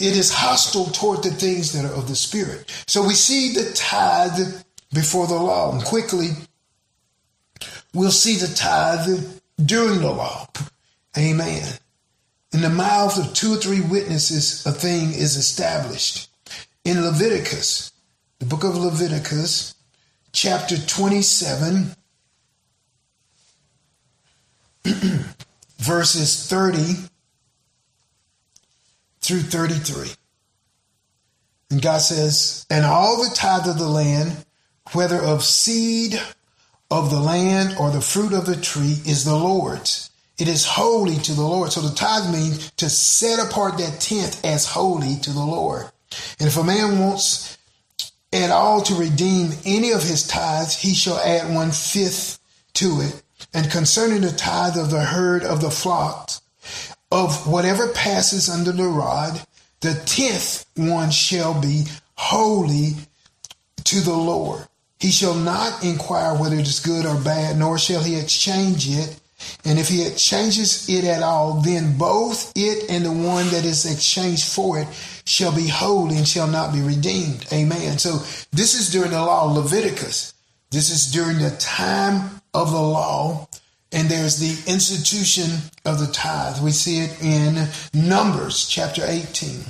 it 0.00 0.16
is 0.16 0.34
hostile 0.34 0.86
toward 0.86 1.22
the 1.22 1.30
things 1.30 1.72
that 1.74 1.84
are 1.84 1.94
of 1.94 2.08
the 2.08 2.16
spirit. 2.16 2.68
So 2.88 3.06
we 3.06 3.14
see 3.14 3.52
the 3.52 3.70
tithe 3.74 4.64
before 4.92 5.28
the 5.28 5.36
law. 5.36 5.70
And 5.72 5.84
quickly, 5.84 6.30
we'll 7.94 8.10
see 8.10 8.34
the 8.34 8.52
tithe 8.52 9.24
during 9.64 10.00
the 10.00 10.10
law. 10.10 10.48
Amen. 11.16 11.78
In 12.52 12.62
the 12.62 12.70
mouth 12.70 13.18
of 13.18 13.34
two 13.34 13.54
or 13.54 13.56
three 13.56 13.80
witnesses, 13.80 14.64
a 14.64 14.72
thing 14.72 15.12
is 15.12 15.36
established. 15.36 16.30
In 16.84 17.02
Leviticus, 17.02 17.92
the 18.38 18.46
book 18.46 18.64
of 18.64 18.76
Leviticus, 18.76 19.74
chapter 20.32 20.78
27, 20.78 21.94
verses 25.78 26.48
30 26.48 26.94
through 29.20 29.40
33. 29.40 30.08
And 31.70 31.82
God 31.82 31.98
says, 31.98 32.64
And 32.70 32.86
all 32.86 33.22
the 33.22 33.34
tithe 33.34 33.68
of 33.68 33.78
the 33.78 33.88
land, 33.88 34.46
whether 34.92 35.20
of 35.20 35.44
seed 35.44 36.18
of 36.90 37.10
the 37.10 37.20
land 37.20 37.76
or 37.78 37.90
the 37.90 38.00
fruit 38.00 38.32
of 38.32 38.46
the 38.46 38.56
tree, 38.56 38.96
is 39.04 39.26
the 39.26 39.36
Lord's. 39.36 40.10
It 40.38 40.48
is 40.48 40.64
holy 40.64 41.16
to 41.16 41.32
the 41.34 41.42
Lord. 41.42 41.72
So 41.72 41.80
the 41.80 41.94
tithe 41.94 42.32
means 42.32 42.70
to 42.72 42.88
set 42.88 43.44
apart 43.44 43.78
that 43.78 44.00
tenth 44.00 44.44
as 44.44 44.66
holy 44.66 45.16
to 45.16 45.32
the 45.32 45.44
Lord. 45.44 45.90
And 46.38 46.48
if 46.48 46.56
a 46.56 46.64
man 46.64 47.00
wants 47.00 47.58
at 48.32 48.50
all 48.50 48.80
to 48.82 48.94
redeem 48.94 49.52
any 49.64 49.90
of 49.90 50.02
his 50.02 50.26
tithes, 50.26 50.76
he 50.76 50.94
shall 50.94 51.18
add 51.18 51.52
one 51.52 51.72
fifth 51.72 52.38
to 52.74 53.00
it. 53.00 53.22
And 53.52 53.70
concerning 53.70 54.20
the 54.20 54.30
tithe 54.30 54.76
of 54.76 54.90
the 54.90 55.02
herd 55.02 55.42
of 55.42 55.60
the 55.60 55.70
flock, 55.70 56.30
of 57.10 57.46
whatever 57.46 57.88
passes 57.88 58.48
under 58.48 58.70
the 58.72 58.84
rod, 58.84 59.40
the 59.80 59.94
tenth 60.06 60.66
one 60.76 61.10
shall 61.10 61.58
be 61.60 61.86
holy 62.14 62.94
to 63.84 64.00
the 64.00 64.16
Lord. 64.16 64.66
He 65.00 65.10
shall 65.10 65.34
not 65.34 65.82
inquire 65.82 66.36
whether 66.36 66.56
it 66.56 66.66
is 66.66 66.80
good 66.80 67.06
or 67.06 67.18
bad, 67.20 67.56
nor 67.56 67.78
shall 67.78 68.02
he 68.02 68.16
exchange 68.16 68.88
it 68.88 69.18
and 69.64 69.78
if 69.78 69.88
he 69.88 70.06
exchanges 70.06 70.88
it 70.88 71.04
at 71.04 71.22
all, 71.22 71.60
then 71.60 71.96
both 71.96 72.52
it 72.56 72.90
and 72.90 73.04
the 73.04 73.12
one 73.12 73.46
that 73.50 73.64
is 73.64 73.90
exchanged 73.90 74.44
for 74.44 74.78
it 74.78 74.88
shall 75.24 75.54
be 75.54 75.68
holy 75.68 76.16
and 76.16 76.26
shall 76.26 76.48
not 76.48 76.72
be 76.72 76.80
redeemed. 76.80 77.46
Amen. 77.52 77.98
So 77.98 78.18
this 78.50 78.74
is 78.74 78.90
during 78.90 79.10
the 79.10 79.22
law 79.22 79.48
of 79.50 79.56
Leviticus. 79.56 80.34
This 80.70 80.90
is 80.90 81.12
during 81.12 81.38
the 81.38 81.56
time 81.58 82.40
of 82.52 82.72
the 82.72 82.80
law. 82.80 83.48
And 83.90 84.08
there's 84.08 84.38
the 84.38 84.70
institution 84.70 85.50
of 85.84 85.98
the 85.98 86.12
tithe. 86.12 86.62
We 86.62 86.72
see 86.72 86.98
it 86.98 87.22
in 87.22 87.68
Numbers 87.94 88.66
chapter 88.68 89.02
18. 89.06 89.60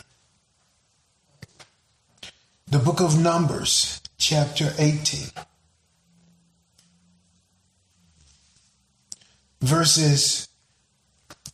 The 2.67 2.79
book 2.79 3.01
of 3.01 3.21
Numbers 3.21 4.01
chapter 4.19 4.73
18. 4.79 5.29
Verses 9.61 10.49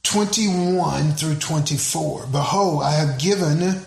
21 0.03 1.13
through 1.13 1.37
24. 1.37 2.27
Behold, 2.27 2.83
I 2.83 2.93
have 2.93 3.19
given 3.19 3.87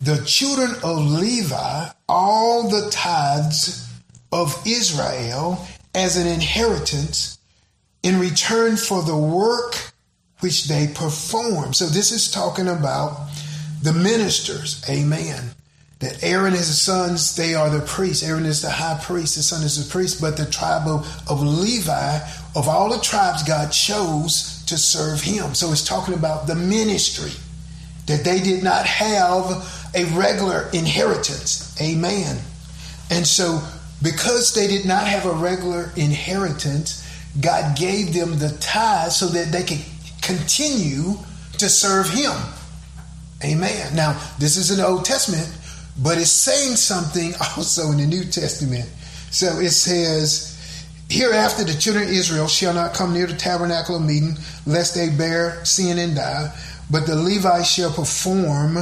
the 0.00 0.22
children 0.26 0.72
of 0.82 0.98
Levi 0.98 1.88
all 2.08 2.68
the 2.68 2.90
tithes 2.90 3.88
of 4.32 4.60
Israel 4.66 5.64
as 5.94 6.16
an 6.16 6.26
inheritance 6.26 7.38
in 8.02 8.20
return 8.20 8.76
for 8.76 9.02
the 9.02 9.16
work 9.16 9.92
which 10.40 10.68
they 10.68 10.88
perform. 10.88 11.72
So 11.72 11.86
this 11.86 12.12
is 12.12 12.30
talking 12.30 12.68
about 12.68 13.28
the 13.82 13.92
ministers. 13.92 14.84
Amen 14.90 15.52
that 15.98 16.22
Aaron 16.22 16.48
and 16.48 16.56
his 16.56 16.78
sons, 16.78 17.36
they 17.36 17.54
are 17.54 17.70
the 17.70 17.80
priests. 17.80 18.22
Aaron 18.22 18.44
is 18.44 18.60
the 18.60 18.70
high 18.70 19.00
priest, 19.02 19.36
his 19.36 19.48
son 19.48 19.62
is 19.62 19.82
the 19.82 19.90
priest, 19.90 20.20
but 20.20 20.36
the 20.36 20.44
tribe 20.44 20.86
of, 20.86 21.06
of 21.30 21.42
Levi, 21.42 22.18
of 22.56 22.68
all 22.68 22.90
the 22.90 23.00
tribes, 23.00 23.42
God 23.42 23.70
chose 23.70 24.64
to 24.66 24.76
serve 24.76 25.20
him. 25.20 25.54
So 25.54 25.70
it's 25.70 25.86
talking 25.86 26.14
about 26.14 26.46
the 26.46 26.54
ministry, 26.54 27.32
that 28.06 28.24
they 28.24 28.40
did 28.40 28.64
not 28.64 28.86
have 28.86 29.90
a 29.94 30.04
regular 30.16 30.68
inheritance. 30.72 31.80
Amen. 31.80 32.38
And 33.10 33.26
so, 33.26 33.60
because 34.02 34.54
they 34.54 34.66
did 34.66 34.86
not 34.86 35.06
have 35.06 35.26
a 35.26 35.32
regular 35.32 35.92
inheritance, 35.96 37.02
God 37.40 37.76
gave 37.76 38.12
them 38.12 38.38
the 38.38 38.56
tithe 38.60 39.12
so 39.12 39.26
that 39.28 39.52
they 39.52 39.62
could 39.62 39.84
continue 40.22 41.14
to 41.58 41.68
serve 41.68 42.08
him. 42.08 42.34
Amen. 43.44 43.94
Now, 43.94 44.20
this 44.38 44.56
is 44.56 44.70
in 44.70 44.78
the 44.78 44.86
Old 44.86 45.04
Testament 45.04 45.52
but 45.98 46.18
it's 46.18 46.30
saying 46.30 46.76
something 46.76 47.34
also 47.56 47.90
in 47.90 47.98
the 47.98 48.06
New 48.06 48.24
Testament. 48.24 48.88
So 49.30 49.58
it 49.58 49.70
says, 49.70 50.45
Hereafter 51.08 51.64
the 51.64 51.78
children 51.78 52.08
of 52.08 52.10
Israel 52.10 52.48
shall 52.48 52.74
not 52.74 52.94
come 52.94 53.14
near 53.14 53.26
the 53.26 53.36
tabernacle 53.36 53.96
of 53.96 54.02
meeting, 54.02 54.36
lest 54.66 54.94
they 54.94 55.08
bear 55.08 55.64
sin 55.64 55.98
and 55.98 56.16
die. 56.16 56.52
But 56.90 57.06
the 57.06 57.16
Levites 57.16 57.70
shall 57.70 57.92
perform 57.92 58.78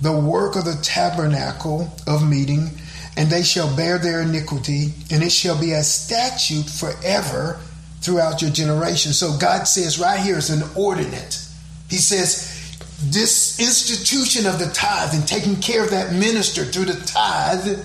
the 0.00 0.12
work 0.12 0.56
of 0.56 0.64
the 0.64 0.78
tabernacle 0.82 1.92
of 2.06 2.28
meeting, 2.28 2.70
and 3.16 3.30
they 3.30 3.42
shall 3.42 3.74
bear 3.76 3.98
their 3.98 4.22
iniquity, 4.22 4.94
and 5.10 5.22
it 5.22 5.32
shall 5.32 5.60
be 5.60 5.72
a 5.72 5.82
statute 5.82 6.68
forever 6.68 7.60
throughout 8.00 8.42
your 8.42 8.50
generation. 8.50 9.12
So 9.12 9.36
God 9.38 9.64
says 9.64 9.98
right 9.98 10.20
here 10.20 10.38
is 10.38 10.50
an 10.50 10.68
ordinance. 10.76 11.56
He 11.88 11.96
says, 11.96 12.54
this 13.00 13.60
institution 13.60 14.46
of 14.46 14.58
the 14.58 14.66
tithe 14.72 15.14
and 15.14 15.26
taking 15.26 15.56
care 15.56 15.84
of 15.84 15.90
that 15.90 16.12
minister 16.12 16.64
through 16.64 16.86
the 16.86 17.00
tithe, 17.06 17.78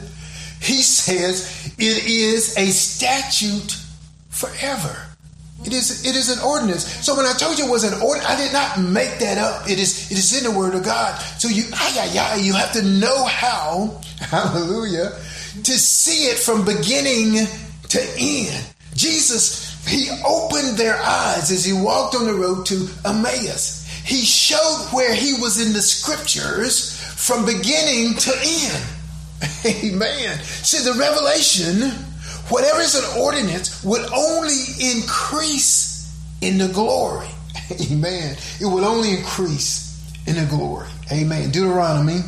he 0.60 0.82
says 0.82 1.74
it 1.78 2.06
is 2.06 2.58
a 2.58 2.68
statute 2.68 3.83
forever. 4.48 5.08
It 5.66 5.72
is 5.72 6.06
it 6.06 6.16
is 6.16 6.30
an 6.30 6.44
ordinance. 6.44 6.84
So 7.06 7.16
when 7.16 7.26
I 7.26 7.34
told 7.34 7.58
you 7.58 7.66
it 7.66 7.72
was 7.72 7.86
an 7.86 8.02
ordinance, 8.02 8.30
I 8.30 8.36
did 8.36 8.52
not 8.52 8.80
make 8.80 9.20
that 9.20 9.38
up. 9.38 9.70
It 9.70 9.80
is 9.80 10.12
it 10.12 10.18
is 10.18 10.38
in 10.38 10.52
the 10.52 10.58
Word 10.58 10.76
of 10.76 10.84
God. 10.84 11.18
So 11.40 11.48
you 11.48 11.64
ay, 11.74 11.96
ay, 12.00 12.20
ay, 12.20 12.36
you 12.44 12.54
have 12.54 12.74
to 12.74 12.84
know 12.84 13.26
how, 13.26 14.02
hallelujah, 14.20 15.12
to 15.64 15.72
see 15.72 16.26
it 16.26 16.38
from 16.38 16.66
beginning 16.66 17.48
to 17.90 18.02
end. 18.20 18.66
Jesus, 18.96 19.88
he 19.88 20.10
opened 20.26 20.78
their 20.78 20.98
eyes 20.98 21.50
as 21.50 21.64
he 21.64 21.74
walked 21.74 22.16
on 22.16 22.26
the 22.26 22.34
road 22.34 22.66
to 22.68 22.88
Emmaus. 23.06 23.88
He 24.06 24.26
showed 24.26 24.90
where 24.92 25.16
he 25.16 25.34
was 25.34 25.66
in 25.66 25.72
the 25.72 25.82
scriptures 25.82 27.00
from 27.16 27.46
beginning 27.46 28.16
to 28.16 28.32
end. 28.36 28.84
Amen. 29.66 30.40
See, 30.40 30.84
the 30.84 30.98
revelation, 31.00 31.92
whatever 32.54 32.82
is 32.82 32.94
an 32.94 33.20
ordinance, 33.20 33.84
would 33.84 34.06
only 34.14 34.62
increase 34.80 36.08
in 36.40 36.60
the 36.60 36.68
glory. 36.68 37.28
Amen. 37.92 38.38
It 38.62 38.66
would 38.66 38.84
only 38.84 39.18
increase 39.18 40.00
in 40.28 40.36
the 40.36 40.46
glory. 40.46 40.88
Amen. 41.12 41.50
Deuteronomy. 41.50 42.20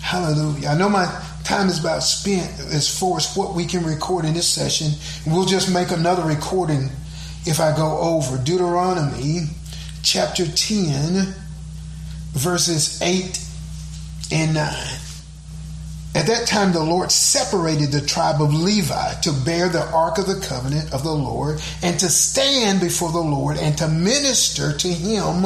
Hallelujah. 0.00 0.68
I 0.68 0.78
know 0.78 0.88
my 0.88 1.06
time 1.42 1.66
is 1.66 1.80
about 1.80 2.04
spent 2.04 2.48
as 2.72 2.88
far 2.88 3.16
as 3.16 3.34
what 3.34 3.56
we 3.56 3.66
can 3.66 3.84
record 3.84 4.24
in 4.24 4.34
this 4.34 4.48
session. 4.48 4.92
We'll 5.26 5.44
just 5.44 5.74
make 5.74 5.90
another 5.90 6.22
recording 6.22 6.90
if 7.44 7.58
I 7.58 7.76
go 7.76 7.98
over. 7.98 8.38
Deuteronomy 8.38 9.48
chapter 10.04 10.46
10, 10.46 11.34
verses 12.32 13.02
8 13.02 13.44
and 14.30 14.54
9. 14.54 14.98
At 16.14 16.26
that 16.26 16.46
time, 16.46 16.72
the 16.72 16.82
Lord 16.82 17.12
separated 17.12 17.92
the 17.92 18.00
tribe 18.00 18.40
of 18.40 18.54
Levi 18.54 19.14
to 19.20 19.32
bear 19.44 19.68
the 19.68 19.86
ark 19.92 20.18
of 20.18 20.26
the 20.26 20.40
covenant 20.40 20.92
of 20.92 21.02
the 21.02 21.12
Lord 21.12 21.60
and 21.82 21.98
to 22.00 22.08
stand 22.08 22.80
before 22.80 23.12
the 23.12 23.18
Lord 23.18 23.58
and 23.58 23.76
to 23.78 23.88
minister 23.88 24.76
to 24.76 24.88
him 24.88 25.44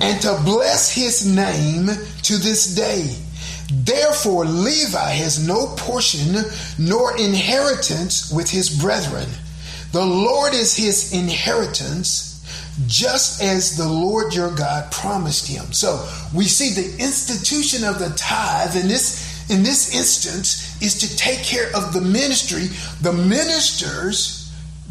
and 0.00 0.20
to 0.22 0.40
bless 0.44 0.90
his 0.90 1.26
name 1.26 1.86
to 2.22 2.36
this 2.36 2.74
day. 2.74 3.16
Therefore, 3.72 4.44
Levi 4.44 5.10
has 5.10 5.46
no 5.46 5.66
portion 5.76 6.36
nor 6.78 7.16
inheritance 7.18 8.30
with 8.30 8.50
his 8.50 8.70
brethren. 8.70 9.28
The 9.92 10.04
Lord 10.04 10.54
is 10.54 10.76
his 10.76 11.12
inheritance 11.12 12.28
just 12.86 13.42
as 13.42 13.76
the 13.76 13.88
Lord 13.88 14.34
your 14.34 14.54
God 14.54 14.90
promised 14.90 15.46
him. 15.46 15.72
So 15.72 16.08
we 16.34 16.44
see 16.44 16.70
the 16.70 17.02
institution 17.02 17.84
of 17.84 17.98
the 17.98 18.10
tithe 18.16 18.76
in 18.76 18.88
this 18.88 19.31
in 19.50 19.62
this 19.62 19.94
instance 19.94 20.80
is 20.82 20.98
to 21.00 21.16
take 21.16 21.42
care 21.42 21.68
of 21.74 21.92
the 21.92 22.00
ministry. 22.00 22.66
The 23.00 23.12
ministers 23.12 24.42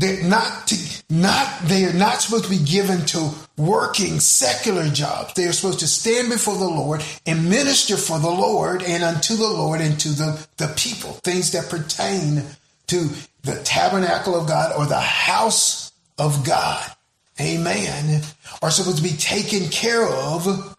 they're 0.02 0.24
not 0.24 0.68
to, 0.68 1.04
not 1.12 1.62
they 1.66 1.86
are 1.86 1.94
not 1.94 2.22
supposed 2.22 2.46
to 2.46 2.50
be 2.50 2.64
given 2.64 3.06
to 3.08 3.32
working 3.56 4.20
secular 4.20 4.88
jobs. 4.88 5.36
They 5.36 5.46
are 5.46 5.52
supposed 5.52 5.82
to 5.82 5.88
stand 5.88 6.30
before 6.30 6.58
the 6.58 6.66
Lord 6.66 7.04
and 7.28 7.50
minister 7.50 7.98
for 7.98 8.18
the 8.18 8.30
Lord 8.30 8.82
and 8.82 9.04
unto 9.04 9.36
the 9.36 9.48
Lord 9.48 9.80
and 9.80 10.00
to 10.00 10.10
the, 10.10 10.48
the 10.58 10.74
people, 10.76 11.12
things 11.24 11.52
that 11.52 11.70
pertain 11.70 12.44
to 12.88 13.10
the 13.44 13.62
tabernacle 13.64 14.36
of 14.36 14.48
God 14.48 14.74
or 14.76 14.88
the 14.88 15.00
house 15.00 15.92
of 16.18 16.44
God. 16.46 16.84
Amen. 17.40 18.24
Are 18.64 18.72
supposed 18.72 18.98
to 18.98 19.04
be 19.04 19.18
taken 19.18 19.70
care 19.70 20.08
of 20.08 20.76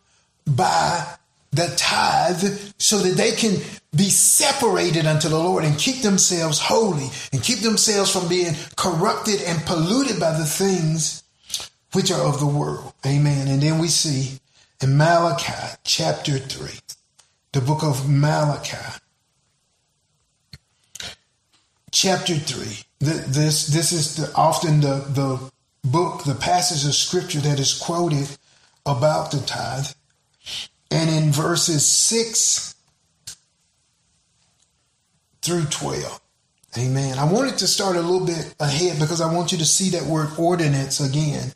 by 0.46 1.16
the 1.52 1.72
tithe 1.76 2.58
so 2.78 2.98
that 2.98 3.16
they 3.16 3.32
can 3.32 3.56
be 3.94 4.08
separated 4.08 5.06
unto 5.06 5.28
the 5.28 5.38
Lord 5.38 5.64
and 5.64 5.78
keep 5.78 6.02
themselves 6.02 6.58
holy 6.58 7.10
and 7.32 7.42
keep 7.42 7.60
themselves 7.60 8.10
from 8.10 8.28
being 8.28 8.54
corrupted 8.76 9.42
and 9.42 9.60
polluted 9.66 10.18
by 10.18 10.32
the 10.32 10.46
things 10.46 11.22
which 11.92 12.10
are 12.10 12.22
of 12.22 12.40
the 12.40 12.46
world. 12.46 12.94
Amen. 13.06 13.48
And 13.48 13.62
then 13.62 13.78
we 13.78 13.88
see 13.88 14.38
in 14.82 14.96
Malachi 14.96 15.76
chapter 15.84 16.38
3, 16.38 16.70
the 17.52 17.60
book 17.60 17.82
of 17.82 18.08
Malachi, 18.08 18.98
chapter 21.90 22.34
3. 22.34 22.66
This, 23.00 23.66
this 23.66 23.92
is 23.92 24.16
the, 24.16 24.34
often 24.34 24.80
the, 24.80 25.04
the 25.08 25.52
book, 25.84 26.24
the 26.24 26.34
passage 26.34 26.88
of 26.88 26.94
scripture 26.94 27.40
that 27.40 27.60
is 27.60 27.78
quoted 27.78 28.28
about 28.86 29.30
the 29.30 29.40
tithe. 29.40 29.86
And 30.92 31.08
in 31.08 31.32
verses 31.32 31.86
6 31.86 32.74
through 35.40 35.64
12. 35.64 36.20
Amen. 36.78 37.18
I 37.18 37.24
wanted 37.24 37.58
to 37.58 37.66
start 37.66 37.96
a 37.96 38.00
little 38.00 38.26
bit 38.26 38.54
ahead 38.60 38.98
because 38.98 39.20
I 39.20 39.32
want 39.32 39.52
you 39.52 39.58
to 39.58 39.64
see 39.64 39.90
that 39.90 40.04
word 40.04 40.28
ordinance 40.38 41.00
again. 41.00 41.52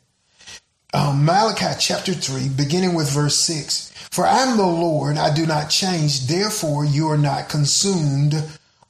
Um, 0.93 1.23
Malachi 1.23 1.75
chapter 1.79 2.13
3, 2.13 2.49
beginning 2.49 2.95
with 2.95 3.11
verse 3.11 3.35
6. 3.37 3.91
For 4.09 4.25
I 4.25 4.39
am 4.39 4.57
the 4.57 4.65
Lord, 4.65 5.17
I 5.17 5.33
do 5.33 5.45
not 5.45 5.69
change, 5.69 6.27
therefore 6.27 6.85
you 6.85 7.07
are 7.09 7.17
not 7.17 7.49
consumed, 7.49 8.33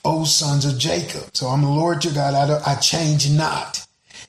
O 0.06 0.24
sons 0.24 0.64
of 0.64 0.78
Jacob. 0.78 1.36
So 1.36 1.48
I'm 1.48 1.62
the 1.62 1.70
Lord 1.70 2.06
your 2.06 2.14
God, 2.14 2.34
I, 2.34 2.72
I 2.72 2.76
change 2.76 3.30
not. 3.30 3.86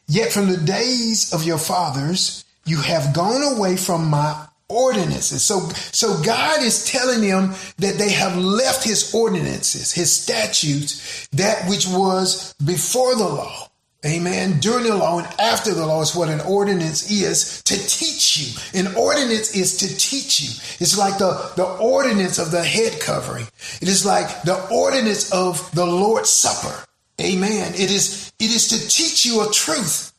Yet 0.08 0.32
from 0.32 0.48
the 0.48 0.56
days 0.56 1.32
of 1.32 1.44
your 1.44 1.58
fathers, 1.58 2.44
you 2.64 2.80
have 2.80 3.14
gone 3.14 3.56
away 3.56 3.76
from 3.76 4.06
my 4.08 4.47
ordinances. 4.68 5.42
So, 5.42 5.68
so 5.92 6.22
God 6.22 6.62
is 6.62 6.84
telling 6.84 7.20
them 7.20 7.54
that 7.78 7.96
they 7.98 8.10
have 8.10 8.36
left 8.36 8.84
his 8.84 9.14
ordinances, 9.14 9.92
his 9.92 10.12
statutes, 10.12 11.28
that 11.28 11.68
which 11.68 11.86
was 11.86 12.54
before 12.64 13.14
the 13.16 13.28
law. 13.28 13.68
Amen. 14.06 14.60
During 14.60 14.84
the 14.84 14.94
law 14.94 15.18
and 15.18 15.26
after 15.40 15.74
the 15.74 15.84
law 15.84 16.02
is 16.02 16.14
what 16.14 16.28
an 16.28 16.40
ordinance 16.42 17.10
is 17.10 17.62
to 17.64 17.74
teach 17.74 18.36
you. 18.36 18.80
An 18.80 18.94
ordinance 18.94 19.56
is 19.56 19.76
to 19.78 19.88
teach 19.88 20.40
you. 20.40 20.50
It's 20.78 20.96
like 20.96 21.18
the, 21.18 21.52
the 21.56 21.64
ordinance 21.64 22.38
of 22.38 22.52
the 22.52 22.62
head 22.62 23.00
covering. 23.00 23.46
It 23.80 23.88
is 23.88 24.06
like 24.06 24.42
the 24.42 24.68
ordinance 24.70 25.32
of 25.32 25.68
the 25.72 25.84
Lord's 25.84 26.30
Supper. 26.30 26.84
Amen. 27.20 27.74
It 27.74 27.90
is, 27.90 28.32
it 28.38 28.50
is 28.50 28.68
to 28.68 28.88
teach 28.88 29.26
you 29.26 29.42
a 29.42 29.50
truth. 29.50 30.12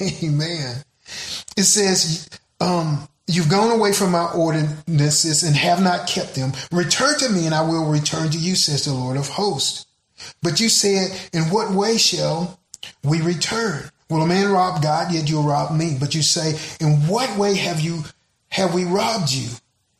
Amen. 0.24 0.82
It 1.58 1.64
says, 1.64 2.30
um, 2.60 3.06
You've 3.28 3.48
gone 3.48 3.72
away 3.72 3.92
from 3.92 4.12
my 4.12 4.30
ordinances 4.32 5.42
and 5.42 5.56
have 5.56 5.82
not 5.82 6.06
kept 6.06 6.36
them. 6.36 6.52
Return 6.70 7.18
to 7.18 7.28
me 7.28 7.46
and 7.46 7.54
I 7.54 7.62
will 7.62 7.90
return 7.90 8.30
to 8.30 8.38
you, 8.38 8.54
says 8.54 8.84
the 8.84 8.92
Lord 8.92 9.16
of 9.16 9.28
hosts. 9.28 9.86
But 10.42 10.60
you 10.60 10.68
said, 10.68 11.10
In 11.32 11.44
what 11.44 11.72
way 11.72 11.98
shall 11.98 12.60
we 13.02 13.20
return? 13.20 13.90
Will 14.08 14.22
a 14.22 14.26
man 14.26 14.52
rob 14.52 14.80
God? 14.80 15.12
Yet 15.12 15.28
you'll 15.28 15.42
rob 15.42 15.76
me. 15.76 15.96
But 15.98 16.14
you 16.14 16.22
say, 16.22 16.58
In 16.80 17.08
what 17.08 17.36
way 17.36 17.56
have 17.56 17.80
you 17.80 18.04
have 18.50 18.72
we 18.72 18.84
robbed 18.84 19.32
you? 19.32 19.48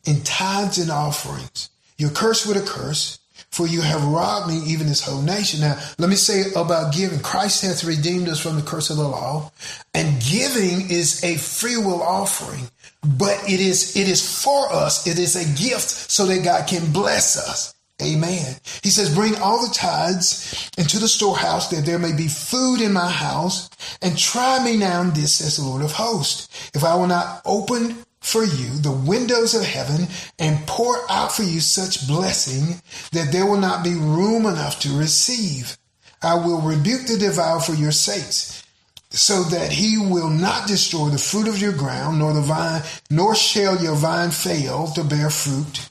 In 0.05 0.21
tithes 0.21 0.77
and 0.77 0.89
offerings. 0.89 1.69
You're 1.97 2.11
cursed 2.11 2.47
with 2.47 2.55
a 2.55 2.65
curse, 2.65 3.19
for 3.51 3.67
you 3.67 3.81
have 3.81 4.03
robbed 4.05 4.47
me, 4.47 4.59
even 4.59 4.87
this 4.87 5.01
whole 5.01 5.21
nation. 5.21 5.59
Now, 5.59 5.77
let 5.97 6.09
me 6.09 6.15
say 6.15 6.43
about 6.55 6.93
giving. 6.93 7.19
Christ 7.19 7.63
hath 7.63 7.83
redeemed 7.83 8.29
us 8.29 8.39
from 8.39 8.55
the 8.55 8.61
curse 8.61 8.89
of 8.89 8.97
the 8.97 9.07
law, 9.07 9.51
and 9.93 10.21
giving 10.21 10.89
is 10.89 11.23
a 11.23 11.35
free 11.35 11.75
will 11.75 12.01
offering 12.01 12.69
but 13.07 13.41
it 13.49 13.59
is 13.59 13.95
it 13.95 14.07
is 14.07 14.43
for 14.43 14.71
us. 14.71 15.07
It 15.07 15.17
is 15.19 15.35
a 15.35 15.61
gift 15.61 15.89
so 15.89 16.25
that 16.25 16.43
God 16.43 16.67
can 16.67 16.91
bless 16.91 17.37
us. 17.37 17.73
Amen. 18.01 18.55
He 18.83 18.89
says, 18.89 19.15
bring 19.15 19.35
all 19.37 19.67
the 19.67 19.73
tithes 19.73 20.69
into 20.77 20.99
the 20.99 21.07
storehouse 21.07 21.69
that 21.69 21.83
there 21.83 21.97
may 21.97 22.15
be 22.15 22.27
food 22.27 22.79
in 22.79 22.93
my 22.93 23.09
house 23.09 23.71
and 24.03 24.15
try 24.15 24.63
me 24.63 24.77
now 24.77 25.01
in 25.01 25.11
this, 25.11 25.37
says 25.37 25.57
the 25.57 25.63
Lord 25.63 25.81
of 25.81 25.93
hosts. 25.93 26.69
If 26.75 26.83
I 26.83 26.93
will 26.93 27.07
not 27.07 27.41
open 27.43 27.97
for 28.19 28.43
you 28.43 28.69
the 28.77 28.91
windows 28.91 29.55
of 29.55 29.63
heaven 29.63 30.07
and 30.37 30.67
pour 30.67 30.95
out 31.09 31.31
for 31.31 31.43
you 31.43 31.59
such 31.59 32.07
blessing 32.07 32.81
that 33.13 33.31
there 33.31 33.47
will 33.47 33.57
not 33.57 33.83
be 33.83 33.95
room 33.95 34.45
enough 34.45 34.79
to 34.81 34.95
receive. 34.95 35.77
I 36.21 36.35
will 36.35 36.61
rebuke 36.61 37.07
the 37.07 37.17
devourer 37.17 37.61
for 37.61 37.73
your 37.73 37.91
sakes 37.91 38.66
so 39.09 39.43
that 39.43 39.71
he 39.71 39.97
will 39.97 40.29
not 40.29 40.67
destroy 40.67 41.09
the 41.09 41.17
fruit 41.17 41.47
of 41.47 41.59
your 41.59 41.71
ground, 41.71 42.19
nor 42.19 42.33
the 42.33 42.41
vine, 42.41 42.81
nor 43.09 43.35
shall 43.35 43.81
your 43.81 43.95
vine 43.95 44.31
fail 44.31 44.87
to 44.87 45.03
bear 45.03 45.29
fruit 45.29 45.89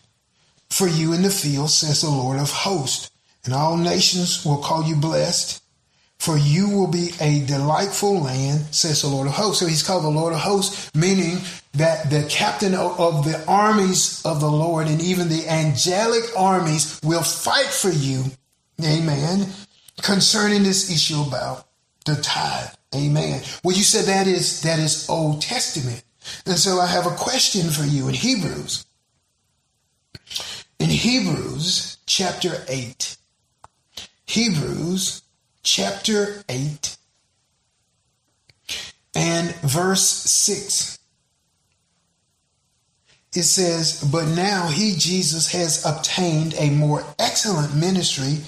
for 0.69 0.87
you 0.87 1.13
in 1.13 1.23
the 1.23 1.31
field, 1.31 1.71
says 1.71 2.03
the 2.03 2.11
Lord 2.11 2.39
of 2.39 2.51
hosts. 2.51 3.11
And 3.45 3.55
all 3.55 3.77
nations 3.77 4.45
will 4.45 4.59
call 4.59 4.85
you 4.85 4.97
blessed, 4.97 5.63
for 6.19 6.37
you 6.37 6.69
will 6.69 6.89
be 6.89 7.11
a 7.21 7.45
delightful 7.47 8.21
land, 8.21 8.67
says 8.75 9.03
the 9.03 9.09
Lord 9.09 9.29
of 9.29 9.35
hosts. 9.35 9.61
So 9.61 9.67
he's 9.67 9.83
called 9.83 10.05
the 10.05 10.09
Lord 10.09 10.33
of 10.33 10.41
hosts, 10.41 10.95
meaning 10.95 11.39
that 11.75 12.11
the 12.11 12.27
captain 12.29 12.75
of 12.75 13.25
the 13.25 13.43
armies 13.47 14.25
of 14.25 14.41
the 14.41 14.51
Lord 14.51 14.89
and 14.89 15.01
even 15.01 15.29
the 15.29 15.49
angelic 15.49 16.25
armies 16.37 17.01
will 17.05 17.23
fight 17.23 17.67
for 17.67 17.91
you. 17.91 18.25
Amen. 18.85 19.47
Concerning 20.03 20.63
this 20.63 20.91
issue 20.91 21.23
about 21.23 21.67
the 22.05 22.17
tithe. 22.17 22.71
Amen. 22.97 23.43
Well, 23.63 23.77
you 23.77 23.83
said 23.83 24.07
that 24.07 24.27
is 24.27 24.63
that 24.63 24.79
is 24.79 25.09
Old 25.09 25.43
Testament. 25.43 26.03
And 26.47 26.57
so 26.57 26.81
I 26.81 26.87
have 26.87 27.07
a 27.07 27.15
question 27.15 27.71
for 27.71 27.85
you 27.85 28.09
in 28.09 28.15
Hebrews. 28.15 28.87
In 30.79 30.91
Hebrews 30.91 31.99
chapter 32.07 32.65
8. 32.69 33.17
Hebrews 34.27 35.23
chapter 35.63 36.43
8 36.49 36.97
and 39.15 39.55
verse 39.57 40.03
6. 40.03 40.99
It 43.35 43.43
says, 43.43 44.03
But 44.11 44.29
now 44.29 44.69
he, 44.69 44.95
Jesus, 44.97 45.53
has 45.53 45.85
obtained 45.85 46.55
a 46.59 46.71
more 46.71 47.05
excellent 47.19 47.75
ministry, 47.75 48.39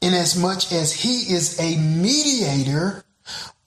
inasmuch 0.00 0.72
as 0.72 0.92
he 0.92 1.32
is 1.32 1.58
a 1.58 1.76
mediator 1.76 3.04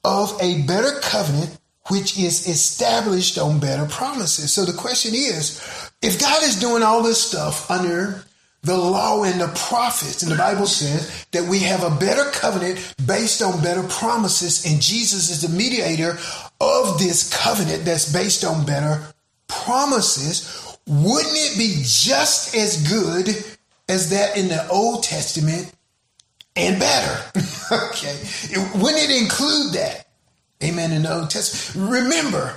of 0.03 0.37
a 0.41 0.61
better 0.63 0.99
covenant 1.01 1.57
which 1.89 2.19
is 2.19 2.47
established 2.47 3.37
on 3.37 3.59
better 3.59 3.85
promises. 3.85 4.53
So 4.53 4.63
the 4.63 4.77
question 4.77 5.13
is, 5.15 5.59
if 6.01 6.19
God 6.19 6.43
is 6.43 6.59
doing 6.59 6.83
all 6.83 7.01
this 7.01 7.21
stuff 7.21 7.69
under 7.69 8.23
the 8.61 8.77
law 8.77 9.23
and 9.23 9.39
the 9.39 9.47
prophets, 9.47 10.21
and 10.21 10.31
the 10.31 10.37
Bible 10.37 10.65
says 10.65 11.25
that 11.31 11.45
we 11.45 11.59
have 11.59 11.83
a 11.83 11.95
better 11.95 12.29
covenant 12.31 12.93
based 13.05 13.41
on 13.41 13.61
better 13.63 13.83
promises, 13.83 14.65
and 14.65 14.81
Jesus 14.81 15.29
is 15.29 15.41
the 15.41 15.49
mediator 15.49 16.17
of 16.61 16.99
this 16.99 17.33
covenant 17.33 17.85
that's 17.85 18.11
based 18.11 18.43
on 18.43 18.65
better 18.65 19.01
promises, 19.47 20.77
wouldn't 20.85 21.33
it 21.33 21.57
be 21.57 21.81
just 21.83 22.55
as 22.55 22.87
good 22.87 23.29
as 23.87 24.09
that 24.11 24.37
in 24.37 24.49
the 24.49 24.67
Old 24.69 25.03
Testament 25.03 25.73
and 26.59 26.79
better. 26.79 27.31
okay. 27.89 28.17
Wouldn't 28.75 29.09
it 29.09 29.21
include 29.21 29.73
that? 29.73 30.07
Amen. 30.63 30.91
In 30.91 31.03
the 31.03 31.13
Old 31.13 31.29
Testament. 31.29 31.91
Remember, 31.91 32.53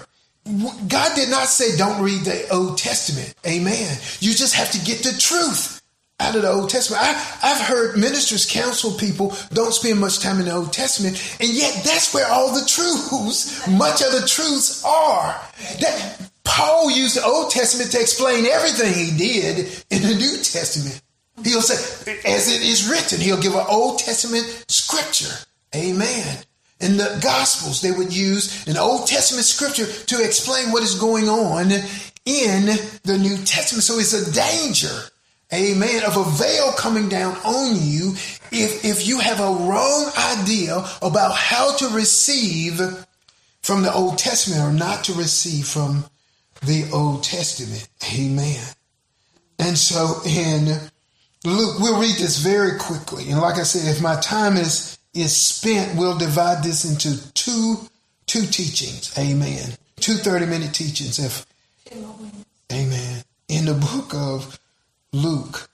God 0.89 1.15
did 1.15 1.31
not 1.31 1.47
say 1.47 1.77
don't 1.77 2.03
read 2.03 2.23
the 2.23 2.49
Old 2.51 2.79
Testament. 2.79 3.35
Amen. 3.47 3.97
You 4.21 4.35
just 4.35 4.55
have 4.55 4.71
to 4.73 4.85
get 4.85 4.99
the 4.99 5.17
truth 5.19 5.81
out 6.19 6.35
of 6.35 6.43
the 6.43 6.51
Old 6.51 6.71
Testament. 6.71 7.03
I, 7.03 7.13
have 7.49 7.61
heard 7.61 7.97
ministers 7.97 8.51
counsel 8.51 8.93
people 8.93 9.37
don't 9.53 9.73
spend 9.73 10.01
much 10.01 10.21
time 10.21 10.39
in 10.41 10.47
the 10.47 10.55
Old 10.55 10.73
Testament, 10.73 11.17
and 11.41 11.51
yet 11.51 11.83
that's 11.85 12.13
where 12.15 12.31
all 12.31 12.53
the 12.53 12.67
truths, 12.67 13.67
much 13.69 14.03
of 14.03 14.13
the 14.13 14.27
truths 14.27 14.85
are. 14.85 15.41
That 15.81 16.31
Paul 16.45 16.91
used 16.91 17.17
the 17.17 17.25
Old 17.25 17.51
Testament 17.51 17.93
to 17.93 18.01
explain 18.01 18.47
everything 18.47 18.93
he 18.93 19.17
did 19.17 19.85
in 19.91 20.03
the 20.03 20.15
New 20.15 20.37
Testament. 20.39 21.01
He'll 21.45 21.63
say, 21.63 21.75
as 22.25 22.49
it 22.49 22.63
is 22.63 22.89
written, 22.89 23.21
he'll 23.21 23.41
give 23.41 23.55
an 23.55 23.67
Old 23.69 23.99
Testament 23.99 24.65
scripture. 24.69 25.35
Amen. 25.75 26.39
In 26.81 26.97
the 26.97 27.19
Gospels, 27.23 27.81
they 27.81 27.93
would 27.93 28.15
use 28.15 28.67
an 28.67 28.77
Old 28.77 29.07
Testament 29.07 29.47
scripture 29.47 29.87
to 29.87 30.23
explain 30.23 30.73
what 30.73 30.83
is 30.83 30.99
going 30.99 31.29
on 31.29 31.71
in 32.25 32.67
the 33.05 33.19
New 33.19 33.37
Testament. 33.45 33.85
So 33.85 33.99
it's 33.99 34.13
a 34.13 34.33
danger. 34.33 35.11
amen, 35.53 36.05
of 36.05 36.17
a 36.17 36.25
veil 36.25 36.73
coming 36.73 37.09
down 37.09 37.37
on 37.45 37.77
you 37.81 38.13
if, 38.51 38.85
if 38.85 39.07
you 39.07 39.19
have 39.21 39.41
a 39.41 39.67
wrong 39.67 40.11
idea 40.39 40.85
about 41.01 41.35
how 41.35 41.77
to 41.77 41.89
receive 41.89 42.81
from 43.63 43.83
the 43.83 43.93
Old 43.93 44.19
Testament 44.19 44.61
or 44.61 44.73
not 44.73 45.05
to 45.05 45.13
receive 45.15 45.67
from 45.67 46.05
the 46.63 46.89
Old 46.93 47.25
Testament. 47.25 47.89
Amen. 48.15 48.65
And 49.59 49.79
so 49.79 50.21
in 50.27 50.79
Luke, 51.45 51.81
we'll 51.81 52.01
read 52.01 52.17
this 52.17 52.39
very 52.39 52.79
quickly. 52.79 53.31
And 53.31 53.41
like 53.41 53.57
I 53.57 53.65
said, 53.65 53.95
if 53.95 54.03
my 54.03 54.21
time 54.21 54.57
is 54.57 54.99
is 55.15 55.37
spent, 55.37 55.99
we'll 55.99 56.17
divide 56.17 56.63
this 56.63 56.85
into 56.85 57.33
two 57.35 57.77
two 58.27 58.47
teachings. 58.47 59.17
Amen. 59.19 59.77
Two 59.97 60.15
30 60.15 60.47
minute 60.47 60.75
teachings. 60.75 61.19
If 61.19 61.47
Amen. 62.73 63.25
In 63.49 63.67
the 63.67 63.75
book 63.75 64.15
of 64.15 64.59
Luke, 65.13 65.69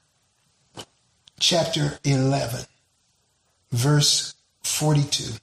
chapter 1.39 1.99
11, 2.03 2.65
verse 3.71 4.35
42. 4.65 5.35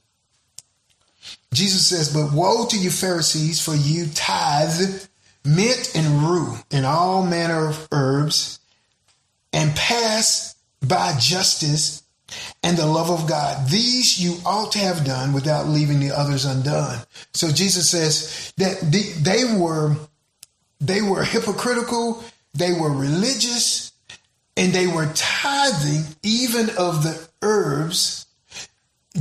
Jesus 1.53 1.88
says, 1.88 2.13
But 2.13 2.34
woe 2.34 2.65
to 2.65 2.78
you, 2.78 2.89
Pharisees, 2.89 3.63
for 3.63 3.73
you 3.73 4.07
tithe 4.13 5.07
mint 5.45 5.95
and 5.95 6.23
rue 6.23 6.57
and 6.71 6.86
all 6.86 7.26
manner 7.26 7.67
of 7.67 7.88
herbs 7.91 8.59
and 9.56 9.76
pass 9.76 10.53
by 10.86 11.16
justice 11.18 12.03
and 12.62 12.78
the 12.78 12.86
love 12.86 13.10
of 13.10 13.28
God. 13.28 13.70
These 13.70 14.20
you 14.20 14.38
ought 14.45 14.74
to 14.74 14.80
have 14.80 15.06
done 15.06 15.34
without 15.34 15.68
leaving 15.68 15.99
the 15.99 16.12
others 16.12 16.45
undone. 16.45 16.99
So 17.34 17.49
Jesus 17.51 17.89
says 17.89 18.53
that 18.58 18.82
they 19.24 19.58
were 19.58 19.95
they 20.82 21.01
were 21.01 21.24
hypocritical, 21.24 22.24
they 22.53 22.74
were 22.74 22.91
religious, 22.91 23.93
and 24.58 24.74
they 24.74 24.88
were 24.88 25.10
tithing 25.16 26.03
even 26.22 26.70
of 26.72 27.03
the 27.03 27.28
herbs. 27.41 28.28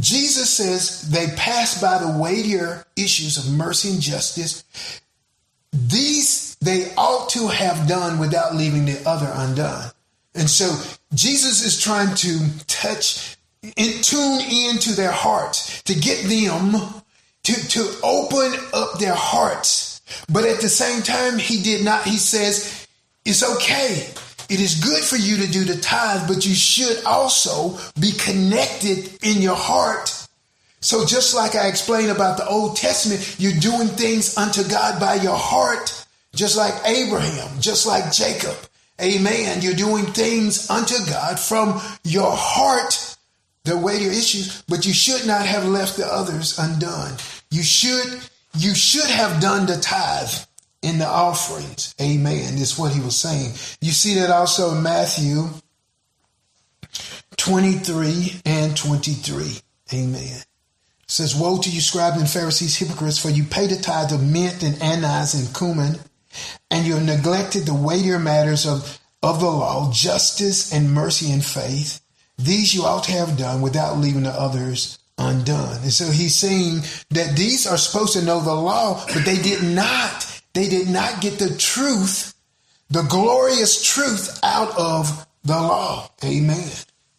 Jesus 0.00 0.50
says 0.50 1.08
they 1.10 1.28
passed 1.36 1.80
by 1.80 1.98
the 1.98 2.18
weightier 2.18 2.84
issues 2.96 3.36
of 3.38 3.52
mercy 3.52 3.90
and 3.90 4.00
justice. 4.00 4.64
These 5.72 6.56
they 6.56 6.92
ought 6.96 7.28
to 7.30 7.48
have 7.48 7.86
done 7.86 8.18
without 8.18 8.56
leaving 8.56 8.86
the 8.86 9.00
other 9.08 9.30
undone. 9.32 9.90
And 10.34 10.50
so 10.50 10.76
Jesus 11.14 11.64
is 11.64 11.80
trying 11.80 12.14
to 12.16 12.38
touch 12.66 13.36
and 13.62 14.04
tune 14.04 14.40
into 14.40 14.92
their 14.92 15.12
hearts 15.12 15.82
to 15.84 15.94
get 15.94 16.24
them 16.24 16.74
to, 17.44 17.68
to 17.68 17.94
open 18.02 18.52
up 18.72 18.98
their 18.98 19.14
hearts. 19.14 20.02
But 20.28 20.44
at 20.44 20.60
the 20.60 20.68
same 20.68 21.02
time, 21.02 21.38
he 21.38 21.62
did 21.62 21.84
not, 21.84 22.04
he 22.04 22.16
says, 22.16 22.86
it's 23.24 23.42
okay. 23.56 24.08
It 24.50 24.60
is 24.60 24.84
good 24.84 25.02
for 25.02 25.16
you 25.16 25.38
to 25.38 25.50
do 25.50 25.64
the 25.64 25.80
tithe, 25.80 26.28
but 26.28 26.44
you 26.44 26.54
should 26.54 27.04
also 27.04 27.78
be 27.98 28.12
connected 28.12 29.18
in 29.22 29.40
your 29.40 29.56
heart. 29.56 30.26
So 30.80 31.06
just 31.06 31.34
like 31.34 31.54
I 31.54 31.68
explained 31.68 32.10
about 32.10 32.36
the 32.36 32.46
Old 32.46 32.76
Testament, 32.76 33.36
you're 33.38 33.58
doing 33.58 33.88
things 33.88 34.36
unto 34.36 34.62
God 34.68 35.00
by 35.00 35.14
your 35.14 35.36
heart, 35.36 36.06
just 36.34 36.58
like 36.58 36.74
Abraham, 36.84 37.60
just 37.60 37.86
like 37.86 38.12
Jacob. 38.12 38.54
Amen. 39.00 39.60
You're 39.60 39.74
doing 39.74 40.06
things 40.06 40.70
unto 40.70 40.94
God 41.10 41.40
from 41.40 41.80
your 42.04 42.30
heart, 42.32 43.16
the 43.64 43.76
way 43.76 43.98
your 43.98 44.12
issues, 44.12 44.62
but 44.68 44.86
you 44.86 44.92
should 44.92 45.26
not 45.26 45.46
have 45.46 45.66
left 45.66 45.96
the 45.96 46.06
others 46.06 46.58
undone. 46.58 47.14
You 47.50 47.62
should, 47.62 48.20
you 48.56 48.74
should 48.74 49.10
have 49.10 49.40
done 49.40 49.66
the 49.66 49.76
tithe 49.76 50.32
in 50.82 50.98
the 50.98 51.06
offerings. 51.06 51.94
Amen. 52.00 52.54
Is 52.58 52.78
what 52.78 52.92
he 52.92 53.00
was 53.00 53.16
saying. 53.16 53.52
You 53.80 53.90
see 53.90 54.14
that 54.14 54.30
also 54.30 54.76
in 54.76 54.82
Matthew 54.82 55.48
23 57.36 58.42
and 58.44 58.76
23. 58.76 59.58
Amen. 59.92 60.22
It 60.22 61.10
says, 61.10 61.34
Woe 61.34 61.60
to 61.60 61.70
you, 61.70 61.80
scribes 61.80 62.18
and 62.18 62.30
Pharisees, 62.30 62.76
hypocrites, 62.76 63.18
for 63.18 63.28
you 63.28 63.44
pay 63.44 63.66
the 63.66 63.76
tithe 63.76 64.12
of 64.12 64.22
mint 64.22 64.62
and 64.62 64.80
anise 64.80 65.34
and 65.34 65.54
cumin 65.54 65.98
and 66.70 66.86
you 66.86 66.94
have 66.94 67.04
neglected 67.04 67.66
the 67.66 67.74
weightier 67.74 68.18
matters 68.18 68.66
of, 68.66 68.98
of 69.22 69.40
the 69.40 69.46
law, 69.46 69.90
justice 69.92 70.72
and 70.72 70.92
mercy 70.92 71.30
and 71.32 71.44
faith. 71.44 72.00
These 72.38 72.74
you 72.74 72.82
ought 72.82 73.04
to 73.04 73.12
have 73.12 73.38
done 73.38 73.62
without 73.62 73.98
leaving 73.98 74.24
the 74.24 74.30
others 74.30 74.98
undone. 75.18 75.82
And 75.82 75.92
so 75.92 76.10
he's 76.10 76.34
saying 76.34 76.80
that 77.10 77.36
these 77.36 77.66
are 77.66 77.76
supposed 77.76 78.14
to 78.14 78.24
know 78.24 78.40
the 78.40 78.54
law, 78.54 79.04
but 79.06 79.24
they 79.24 79.40
did 79.40 79.62
not. 79.62 80.42
They 80.52 80.68
did 80.68 80.88
not 80.88 81.20
get 81.20 81.38
the 81.38 81.56
truth, 81.56 82.34
the 82.90 83.02
glorious 83.02 83.84
truth 83.84 84.38
out 84.42 84.76
of 84.78 85.26
the 85.44 85.52
law. 85.52 86.10
Amen. 86.24 86.70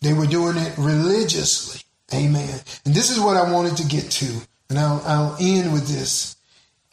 They 0.01 0.13
were 0.13 0.27
doing 0.27 0.57
it 0.57 0.77
religiously. 0.77 1.81
Amen. 2.13 2.59
And 2.85 2.93
this 2.93 3.09
is 3.09 3.19
what 3.19 3.37
I 3.37 3.51
wanted 3.51 3.77
to 3.77 3.87
get 3.87 4.11
to. 4.11 4.41
And 4.69 4.79
I'll, 4.79 5.01
I'll 5.05 5.37
end 5.39 5.73
with 5.73 5.87
this 5.87 6.35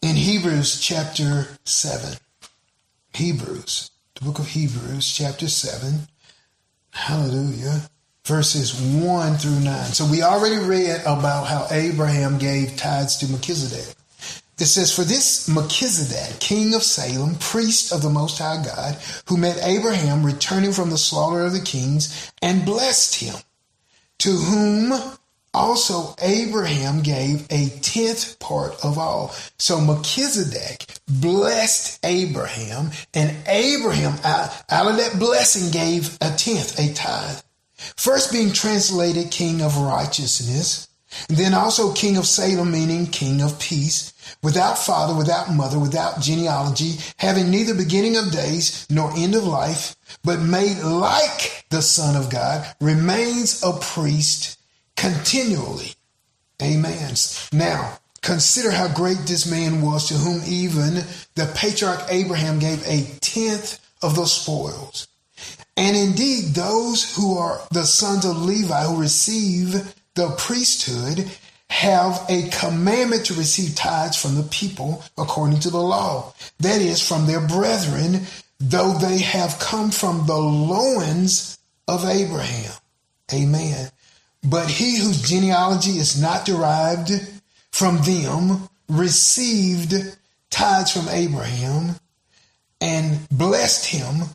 in 0.03 0.17
Hebrews 0.17 0.81
chapter 0.81 1.47
7. 1.65 2.19
Hebrews, 3.15 3.91
the 4.17 4.25
book 4.25 4.41
of 4.41 4.49
Hebrews, 4.49 5.11
chapter 5.11 5.49
7. 5.49 6.09
Hallelujah. 6.91 7.83
Verses 8.25 8.75
1 8.75 9.35
through 9.37 9.61
9. 9.61 9.85
So 9.87 10.05
we 10.05 10.23
already 10.23 10.59
read 10.59 11.01
about 11.03 11.47
how 11.47 11.67
Abraham 11.71 12.39
gave 12.39 12.77
tithes 12.77 13.17
to 13.19 13.29
Melchizedek. 13.29 13.95
It 14.59 14.67
says, 14.67 14.95
For 14.95 15.03
this 15.03 15.49
Melchizedek, 15.49 16.39
king 16.41 16.75
of 16.75 16.83
Salem, 16.83 17.37
priest 17.37 17.93
of 17.93 18.03
the 18.03 18.11
Most 18.11 18.39
High 18.39 18.63
God, 18.63 18.99
who 19.27 19.37
met 19.37 19.59
Abraham 19.63 20.25
returning 20.25 20.73
from 20.73 20.91
the 20.91 20.99
slaughter 20.99 21.45
of 21.45 21.53
the 21.53 21.61
kings 21.61 22.33
and 22.43 22.65
blessed 22.65 23.17
him, 23.17 23.35
to 24.19 24.31
whom 24.31 25.17
also, 25.55 26.15
Abraham 26.23 27.03
gave 27.03 27.47
a 27.51 27.69
tenth 27.81 28.39
part 28.39 28.83
of 28.83 28.97
all. 28.97 29.35
So 29.59 29.81
Melchizedek 29.81 30.87
blessed 31.07 32.01
Abraham, 32.05 32.91
and 33.13 33.37
Abraham, 33.47 34.19
out, 34.25 34.51
out 34.71 34.91
of 34.91 34.97
that 34.97 35.19
blessing, 35.19 35.71
gave 35.71 36.17
a 36.23 36.31
tenth, 36.31 36.79
a 36.79 36.95
tithe. 36.95 37.41
First 37.97 38.33
being 38.33 38.53
translated 38.53 39.31
king 39.31 39.61
of 39.61 39.77
righteousness, 39.77 40.89
then 41.29 41.53
also 41.53 41.93
king 41.93 42.17
of 42.17 42.27
Salem, 42.27 42.71
meaning 42.71 43.07
king 43.07 43.43
of 43.43 43.59
peace, 43.59 44.15
without 44.43 44.79
father, 44.79 45.15
without 45.15 45.53
mother, 45.53 45.79
without 45.79 46.23
genealogy, 46.23 46.97
having 47.19 47.51
neither 47.51 47.75
beginning 47.75 48.17
of 48.17 48.31
days 48.31 48.87
nor 48.89 49.13
end 49.17 49.35
of 49.35 49.45
life, 49.45 49.95
but 50.25 50.41
made 50.41 50.79
like 50.79 51.67
the 51.69 51.83
Son 51.83 52.17
of 52.17 52.31
God, 52.31 52.67
remains 52.81 53.63
a 53.63 53.73
priest 53.73 54.59
continually. 55.03 55.95
Amen. 56.63 57.15
Now, 57.53 57.99
consider 58.21 58.71
how 58.71 58.87
great 58.87 59.19
this 59.27 59.51
man 59.51 59.83
was 59.83 60.07
to 60.09 60.15
whom 60.15 60.41
even 60.47 61.03
the 61.35 61.53
patriarch 61.57 62.05
Abraham 62.09 62.61
gave 62.61 62.87
a 62.87 63.03
tenth 63.19 63.81
of 64.01 64.15
the 64.15 64.27
spoils. 64.27 65.09
And 65.77 65.97
indeed, 65.97 66.55
those 66.55 67.17
who 67.17 67.37
are 67.37 67.61
the 67.73 67.85
sons 67.85 68.25
of 68.25 68.45
Levi 68.45 68.85
who 68.85 69.01
receive 69.01 69.93
the 70.15 70.31
priesthood 70.39 71.29
have 71.69 72.25
a 72.29 72.49
commandment 72.51 73.27
to 73.27 73.35
receive 73.35 73.75
tithes 73.75 74.17
from 74.17 74.37
the 74.37 74.45
people 74.45 75.03
according 75.19 75.59
to 75.61 75.71
the 75.71 75.81
law. 75.81 76.33
That 76.61 76.81
is, 76.81 77.07
from 77.07 77.27
their 77.27 77.41
brethren, 77.41 78.27
though 78.61 78.93
they 78.93 79.19
have 79.19 79.59
come 79.59 79.91
from 79.91 80.27
the 80.27 80.39
loins 80.39 81.59
of 81.89 82.05
Abraham. 82.05 82.73
Amen. 83.33 83.91
But 84.45 84.69
he 84.69 84.99
whose 84.99 85.23
genealogy 85.23 85.99
is 85.99 86.21
not 86.21 86.45
derived 86.45 87.13
from 87.71 87.99
them 88.03 88.69
received 88.89 89.95
tithes 90.51 90.91
from 90.93 91.09
Abraham 91.09 91.97
and 92.81 93.29
blessed 93.31 93.87
him 93.87 94.27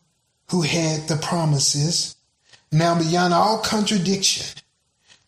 who 0.49 0.61
had 0.61 1.07
the 1.07 1.17
promises. 1.17 2.15
Now, 2.71 2.97
beyond 2.97 3.33
all 3.33 3.59
contradiction, 3.59 4.61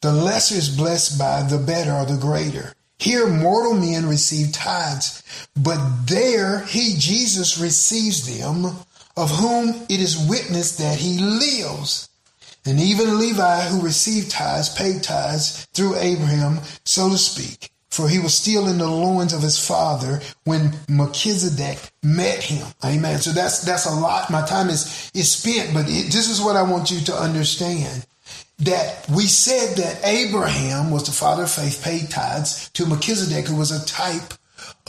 the 0.01 0.11
lesser 0.11 0.55
is 0.55 0.75
blessed 0.75 1.19
by 1.19 1.43
the 1.43 1.57
better 1.57 1.91
or 1.91 2.05
the 2.05 2.17
greater. 2.17 2.73
Here, 2.97 3.27
mortal 3.27 3.75
men 3.75 4.07
receive 4.07 4.51
tithes, 4.51 5.23
but 5.55 5.79
there 6.07 6.65
he, 6.65 6.95
Jesus, 6.97 7.57
receives 7.57 8.25
them, 8.37 8.65
of 9.15 9.29
whom 9.31 9.69
it 9.87 9.99
is 9.99 10.17
witnessed 10.17 10.77
that 10.79 10.97
he 10.99 11.19
lives. 11.19 12.08
And 12.69 12.79
even 12.79 13.17
Levi, 13.19 13.61
who 13.63 13.81
received 13.81 14.29
tithes, 14.29 14.69
paid 14.69 15.01
tithes 15.01 15.65
through 15.73 15.95
Abraham, 15.95 16.59
so 16.85 17.09
to 17.09 17.17
speak, 17.17 17.71
for 17.89 18.07
he 18.07 18.19
was 18.19 18.35
still 18.35 18.67
in 18.67 18.77
the 18.77 18.87
loins 18.87 19.33
of 19.33 19.41
his 19.41 19.57
father 19.57 20.21
when 20.43 20.73
Melchizedek 20.87 21.79
met 22.03 22.43
him. 22.43 22.67
Amen. 22.85 23.19
So 23.19 23.31
that's 23.31 23.63
that's 23.63 23.87
a 23.87 23.95
lot. 23.95 24.29
My 24.29 24.45
time 24.45 24.69
is 24.69 25.09
is 25.15 25.31
spent, 25.31 25.73
but 25.73 25.85
it, 25.87 26.11
this 26.13 26.29
is 26.29 26.39
what 26.39 26.55
I 26.55 26.61
want 26.61 26.91
you 26.91 27.01
to 27.05 27.13
understand. 27.13 28.05
That 28.59 29.09
we 29.09 29.23
said 29.23 29.77
that 29.77 30.05
Abraham 30.05 30.91
was 30.91 31.05
the 31.05 31.11
father 31.11 31.43
of 31.43 31.51
faith, 31.51 31.81
paid 31.83 32.09
tithes 32.11 32.69
to 32.73 32.85
Melchizedek, 32.85 33.47
who 33.47 33.55
was 33.55 33.71
a 33.71 33.85
type 33.85 34.33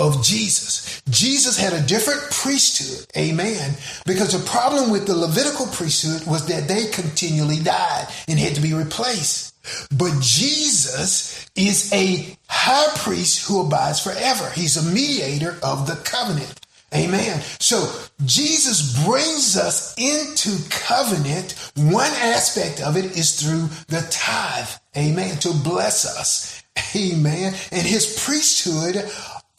of 0.01 0.25
Jesus. 0.25 1.03
Jesus 1.11 1.59
had 1.59 1.73
a 1.73 1.87
different 1.87 2.23
priesthood, 2.31 3.07
amen, 3.17 3.75
because 4.07 4.33
the 4.33 4.51
problem 4.51 4.91
with 4.91 5.07
the 5.07 5.17
Levitical 5.17 5.67
priesthood 5.67 6.27
was 6.27 6.47
that 6.47 6.67
they 6.67 6.87
continually 6.87 7.61
died 7.61 8.09
and 8.27 8.39
had 8.39 8.55
to 8.55 8.61
be 8.61 8.73
replaced. 8.75 9.55
But 9.97 10.21
Jesus 10.21 11.49
is 11.55 11.93
a 11.93 12.37
high 12.49 12.97
priest 12.97 13.47
who 13.47 13.61
abides 13.61 14.01
forever. 14.01 14.51
He's 14.55 14.77
a 14.77 14.95
mediator 14.95 15.59
of 15.63 15.87
the 15.87 15.97
covenant. 16.05 16.61
Amen. 16.95 17.41
So 17.61 17.89
Jesus 18.25 19.05
brings 19.05 19.57
us 19.57 19.95
into 19.97 20.59
covenant. 20.71 21.55
One 21.77 22.11
aspect 22.15 22.81
of 22.81 22.97
it 22.97 23.17
is 23.17 23.41
through 23.41 23.69
the 23.87 24.05
tithe. 24.11 24.69
Amen. 24.97 25.37
To 25.39 25.53
bless 25.53 26.05
us. 26.05 26.65
Amen. 26.97 27.55
And 27.71 27.87
his 27.87 28.21
priesthood 28.25 29.09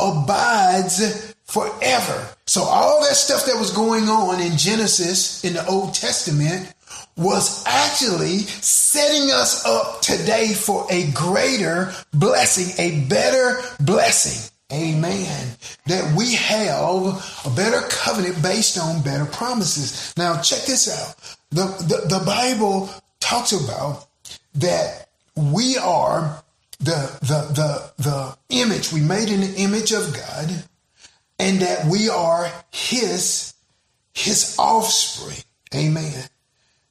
abides 0.02 1.34
forever. 1.46 2.30
So 2.46 2.64
all 2.64 3.02
that 3.02 3.16
stuff 3.16 3.46
that 3.46 3.60
was 3.60 3.72
going 3.72 4.06
on 4.06 4.42
in 4.42 4.58
Genesis 4.58 5.44
in 5.44 5.54
the 5.54 5.66
Old 5.68 5.94
Testament 5.94 6.74
was 7.18 7.64
actually 7.68 8.40
setting 8.40 9.32
us 9.32 9.66
up 9.66 10.02
today 10.02 10.54
for 10.54 10.88
a 10.90 11.12
greater 11.12 11.94
blessing, 12.14 12.74
a 12.84 13.06
better 13.08 13.62
blessing. 13.80 14.50
Amen. 14.72 15.48
That 15.88 16.16
we 16.16 16.36
have 16.36 17.46
a 17.46 17.50
better 17.56 17.82
covenant 17.90 18.42
based 18.42 18.78
on 18.78 19.02
better 19.02 19.26
promises. 19.26 20.14
Now, 20.18 20.42
check 20.42 20.62
this 20.62 20.90
out. 20.90 21.16
The, 21.50 21.66
the, 21.84 22.18
the 22.18 22.24
Bible 22.26 22.90
talks 23.20 23.52
about 23.52 24.08
that 24.56 25.10
we 25.36 25.78
are 25.78 26.42
the, 26.82 27.18
the, 27.22 27.54
the, 27.54 28.04
the 28.04 28.38
image, 28.50 28.92
we 28.92 29.02
made 29.02 29.30
in 29.30 29.42
the 29.42 29.56
image 29.58 29.92
of 29.92 30.14
God, 30.14 30.64
and 31.40 31.62
that 31.62 31.86
we 31.86 32.10
are 32.10 32.52
his, 32.72 33.54
his 34.14 34.56
offspring. 34.60 35.44
Amen. 35.74 36.26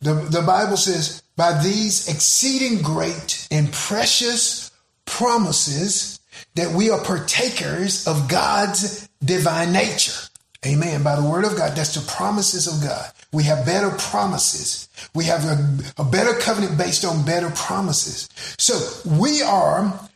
The, 0.01 0.15
the 0.15 0.43
Bible 0.43 0.77
says, 0.77 1.23
by 1.37 1.63
these 1.63 2.09
exceeding 2.09 2.83
great 2.83 3.47
and 3.51 3.73
precious 3.73 4.71
promises, 5.05 6.21
that 6.55 6.73
we 6.73 6.91
are 6.91 7.03
partakers 7.03 8.07
of 8.07 8.29
God's 8.29 9.09
divine 9.25 9.73
nature. 9.73 10.19
Amen. 10.67 11.03
By 11.03 11.17
the 11.17 11.29
word 11.29 11.45
of 11.45 11.57
God, 11.57 11.77
that's 11.77 11.95
the 11.95 12.13
promises 12.13 12.67
of 12.67 12.83
God. 12.87 13.11
We 13.33 13.45
have 13.45 13.65
better 13.65 13.91
promises. 13.91 14.89
We 15.15 15.25
have 15.25 15.45
a, 15.45 16.03
a 16.03 16.05
better 16.05 16.35
covenant 16.35 16.77
based 16.77 17.05
on 17.05 17.25
better 17.25 17.51
promises. 17.51 18.29
So 18.59 18.79
we 19.09 19.43
are 19.43 20.09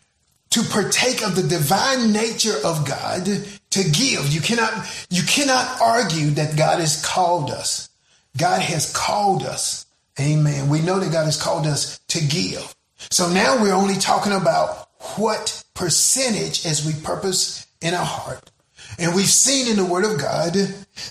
to 0.51 0.63
partake 0.65 1.23
of 1.23 1.37
the 1.37 1.43
divine 1.43 2.13
nature 2.13 2.57
of 2.65 2.87
God 2.87 3.25
to 3.71 3.83
give. 3.91 4.29
You 4.33 4.41
cannot, 4.41 4.73
you 5.11 5.23
cannot 5.25 5.81
argue 5.81 6.31
that 6.31 6.57
God 6.57 6.81
has 6.81 7.05
called 7.05 7.51
us. 7.51 7.89
God 8.37 8.63
has 8.63 8.93
called 8.93 9.43
us. 9.43 9.87
Amen. 10.21 10.69
We 10.69 10.81
know 10.81 11.01
that 11.01 11.13
God 11.13 11.25
has 11.25 11.41
called 11.41 11.67
us 11.67 11.99
to 12.09 12.25
give. 12.25 12.75
So 13.11 13.29
now 13.29 13.61
we're 13.61 13.75
only 13.75 13.97
talking 13.97 14.33
about 14.33 14.89
what 15.17 15.65
percentage 15.75 16.65
as 16.67 16.87
we 16.87 17.01
purpose 17.03 17.67
in 17.81 17.95
our 17.95 18.05
heart. 18.05 18.51
And 18.99 19.15
we've 19.15 19.27
seen 19.27 19.69
in 19.69 19.77
the 19.77 19.85
Word 19.85 20.05
of 20.05 20.21
God 20.21 20.55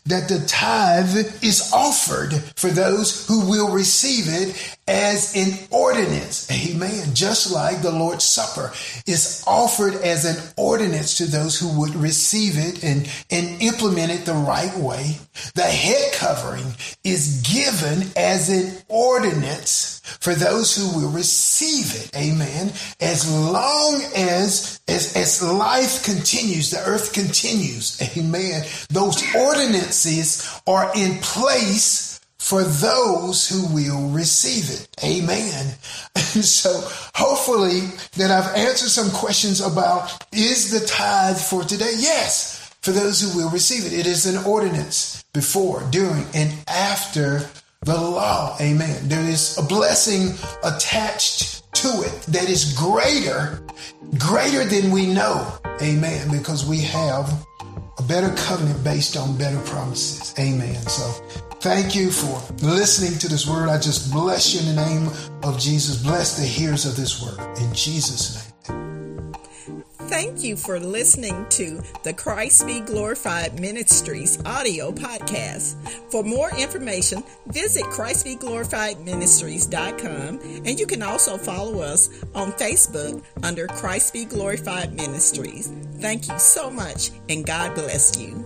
that 0.05 0.29
the 0.29 0.43
tithe 0.47 1.43
is 1.43 1.71
offered 1.73 2.33
for 2.55 2.69
those 2.69 3.27
who 3.27 3.49
will 3.49 3.71
receive 3.71 4.25
it 4.27 4.77
as 4.87 5.35
an 5.35 5.67
ordinance. 5.71 6.49
Amen. 6.51 7.13
Just 7.13 7.51
like 7.51 7.81
the 7.81 7.91
Lord's 7.91 8.25
Supper 8.25 8.71
is 9.07 9.43
offered 9.47 9.95
as 9.95 10.25
an 10.25 10.53
ordinance 10.57 11.17
to 11.17 11.25
those 11.25 11.57
who 11.59 11.79
would 11.79 11.95
receive 11.95 12.57
it 12.57 12.83
and, 12.83 13.09
and 13.31 13.61
implement 13.61 14.11
it 14.11 14.25
the 14.25 14.33
right 14.33 14.75
way. 14.77 15.17
The 15.55 15.63
head 15.63 16.13
covering 16.13 16.65
is 17.03 17.41
given 17.41 18.09
as 18.15 18.49
an 18.49 18.83
ordinance 18.89 20.01
for 20.19 20.35
those 20.35 20.75
who 20.75 20.99
will 20.99 21.11
receive 21.11 21.95
it. 21.95 22.15
Amen. 22.15 22.71
As 22.99 23.29
long 23.31 24.01
as, 24.15 24.81
as, 24.87 25.15
as 25.15 25.41
life 25.41 26.03
continues, 26.03 26.71
the 26.71 26.83
earth 26.85 27.13
continues. 27.13 28.01
Amen. 28.17 28.63
Those 28.89 29.23
ordinances 29.35 30.61
are 30.67 30.91
in 30.95 31.19
place 31.19 32.12
for 32.53 32.63
those 32.63 33.49
who 33.49 33.65
will 33.73 34.09
receive 34.09 34.69
it. 34.69 34.87
Amen. 35.03 35.73
So 36.33 36.81
hopefully 37.13 37.81
that 38.17 38.31
I've 38.31 38.55
answered 38.55 38.89
some 38.89 39.11
questions 39.11 39.61
about 39.61 40.25
is 40.31 40.71
the 40.71 40.83
tithe 40.87 41.37
for 41.37 41.63
today? 41.63 41.93
Yes, 41.95 42.75
for 42.81 42.89
those 42.89 43.21
who 43.21 43.37
will 43.37 43.51
receive 43.51 43.85
it. 43.85 43.93
It 43.93 44.07
is 44.07 44.25
an 44.25 44.43
ordinance 44.43 45.23
before, 45.31 45.83
during, 45.91 46.25
and 46.33 46.51
after 46.67 47.47
the 47.81 47.95
law. 47.95 48.57
Amen. 48.59 49.07
There 49.07 49.23
is 49.23 49.59
a 49.59 49.61
blessing 49.61 50.33
attached 50.63 51.71
to 51.75 52.01
it 52.01 52.21
that 52.29 52.49
is 52.49 52.73
greater, 52.73 53.63
greater 54.17 54.65
than 54.65 54.89
we 54.89 55.05
know. 55.05 55.53
Amen. 55.83 56.31
Because 56.31 56.65
we 56.65 56.79
have 56.81 57.45
a 57.97 58.03
better 58.03 58.33
covenant 58.35 58.83
based 58.83 59.17
on 59.17 59.37
better 59.37 59.59
promises. 59.61 60.33
Amen. 60.39 60.81
So 60.87 61.03
thank 61.59 61.95
you 61.95 62.11
for 62.11 62.41
listening 62.65 63.19
to 63.19 63.27
this 63.27 63.47
word. 63.47 63.69
I 63.69 63.77
just 63.77 64.11
bless 64.11 64.53
you 64.53 64.67
in 64.67 64.75
the 64.75 64.85
name 64.85 65.07
of 65.43 65.59
Jesus. 65.59 66.01
Bless 66.01 66.37
the 66.37 66.45
hearers 66.45 66.85
of 66.85 66.95
this 66.95 67.21
word 67.21 67.39
in 67.59 67.73
Jesus' 67.73 68.35
name. 68.35 68.52
Thank 70.13 70.43
you 70.43 70.55
for 70.55 70.79
listening 70.79 71.47
to 71.49 71.81
the 72.03 72.13
Christ 72.13 72.67
Be 72.67 72.81
Glorified 72.81 73.59
Ministries 73.59 74.37
audio 74.45 74.91
podcast. 74.91 75.73
For 76.11 76.23
more 76.23 76.51
information, 76.55 77.23
visit 77.47 77.83
ChristBeGlorifiedMinistries.com 77.85 80.39
and 80.67 80.79
you 80.79 80.85
can 80.85 81.01
also 81.01 81.35
follow 81.35 81.81
us 81.81 82.09
on 82.35 82.51
Facebook 82.51 83.23
under 83.41 83.65
Christ 83.65 84.13
Be 84.13 84.25
Glorified 84.25 84.93
Ministries. 84.93 85.71
Thank 85.95 86.27
you 86.27 86.37
so 86.37 86.69
much 86.69 87.09
and 87.27 87.43
God 87.43 87.73
bless 87.73 88.15
you. 88.15 88.45